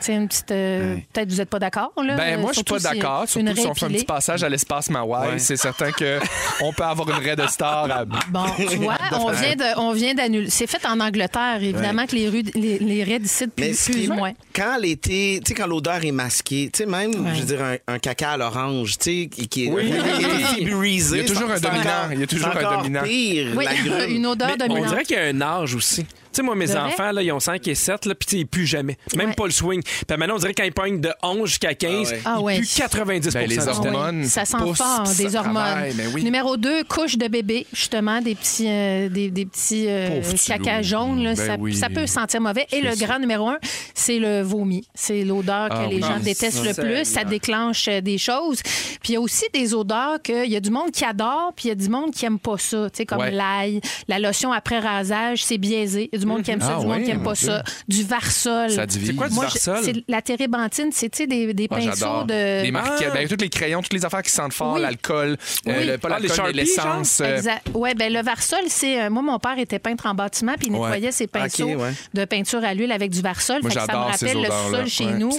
[0.00, 0.50] C'est une petite.
[0.50, 2.14] euh, Peut-être vous n'êtes pas d'accord, là.
[2.16, 3.28] Ben, moi, je suis Surtout pas si d'accord.
[3.28, 3.98] Surtout si on fait un pilée.
[4.00, 5.38] petit passage à l'espace Mawai.
[5.38, 9.55] C'est certain qu'on peut avoir une raie de star à Bon, tu vois, on vient
[9.56, 10.48] de, on vient d'annuler.
[10.50, 14.08] C'est fait en Angleterre, évidemment, que les, rues, les, les raies d'ici Mais plus, plus
[14.08, 14.32] moins.
[14.54, 17.76] quand l'été, tu sais, quand l'odeur est masquée, tu sais, même, je veux dire, un,
[17.94, 19.84] un caca à l'orange, tu sais, qui, est Oui.
[20.58, 21.80] Il y a toujours un dominant.
[21.80, 23.02] encore- Il y a toujours un dominant.
[23.02, 23.64] pire, Oui,
[24.14, 24.88] une odeur Mais on dominante.
[24.90, 26.04] dirait qu'il y a un âge aussi.
[26.36, 28.96] Sais, moi, mes enfants, là, ils ont 5 et 7, là, puis ils puent jamais.
[29.16, 29.34] Même Ouais.
[29.34, 29.82] pas le swing.
[29.82, 32.60] Puis maintenant, on dirait quand ils pognent de 11 jusqu'à 15, Ah ils ouais.
[32.60, 34.24] puent 90 Ben, les hormones.
[34.24, 35.54] Ça sent fort, des ça hormones.
[35.54, 36.24] travaille, ben oui.
[36.24, 41.22] Numéro 2, couche de bébé, justement, des petits, euh, des, des petits euh, caca jaunes.
[41.22, 41.74] là, Ben ça, oui.
[41.74, 42.66] ça peut sentir mauvais.
[42.72, 43.58] Et le grand numéro 1,
[43.94, 44.86] c'est le vomi.
[44.94, 47.04] C'est l'odeur que Ah les gens Ah, détestent le plus.
[47.04, 48.60] Ça déclenche euh, des choses.
[49.02, 51.66] Puis il y a aussi des odeurs qu'il y a du monde qui adore, puis
[51.66, 52.88] il y a du monde qui aime pas ça.
[52.90, 53.30] Tu sais, comme Ouais.
[53.30, 56.08] l'ail, la lotion après rasage, c'est biaisé.
[56.12, 57.30] Il y a du monde qui aime ça, Ah du monde ouais, qui aime pas
[57.30, 57.62] mon ça.
[57.88, 58.70] Du varsol.
[58.70, 59.08] Ça divise.
[59.08, 59.84] C'est quoi du Moi, je- varsol?
[59.84, 62.62] c'est la térébenthine, c'est des, des Ah, pinceaux de.
[62.62, 63.14] Les marquettes, Ah.
[63.14, 64.82] ben, tous les crayons, toutes les affaires qui sentent fort, Oui.
[64.82, 65.36] l'alcool,
[65.68, 65.86] euh, Oui.
[65.86, 67.20] le- pas Ah, les l'alcool, mais l'essence.
[67.20, 67.66] euh, Exact.
[67.74, 70.72] Ouais, ben le Varsol, c'est euh, moi mon père était peintre en bâtiment puis il
[70.72, 70.80] Ouais.
[70.80, 71.92] nettoyait ses pinceaux Ok, ouais.
[72.14, 73.60] de peinture à l'huile avec du Varsol.
[73.62, 75.30] Moi, Fait que ça me rappelle le sol chez Ouais, nous.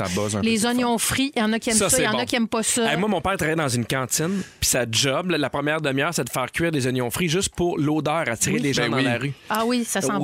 [0.43, 2.35] Les oignons frits, il y en a qui aiment ça, il y en a qui
[2.35, 2.95] aiment pas ça.
[2.97, 6.29] Moi, mon père travaillait dans une cantine, puis sa job, la première demi-heure, c'est de
[6.29, 9.03] faire cuire des oignons frits juste pour l'odeur, attirer les gens Ben dans oui.
[9.03, 9.33] la rue.
[9.49, 10.19] ah oui, ça sent bon.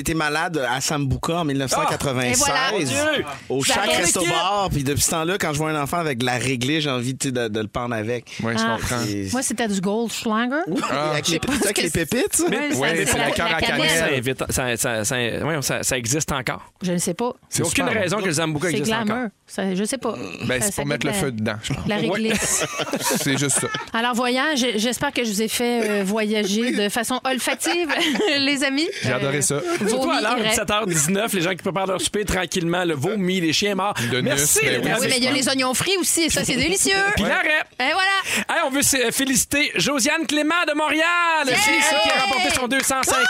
[0.00, 2.30] J'étais malade à Sambuca en 1996.
[2.32, 2.72] Et voilà.
[2.72, 3.24] Mon Dieu!
[3.50, 6.24] Au reste resto bar, puis depuis ce temps-là, quand je vois un enfant avec de
[6.24, 8.36] la réglée, j'ai envie de, de le pendre avec.
[8.42, 8.76] Oui, je Ah.
[8.78, 9.02] comprends.
[9.06, 10.62] Et- Moi c'était du Goldschlager.
[10.90, 11.10] Ah.
[11.12, 12.44] avec les, avec les pépites, ça?
[12.46, 16.72] Ouais, c'est la cœur à Comment ça, ça, ça- ça- voyons, ça- ça existe encore?
[16.82, 17.32] Je ne sais pas.
[17.48, 19.04] C'est aucune super raison que le Zambuca C'est existe encore.
[19.06, 19.28] glamour.
[19.46, 20.14] Ça, je sais pas.
[20.46, 21.86] Ben, c'est pour mettre le la- feu dedans, je pense.
[21.88, 22.64] La réglisse.
[23.00, 23.66] C'est juste ça.
[23.92, 27.88] Alors, voyant, je- j'espère que je vous ai fait euh, voyager de façon olfactive,
[28.38, 28.88] les amis.
[29.02, 29.60] J'ai adoré ça.
[29.90, 30.54] Surtout à l'heure de irait.
[30.54, 33.94] 7h19, les gens qui préparent leur souper tranquillement, le vomi, les chiens morts.
[34.10, 36.30] De Merci nus, ben Ah oui, mais il y a les oignons frits aussi, et
[36.30, 36.96] ça, c'est délicieux.
[37.16, 37.64] Puis l'arrêt.
[37.78, 38.44] Et voilà.
[38.48, 41.04] Hey, on veut féliciter Josiane Clément de Montréal.
[41.46, 43.26] C'est ça qui a remporté son 250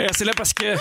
[0.00, 0.74] Euh, C'est là parce que.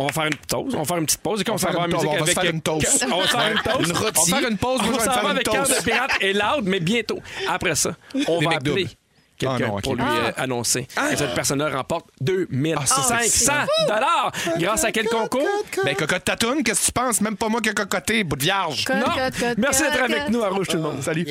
[0.00, 0.74] On va faire une pause.
[0.76, 1.40] On va faire une petite pause.
[1.40, 2.28] Et qu'on On va s'en va en une- musique on va avec.
[2.36, 3.06] se faire une toast.
[3.10, 3.80] On va se faire une toast.
[3.90, 4.30] Une On rôtie.
[4.30, 6.32] va faire une pause, On vais s'en va faire une avec Cœur de pirate et
[6.32, 7.18] loud, mais bientôt.
[7.48, 7.96] Après ça,
[8.28, 8.86] on Des va appeler
[9.38, 10.26] quelqu'un Ah non, pour lui Ah.
[10.28, 14.32] euh, annoncer que cette personne-là remporte 2500 Ah, c'est dollars.
[14.58, 15.46] Grâce à quel concours?
[15.84, 17.20] Ben, cocotte tatoune, qu'est-ce que tu penses?
[17.20, 18.84] Même pas moi qui ai cocoté, bout de vierge.
[18.88, 19.06] Non.
[19.56, 21.02] Merci d'être avec nous à Rouge tout le monde.
[21.02, 21.26] Salut.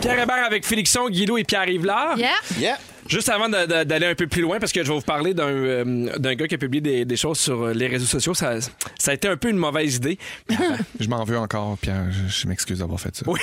[0.00, 2.16] Pierre Hébert avec Félixon, Guido et Pierre Yvelard.
[2.16, 2.30] Yeah.
[2.58, 2.78] Yeah.
[3.08, 6.34] Juste avant d'aller un peu plus loin, parce que je vais vous parler d'un euh,
[6.34, 8.60] gars qui a publié des, des choses sur euh, les réseaux sociaux, ça,
[8.98, 10.16] ça a été un peu une mauvaise idée.
[11.00, 12.04] Je m'en veux encore, Pierre.
[12.10, 13.24] Je, je m'excuse d'avoir fait ça.
[13.26, 13.40] Oui,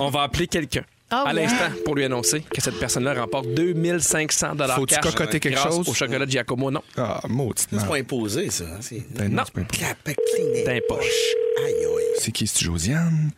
[0.00, 0.84] on va appeler quelqu'un.
[1.16, 1.42] Ah à ouais.
[1.42, 5.88] l'instant, pour lui annoncer que cette personne-là remporte 2500 dollars Faut-tu cocoter quelque grâce chose?
[5.88, 6.70] au chocolat Giacomo.
[6.70, 7.20] Non, Ah,
[7.56, 8.64] C'est pas imposé, ça.
[8.64, 9.42] hein, C'est Ben non, Non.
[9.46, 9.86] c'est pas impossible.
[9.86, 10.84] Clap, clean D'un it.
[10.88, 11.34] poche.
[11.64, 12.04] Aïe, aïe.
[12.18, 13.30] C'est qui, c'est Josiane?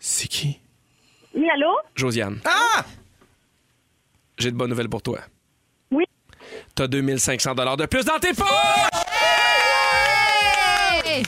[0.00, 0.58] C'est qui?
[1.34, 1.70] Oui, allô?
[1.94, 2.84] Josiane, Ah!
[4.38, 5.20] j'ai de bonnes nouvelles pour toi.
[5.90, 6.04] Oui.
[6.74, 8.46] T'as 2500 dollars de plus dans tes poches!
[11.04, 11.22] Hey!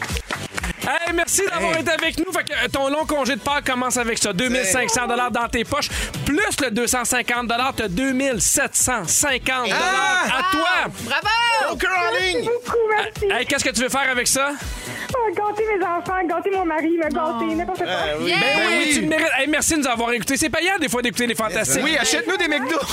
[1.20, 2.32] Merci d'avoir été avec nous.
[2.32, 4.32] Fait que euh, ton long congé de Pâques commence avec ça.
[4.32, 5.90] 2500 dollars dans tes poches,
[6.24, 10.92] plus le 250 dollars, t'as 2750 dollars à toi.
[11.04, 11.26] Bravo!
[11.68, 12.44] Poker en ligne!
[12.46, 13.26] Beaucoup, merci.
[13.30, 14.52] Hey, qu'est-ce que tu veux faire avec ça?
[14.52, 17.88] Ah, gâter mes enfants, gâter mon mari, me gâter, n'importe quoi.
[17.90, 18.30] Ah oui.
[18.30, 18.38] Yeah!
[18.38, 19.28] Ben oui, tu le mérites.
[19.38, 20.38] Hey, merci de nous avoir écoutés.
[20.38, 21.82] C'est payant des fois d'écouter les fantastiques.
[21.84, 22.78] Oui, achète-nous des McDo.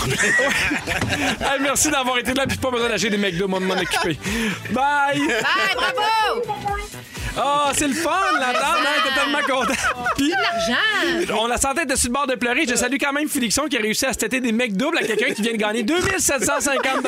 [1.40, 4.18] Hey, merci d'avoir été là, puis pas besoin d'acheter des McDo, moi de m'en occuper.
[4.72, 5.20] Bye!
[5.28, 6.42] Bye, bravo!
[7.40, 9.80] Oh, c'est le fun, la dame, hein, t'es tellement content.
[10.18, 11.34] Puis, L'argent!
[11.42, 12.66] on la sentait dessus le bord de pleurer.
[12.68, 15.04] Je salue quand même Félixon qui a réussi à se têter des mecs doubles à
[15.04, 17.08] quelqu'un qui vient de gagner 2750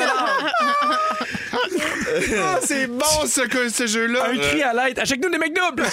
[2.42, 4.24] Ah, c'est bon, ce, jeu-là.
[4.32, 4.98] Un cri à l'aide.
[4.98, 5.84] Achète-nous des mecs doubles!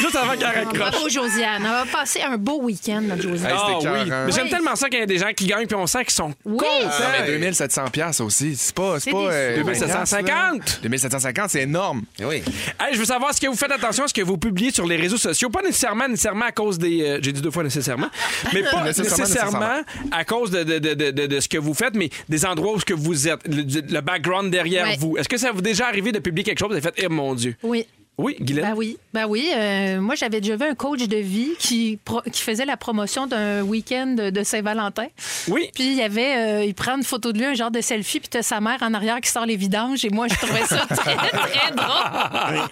[0.00, 0.78] Juste avant qu'elle raccroche.
[0.78, 1.62] Bravo, Josiane.
[1.66, 3.50] On va passer un beau week-end, notre Josiane.
[3.50, 4.24] Hey, Ah c'était oui, écœurant.
[4.26, 4.50] mais j'aime Oui.
[4.50, 6.58] tellement ça qu'il y a des gens qui gagnent puis on sent qu'ils sont Oui.
[6.58, 6.90] contents.
[7.00, 9.64] Ah, mais 2700 pièces aussi, c'est pas c'est pas euh, sous.
[9.64, 10.80] 2750.
[10.82, 12.02] 2750, c'est énorme.
[12.20, 12.42] Oui.
[12.80, 14.86] Hey, je veux savoir ce que vous faites attention à ce que vous publiez sur
[14.86, 18.08] les réseaux sociaux, pas nécessairement nécessairement à cause des euh, j'ai dit deux fois nécessairement,
[18.54, 21.74] mais pas Nécessairement, nécessairement, à cause de, de, de, de, de- de ce que vous
[21.74, 24.96] faites, mais des endroits où ce que vous êtes, le, le background derrière Ouais.
[24.98, 25.16] vous.
[25.18, 27.04] Est-ce que ça vous est déjà arrivé de publier quelque chose et vous avez fait
[27.04, 27.56] eh mon dieu.
[27.62, 27.86] Oui.
[28.18, 28.64] Oui, Guylaine?
[28.70, 29.48] Ben oui, ben oui.
[29.54, 33.28] Euh, moi, j'avais déjà vu un coach de vie qui, pro- qui faisait la promotion
[33.28, 35.06] d'un week-end de, Saint-Valentin.
[35.46, 35.70] Oui.
[35.72, 38.18] Puis il y avait, euh, il prend une photo de lui, un genre de selfie,
[38.18, 40.04] puis t'as sa mère en arrière qui sort les vidanges.
[40.04, 42.68] Et moi, je trouvais ça très, très drôle.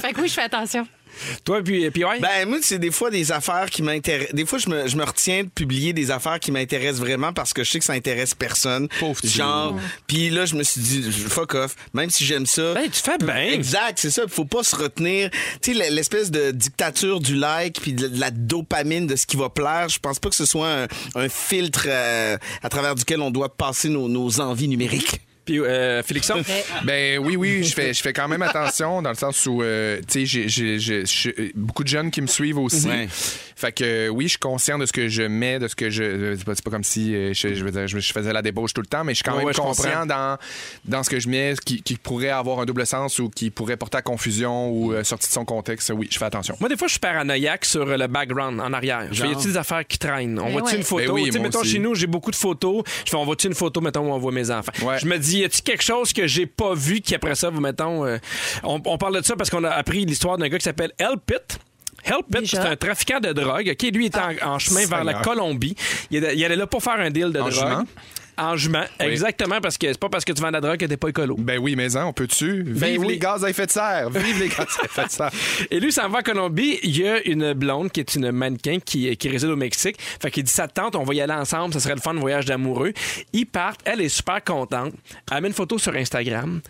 [0.00, 0.86] fait que oui, je fais attention.
[1.44, 2.20] Toi puis puis ouais.
[2.20, 4.34] Ben, moi, c'est des fois des affaires qui m'intéressent.
[4.34, 7.52] Des fois, je me, je me retiens de publier des affaires qui m'intéressent vraiment parce
[7.52, 8.88] que je sais que ça intéresse personne.
[8.98, 11.76] Pauvre Genre, puis là, je me suis dit, fuck off.
[11.94, 12.74] Même si j'aime ça.
[12.74, 13.52] Ben, tu fais bien.
[13.52, 14.22] Exact, c'est ça.
[14.28, 15.30] Faut pas se retenir.
[15.62, 19.48] Tu sais, l'espèce de dictature du like puis de la dopamine de ce qui va
[19.48, 19.88] plaire.
[19.88, 23.54] Je pense pas que ce soit un, un filtre euh, à travers duquel on doit
[23.56, 25.20] passer nos, nos envies numériques.
[25.50, 26.42] Puis euh, Félixon?
[26.84, 30.00] Ben oui, oui, je fais, je fais quand même attention dans le sens où, euh,
[30.08, 32.86] tu sais, j'ai- beaucoup de jeunes qui me suivent aussi.
[32.86, 33.08] Ouais.
[33.10, 35.90] Fait que euh, oui, je suis conscient de ce que je mets, de ce que
[35.90, 36.02] je.
[36.02, 38.32] euh, C'est pas, c'est pas comme si euh, je, je veux dire, je, je faisais
[38.32, 40.06] la débauche tout le temps, mais je suis quand Ouais, même ouais, conscient comprends.
[40.06, 40.38] dans,
[40.84, 43.76] dans ce que je mets, qui, qui pourrait avoir un double sens ou qui pourrait
[43.76, 45.92] porter à confusion ou euh, sorti de son contexte.
[45.94, 46.56] Oui, je fais attention.
[46.60, 49.08] Moi, des fois, je suis paranoïaque sur le background en arrière.
[49.12, 50.38] Je fais, y a-t-il des affaires qui traînent?
[50.38, 50.76] On Ben voit-tu ouais.
[50.78, 51.06] une photo?
[51.06, 51.72] Ben oui, Tu sais, moi mettons, aussi.
[51.72, 52.82] chez nous, j'ai beaucoup de photos.
[53.04, 54.72] Je fais, on voit-tu une photo, mettons, où on voit mes enfants?
[54.82, 54.98] Ouais.
[54.98, 57.60] Je me dis, y a-t-il quelque chose que j'ai pas vu qui, après ça, vous
[57.60, 58.04] mettons.
[58.06, 58.18] euh,
[58.62, 61.34] on, on parle de ça parce qu'on a appris l'histoire d'un gars qui s'appelle Helpit.
[62.04, 63.68] Helpit, c'est un trafiquant de drogue.
[63.72, 65.12] OK, lui, il était en, en chemin vers la.
[65.22, 65.74] Colombie.
[66.10, 67.86] Il, est- il allait là pour faire un deal de En drogue.
[68.42, 69.06] En jument, Oui.
[69.06, 71.08] exactement, parce que c'est pas parce que tu vends de la drogue que t'es pas
[71.08, 71.36] écolo.
[71.38, 72.62] Ben oui, mais hein, on peut-tu?
[72.62, 73.08] Vive Ben oui.
[73.08, 74.08] les gaz à effet de serre!
[74.08, 75.30] Vive les gaz à effet de serre!
[75.70, 76.78] Et lui, s'en va à Colombie.
[76.82, 79.96] Il y a une blonde qui est une mannequin qui, qui réside au Mexique.
[79.98, 81.74] Fait qu'il dit sa tante, on va y aller ensemble.
[81.74, 82.92] Ça serait le fun, voyage d'amoureux.
[83.34, 83.80] Ils partent.
[83.84, 84.94] Elle est super contente.
[85.30, 86.62] Elle met une photo sur Instagram.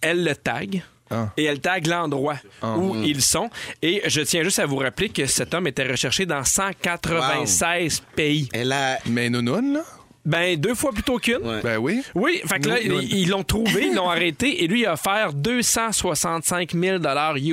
[0.00, 0.82] Elle le tag.
[1.10, 1.30] Ah.
[1.36, 3.50] Et elle tag l'endroit où ils sont.
[3.82, 8.48] Et je tiens juste à vous rappeler que cet homme était recherché dans 196 pays.
[8.52, 8.98] Elle a.
[9.06, 9.80] Mais nounoun, là?
[10.28, 11.38] Ben, deux fois plutôt qu'une.
[11.38, 11.60] Ouais.
[11.62, 12.02] Ben oui.
[12.14, 14.86] Oui, fait que là, Nous- nous- ils l'ont trouvé, ils l'ont arrêté et lui, il
[14.86, 16.98] a offert 265 000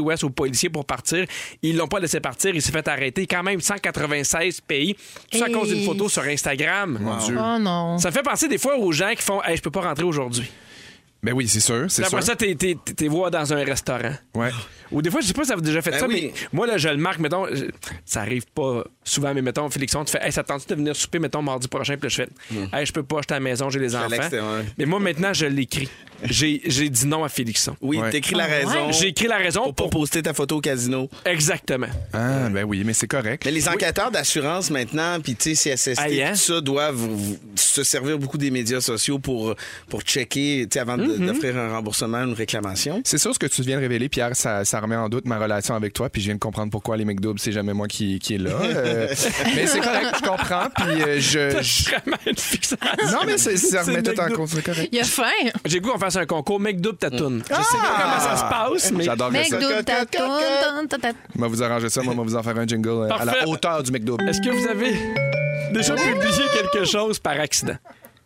[0.09, 1.25] US aux policiers pour partir.
[1.61, 3.27] Ils l'ont pas laissé partir, il s'est fait arrêter.
[3.27, 4.95] Quand même 196 pays,
[5.31, 6.97] tout ça à cause d'une photo sur Instagram.
[7.01, 7.37] Mon Dieu.
[7.39, 7.97] Oh non.
[7.97, 10.49] Ça fait penser des fois aux gens qui font Hey, je peux pas rentrer aujourd'hui.
[11.25, 12.27] Ben oui, c'est sûr, c'est Après sûr.
[12.27, 14.13] ça, t'es- t'es t'es voir dans un restaurant.
[14.35, 14.51] Ouais.
[14.91, 16.31] Ou des fois, je sais pas si ça vous a déjà fait Ben ça, oui.
[16.31, 17.65] mais moi, là, je le marque, mettons, je-
[18.05, 20.95] ça arrive pas souvent, mais mettons, Félixon, tu fais, hey, ça te tente de venir
[20.95, 22.29] souper, mettons, mardi prochain, puis là, je fais,
[22.77, 24.07] hey, je peux pas, j'étais à la maison, j'ai les enfants.
[24.09, 24.63] l'extérieur.
[24.77, 25.89] Mais moi, maintenant, je l'écris.
[26.23, 27.75] J'ai dit non à Félixon.
[27.81, 28.09] Oui, Ouais.
[28.09, 28.55] t'écris la Ah, ouais?
[28.65, 28.91] raison.
[28.91, 30.01] J'ai écrit la raison Pour pas pour.
[30.01, 31.09] poster ta photo au casino.
[31.25, 31.87] Exactement.
[32.13, 33.43] Ah, ben oui, mais c'est correct.
[33.45, 36.31] Mais les enquêteurs d'assurance maintenant, puis tu sais, CSST, Aïe, hein?
[36.31, 37.07] tout ça, doivent
[37.55, 39.55] se servir beaucoup des médias sociaux pour,
[39.89, 41.25] pour checker, tu sais, avant de- Mm-hmm.
[41.27, 43.01] d'offrir un remboursement, une réclamation.
[43.05, 45.37] C'est sûr ce que tu viens de révéler, Pierre, ça, ça remet en doute ma
[45.37, 48.19] relation avec toi, puis je viens de comprendre pourquoi les McDoubles, c'est jamais moi qui,
[48.19, 48.51] qui est là.
[48.61, 49.07] Euh,
[49.55, 52.77] mais c'est correct, je comprends, puis euh, je, je- Vraiment une fixation.
[53.11, 54.35] Non, mais c'est- ça remet tout en McDo.
[54.37, 54.89] cause, c'est correct.
[54.91, 55.23] Il a faim.
[55.65, 57.43] J'ai le goût qu'on fasse un concours McDouble ta toune.
[57.49, 59.03] Je sais pas comment ça se passe, mais.
[59.03, 59.57] J'adore Mec, ça.
[59.57, 62.35] double ta toune, ta- ta- ta- On va vous arranger ça, moi, on va vous
[62.35, 63.25] en faire un jingle euh, à Parfait.
[63.41, 64.27] la hauteur du McDouble.
[64.29, 64.93] Est-ce que vous avez
[65.71, 67.75] déjà publié quelque chose par accident?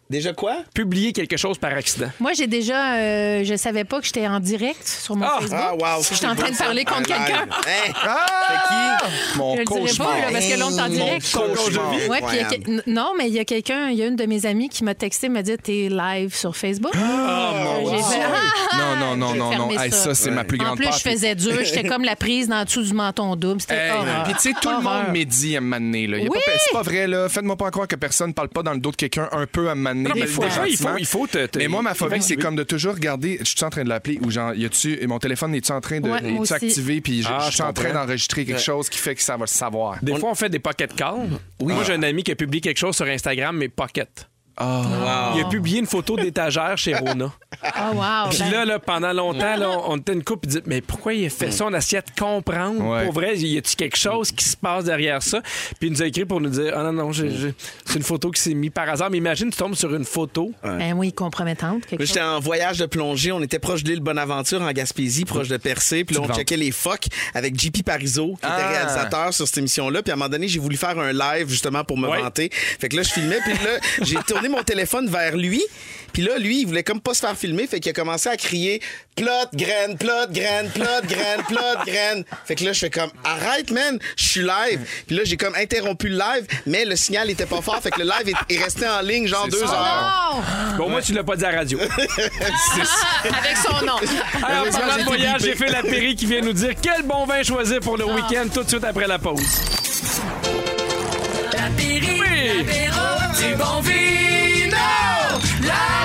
[0.09, 0.63] Déjà quoi?
[0.73, 2.09] Publié quelque chose par accident.
[2.19, 2.95] Moi, j'ai déjà.
[2.95, 5.59] euh, je savais pas que j'étais en direct sur mon Ah, Facebook.
[5.61, 6.01] Ah, wow.
[6.03, 7.17] Je suis en train de parler contre live.
[7.27, 7.47] quelqu'un.
[7.69, 7.93] Hein?
[8.07, 8.97] Ah!
[9.37, 10.07] Mon Je le dirai cauchemar.
[10.09, 11.35] pas, là, parce que l'autre est en direct.
[11.35, 11.91] Mon cauchemar.
[12.09, 14.01] Ouais, puis il y a que- n- non, mais il y a quelqu'un, il y
[14.03, 16.91] a une de mes amies qui m'a texté, m'a dit T'es live sur Facebook.
[16.95, 18.77] Oh, J'ai fait, Ah!
[18.77, 19.69] Non, non, non, J'ai non, non.
[19.69, 20.97] fermé Hey, ça, c'est ma plus En grande plus, peur.
[20.97, 21.53] je faisais dur.
[21.63, 23.61] J'étais comme la prise dans le dessous du menton double.
[23.61, 24.23] C'était Hey, horreur.
[24.23, 25.03] Puis tu sais, tout le Horreur.
[25.03, 26.17] monde médit à un moment donné, là.
[26.17, 26.39] Y a Oui!
[26.45, 27.29] pas- C'est pas vrai, là.
[27.29, 29.73] Faites-moi pas croire que personne parle pas dans le dos de quelqu'un un peu à
[29.73, 32.21] un moment Des des fois, il faut, il faut te, te- Mais moi, ma phobie,
[32.21, 33.37] c'est comme de toujours regarder.
[33.39, 34.99] Je suis en train de l'appeler ou genre, y a-tu.
[35.07, 36.09] Mon téléphone, est-tu en train de.
[36.09, 36.21] Ouais,
[36.51, 37.01] activé?
[37.01, 39.41] Puis je Ah, je suis en train d'enregistrer quelque chose qui fait que ça va
[39.43, 39.97] le savoir.
[40.01, 41.27] Des fois, on fait des pocket calls.
[41.61, 44.28] Moi, j'ai un ami qui a publié quelque chose sur Instagram, mais pocket.
[44.59, 45.33] Ah.
[45.35, 47.31] Il a publié une photo d'étagère chez Rona.
[47.63, 48.29] Ah, wow.
[48.29, 50.81] Puis Ben, là, là, pendant longtemps, là, on on était une couple, il dit Mais
[50.81, 51.65] pourquoi il a fait ça?
[51.65, 52.83] On essayait de comprendre.
[52.85, 53.05] Ouais.
[53.05, 55.41] Pour vrai, y a-tu quelque chose qui se passe derrière ça?
[55.79, 57.53] Puis il nous a écrit pour nous dire Ah non, non, j'ai-
[57.85, 59.09] c'est une photo qui s'est mise par hasard.
[59.09, 60.51] Mais imagine, tu tombes sur une photo.
[60.63, 61.83] ben oui, compromettante.
[61.99, 63.31] J'étais en voyage de plongée.
[63.31, 66.03] On était proche de l'île Bonaventure en Gaspésie, proche de Percé.
[66.03, 68.69] Puis là, on checkait les phoques avec JP Parizeau, qui était Ah.
[68.69, 70.01] réalisateur sur cette émission-là.
[70.03, 72.21] Puis à un moment donné, j'ai voulu faire un live justement pour me Ouais.
[72.21, 72.49] vanter.
[72.51, 73.39] Fait que là, je filmais.
[73.43, 75.63] Puis là, j'ai tourné mon téléphone vers lui.
[76.13, 77.67] Puis là, lui, il voulait comme pas se faire filmer.
[77.67, 78.81] Fait qu'il a commencé à crier
[79.15, 82.23] plot, graine, plot, graine, plot, graine, plot, graine.
[82.45, 84.79] Fait que là, je fais comme arrête, man, je suis live.
[85.07, 87.79] Puis là, j'ai comme interrompu le live, mais le signal était pas fort.
[87.81, 90.33] Fait que le live est, est resté en ligne genre deux heures.
[90.33, 90.41] Oh!
[90.77, 91.79] Bon, moi, tu l'as pas dit à la radio.
[93.23, 93.97] Avec son nom.
[94.43, 97.79] Alors, de été voyage, j'ai fait l'apéri qui vient nous dire quel bon vin choisir
[97.81, 99.41] pour le week-end tout de suite après la pause.
[101.53, 102.63] L'apéri, Oui.
[102.63, 104.38] l'apéro, du bon vino.
[104.69, 105.98] La la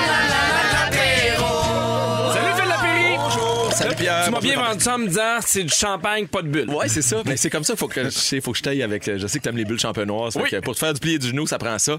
[3.97, 6.68] Tu m'as bien vendu ça en me disant c'est du champagne, pas de bulle.
[6.70, 7.22] Ouais, c'est ça.
[7.26, 9.07] Mais c'est comme ça, faut que je sais, faut que je taille avec.
[9.09, 10.36] euh, Je sais que t'aimes les bulles champenoises.
[10.36, 10.51] Oui.
[10.62, 11.99] Pour te faire du plié du genou, ça prend ça.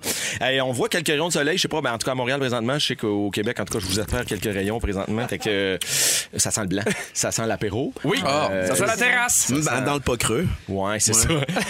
[0.49, 1.57] Et on voit quelques rayons de soleil.
[1.57, 3.65] Je sais pas, ben, en tout cas à Montréal présentement, je sais qu'au Québec, en
[3.65, 5.27] tout cas, je vous ai fait quelques rayons présentement.
[5.27, 5.77] Fait que euh,
[6.35, 6.83] ça sent le blanc,
[7.13, 7.93] ça sent l'apéro.
[8.03, 9.51] Oui, Euh, ça sent la terrasse.
[9.51, 10.47] Ben, dans le pas creux.
[10.67, 11.29] Ouais, c'est ça.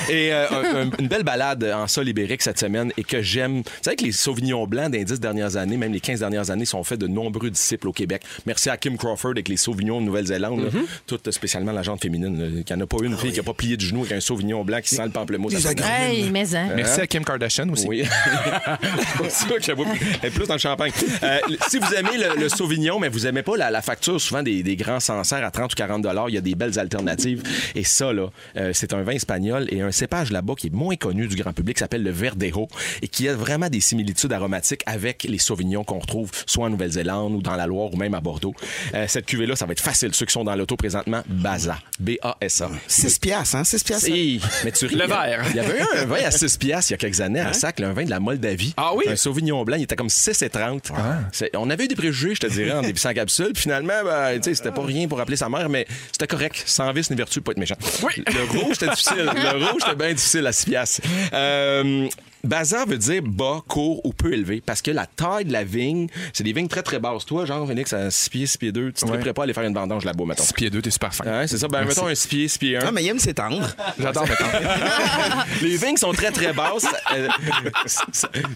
[0.09, 3.57] Et euh, un- un- une belle balade en sol ibérique cette semaine et que j'aime.
[3.57, 6.65] Vous savez que les sauvignons blancs des 10 dernières années, même les 15 dernières années,
[6.65, 8.23] sont faits de nombreux disciples au Québec.
[8.45, 10.63] Merci à Kim Crawford avec les sauvignons de Nouvelle-Zélande.
[10.63, 10.69] là.
[10.69, 10.85] Mm-hmm.
[11.07, 12.39] Toutes spécialement la jante féminine.
[12.39, 12.45] là.
[12.47, 14.19] Il n'y en a pas une fille qui n'a pas plié du genou avec un
[14.19, 15.53] sauvignon blanc qui sent le pamplemousse.
[15.83, 16.69] Hey, mais hein.
[16.75, 17.87] Merci à Kim Kardashian aussi.
[17.87, 18.03] oui.
[18.05, 19.71] c'est pour ça que
[20.21, 20.91] elle est plus dans le champagne.
[21.23, 24.43] Euh, si vous aimez le, le Sauvignon, mais vous aimez pas la, la facture souvent
[24.43, 27.43] des, des grands Sancerre à 30 ou 40 dollars, il y a des belles alternatives.
[27.75, 30.95] Et ça, là, euh, c'est un vin espagnol et un cépage là-bas qui est moins
[30.95, 32.67] connu du grand public, qui s'appelle le Verdejo
[33.01, 37.33] et qui a vraiment des similitudes aromatiques avec les Sauvignons qu'on retrouve soit en Nouvelle-Zélande
[37.33, 38.53] ou dans la Loire ou même à Bordeaux.
[38.93, 40.04] Euh, cette cuvée-là, ça va être facile.
[40.13, 41.77] Ceux qui sont dans l'auto présentement, Baza.
[41.99, 42.69] B-A-S-A.
[42.87, 43.63] 6 piastres, hein?
[43.63, 44.09] 6 piastres.
[44.09, 45.07] Hey, mais tu ris, Le hein?
[45.07, 45.45] verre.
[45.49, 47.53] Il y avait eu un vin à 6 piastres il y a quelques années à
[47.53, 48.73] Sac, là, un vin de la Moldavie.
[48.77, 49.05] Ah oui?
[49.07, 50.91] Un Sauvignon blanc, il était comme 6,30.
[51.31, 53.51] C'est- On avait eu des préjugés, je te dirais, en débissant la capsule.
[53.53, 56.63] Puis finalement, ben, tu sais, c'était pas rien pour appeler sa mère, mais c'était correct.
[56.65, 57.75] Sans vice ni vertu, pas être méchant.
[58.03, 58.23] Oui.
[58.27, 59.31] Le rouge, c'était difficile.
[59.33, 61.01] Le rouge, c'était bien difficile à 6 piastres.
[61.33, 62.07] Euh,
[62.45, 66.07] Bazar veut dire bas, court ou peu élevé parce que la taille de la vigne,
[66.33, 67.25] c'est des vignes très très basses.
[67.25, 69.17] Toi, genre, Phoenix, à 6 pieds, 6 pieds 2, tu ne Ouais.
[69.17, 70.43] triperais pas à aller faire une vendange là-bas, mettons.
[70.43, 71.25] 6 pieds 2, t'es super fin.
[71.25, 71.67] Ouais, c'est ça.
[71.67, 72.81] Ben, mettons un 6 pieds, 6 pieds 1.
[72.87, 73.67] Ah, mais il aime s'étendre.
[73.99, 74.25] J'adore.
[75.61, 76.85] Les vignes sont très, très basses
[77.15, 77.27] euh,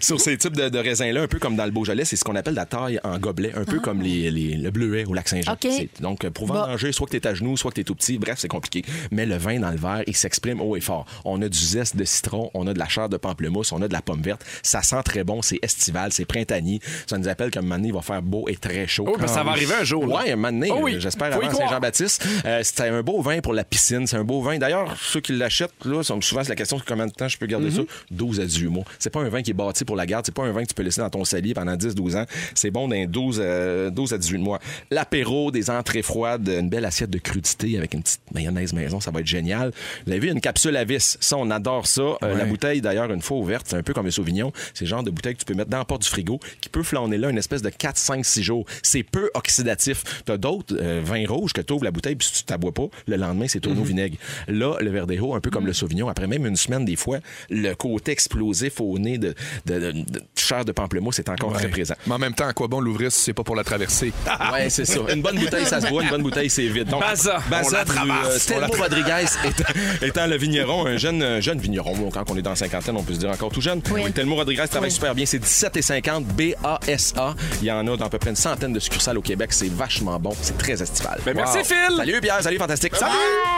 [0.00, 2.04] sur ces types de, de raisins-là, un peu comme dans le Beaujolais.
[2.04, 5.04] C'est ce qu'on appelle la taille en gobelet, un peu comme les, les- le bleuet
[5.04, 5.56] au lac Saint-Jean.
[6.00, 8.18] Donc, pour vendanger, soit que t'es à genoux, soit que t'es tout petit.
[8.18, 8.84] Bref, c'est compliqué.
[9.10, 11.06] Mais le vin dans le verre, il s'exprime haut et fort.
[11.24, 13.88] On a du zeste de citron, on a de la chair de pamplemousse, on a
[13.88, 14.44] de la pomme verte.
[14.62, 16.80] Ça sent très bon, c'est estival, c'est printanier.
[17.06, 19.06] Ça nous appelle qu'un moment donné, il va faire beau et très chaud.
[19.08, 20.06] Oh, ben, ça va arriver un jour.
[20.06, 20.16] là.
[20.16, 20.96] Ouais, un moment donné, Oh oui.
[20.98, 21.50] j'espère avant.
[21.50, 22.26] Saint-Jean-Baptiste.
[22.44, 24.06] Euh, c'est un beau vin pour la piscine.
[24.06, 24.58] C'est un beau vin.
[24.58, 27.46] D'ailleurs, ceux qui l'achètent, là, sont- souvent, c'est la question combien de temps je peux
[27.46, 27.76] garder Mm-hmm.
[27.76, 27.82] ça?
[28.10, 28.84] 12 à 18 mois.
[28.98, 30.24] C'est pas un vin qui est bâti pour la garde.
[30.26, 32.24] C'est pas un vin que tu peux laisser dans ton salier pendant 10-12 ans.
[32.54, 34.58] C'est bon d'un 12, euh, 12 à 18 mois.
[34.90, 39.10] L'apéro, des entrées froides, une belle assiette de crudité avec une petite mayonnaise maison, ça
[39.10, 39.72] va être génial.
[40.06, 41.16] Vous avez vu une capsule à vis.
[41.20, 42.02] Ça, on adore ça.
[42.22, 44.52] Euh, La bouteille, d'ailleurs, une fois ouverte, c'est un peu comme un sauvignon.
[44.74, 46.68] C'est le genre de bouteille que tu peux mettre dans la porte du frigo qui
[46.68, 48.64] peut flâner là une espèce de 4, 5, 6 jours.
[48.82, 50.22] C'est peu oxydatif.
[50.24, 52.86] T'as d'autres euh, vins rouges que tu ouvres la bouteille puis si tu t'aboies pas,
[53.06, 54.16] le lendemain, c'est tourné au vinaigre.
[54.48, 57.18] Là, le Verdejo, un peu comme le Sauvignon, après même une semaine, des fois,
[57.50, 59.34] le côté explosif au nez de,
[59.66, 61.94] de, de- de chair de pamplemousse est encore très présent.
[62.06, 64.12] Mais en même temps, à quoi bon l'ouvrir si c'est pas pour la traverser?
[64.52, 65.00] Ouais, c'est ça.
[65.12, 66.02] Une bonne bouteille, ça se boit.
[66.02, 66.88] Une bonne bouteille, c'est vide.
[66.88, 67.38] Donc, Baza.
[67.48, 69.72] Baza On la du, euh, Telmo Rodriguez étant,
[70.02, 72.10] étant le vigneron, un jeune, jeune vigneron.
[72.10, 73.80] Quand on est dans la cinquantaine, on peut se dire encore tout jeune.
[73.92, 74.10] Oui.
[74.12, 75.26] Telmo Rodriguez travaille super bien.
[75.26, 77.34] C'est 17 et 50 B-A-S-A.
[77.60, 79.52] Il y en a dans à peu près une centaine de succursales au Québec.
[79.52, 80.32] C'est vachement bon.
[80.40, 81.20] C'est très estival.
[81.24, 81.58] Ben, merci.
[81.62, 81.96] Phil.
[81.96, 82.42] Salut, Pierre.
[82.42, 82.96] Salut, fantastique.
[82.96, 83.12] Salut.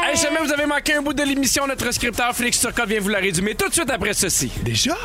[0.05, 3.09] Hey, jamais vous avez manqué un bout de l'émission, notre scripteur Félix Turcotte vient vous
[3.09, 4.51] la résumer tout de suite après ceci.
[4.63, 4.97] Déjà?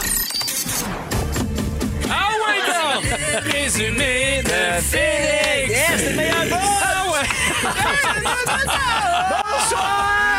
[2.10, 3.54] Ah ouais, donc!
[3.54, 5.70] Résumé de Félix!
[5.70, 7.28] Yes, c'est le meilleur Ah ouais!
[9.44, 10.37] Bonsoir!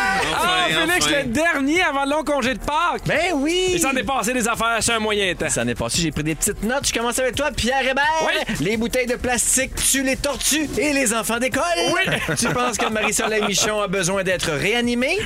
[0.73, 1.15] Félix, enfin.
[1.17, 3.01] le dernier avant le long congé de Pâques!
[3.05, 3.71] Ben oui!
[3.73, 5.49] Il s'en est passé des affaires sur un moyen temps.
[5.49, 6.87] Ça n'est pas si j'ai pris des petites notes.
[6.87, 8.03] Je commence avec toi, Pierre Hébert.
[8.25, 8.55] Oui.
[8.61, 11.63] Les bouteilles de plastique tuent les tortues et les enfants d'école.
[11.93, 12.35] Oui.
[12.37, 15.17] Tu penses que Marie-Soleil Michon a besoin d'être réanimée?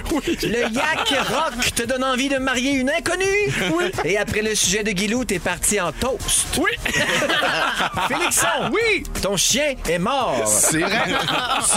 [0.43, 3.25] Le yak rock te donne envie de marier une inconnue?
[3.75, 3.91] Oui.
[4.05, 6.47] Et après le sujet de Guilou, t'es parti en toast.
[6.57, 6.71] Oui!
[8.07, 8.71] Félixon!
[8.71, 9.03] Oui!
[9.21, 10.41] Ton chien est mort.
[10.45, 11.01] C'est vrai.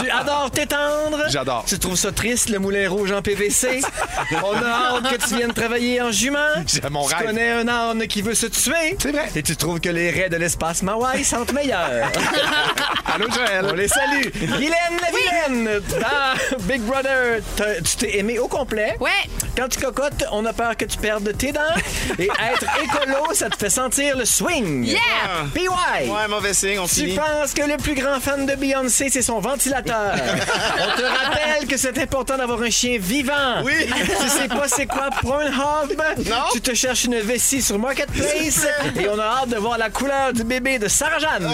[0.01, 1.23] Tu adores t'étendre?
[1.29, 1.65] J'adore.
[1.67, 3.56] Tu trouves ça triste, le moulin rouge en PVC?
[4.43, 6.37] On a hâte que tu viennes travailler en jument?
[6.67, 7.25] C'est mon tu rêve.
[7.27, 8.97] connais un âne qui veut se tuer?
[9.01, 9.29] C'est vrai.
[9.35, 12.09] Et tu trouves que les raies de l'espace Mawai sentent meilleurs?
[13.13, 13.65] Allô, Joël.
[13.71, 14.27] On les salue.
[14.33, 17.39] Guylaine la vilaine, dans Big Brother,
[17.83, 18.95] tu t'es aimé au complet.
[18.99, 19.09] Ouais.
[19.55, 21.61] Quand tu cocottes, on a peur que tu perdes tes dents.
[22.19, 24.83] Et être écolo, ça te fait sentir le swing.
[24.85, 24.99] Yeah!
[25.53, 25.67] PY!
[26.09, 27.15] Ouais, mauvais signe, on Tu finit.
[27.15, 30.13] penses que le plus grand fan de Beyoncé, c'est son ventilateur.
[30.13, 33.46] On te rappelle que c'est important d'avoir un chien vivant.
[33.63, 33.73] Oui.
[34.21, 35.99] Tu sais pas c'est quoi Pornhub?
[36.29, 36.43] Non.
[36.51, 40.33] Tu te cherches une vessie sur Marketplace et on a hâte de voir la couleur
[40.33, 41.47] du bébé de Sarah-Jeanne.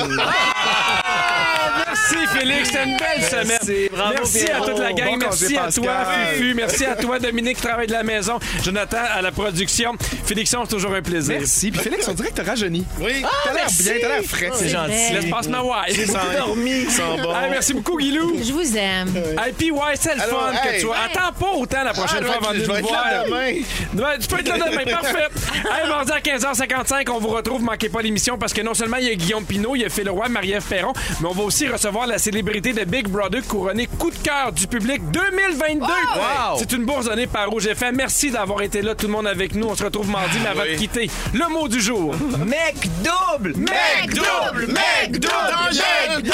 [2.11, 3.47] Merci Félix, c'était une belle semaine.
[3.47, 5.83] Merci, bravo, Merci à toute la gang, Bon merci à Pascal.
[5.83, 5.93] toi
[6.33, 9.93] Fufu, merci à toi Dominique qui travaille de la maison, Jonathan à la production.
[10.25, 11.35] Félixon, c'est toujours un plaisir.
[11.39, 11.71] Merci.
[11.71, 12.85] Puis Félix, on dirait que t'as rajeuni.
[12.99, 13.23] Oui.
[13.43, 13.83] T'as l'air merci.
[13.83, 14.49] bien, t'as l'air frais.
[14.53, 15.13] C'est gentil.
[15.13, 16.05] L'espace Mawai.
[16.37, 16.71] dormi.
[16.83, 17.35] Ils sont bons.
[17.35, 18.35] Hey, merci beaucoup Guilou.
[18.43, 19.13] Je vous aime.
[19.41, 20.97] Hey, puis ouais, c'est le fun que tu vois.
[21.05, 23.05] Attends pas autant la prochaine Ah, fois avant de nous voir.
[23.05, 24.17] là demain.
[24.19, 25.27] Tu peux être là demain, parfait.
[25.55, 29.05] Hey, mardi à 15h55, on vous retrouve, manquez pas l'émission parce que non seulement il
[29.07, 31.67] y a Guillaume Pinot, il y a Phil Roy, Marie-Ève Perron, mais on va aussi
[31.67, 35.85] recevoir la célébrité de Big Brother couronné coup de cœur du public 2022.
[35.85, 36.57] Wow!
[36.57, 37.95] C'est une bourse donnée par Rouge FM.
[37.95, 39.67] Merci d'avoir été là, tout le monde avec nous.
[39.67, 42.15] On se retrouve mardi, mais avant de quitter, le mot du jour.
[42.45, 43.53] Mec double!
[43.57, 44.67] Mec double!
[44.73, 46.27] Mec double!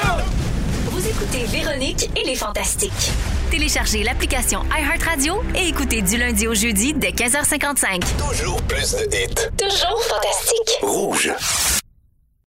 [0.86, 3.12] Vous écoutez Véronique et les Fantastiques.
[3.52, 8.02] Téléchargez l'application iHeartRadio et écoutez du lundi au jeudi dès 15h55.
[8.18, 9.50] Toujours plus de hits.
[9.58, 10.80] Toujours fantastique.
[10.82, 11.32] Rouge.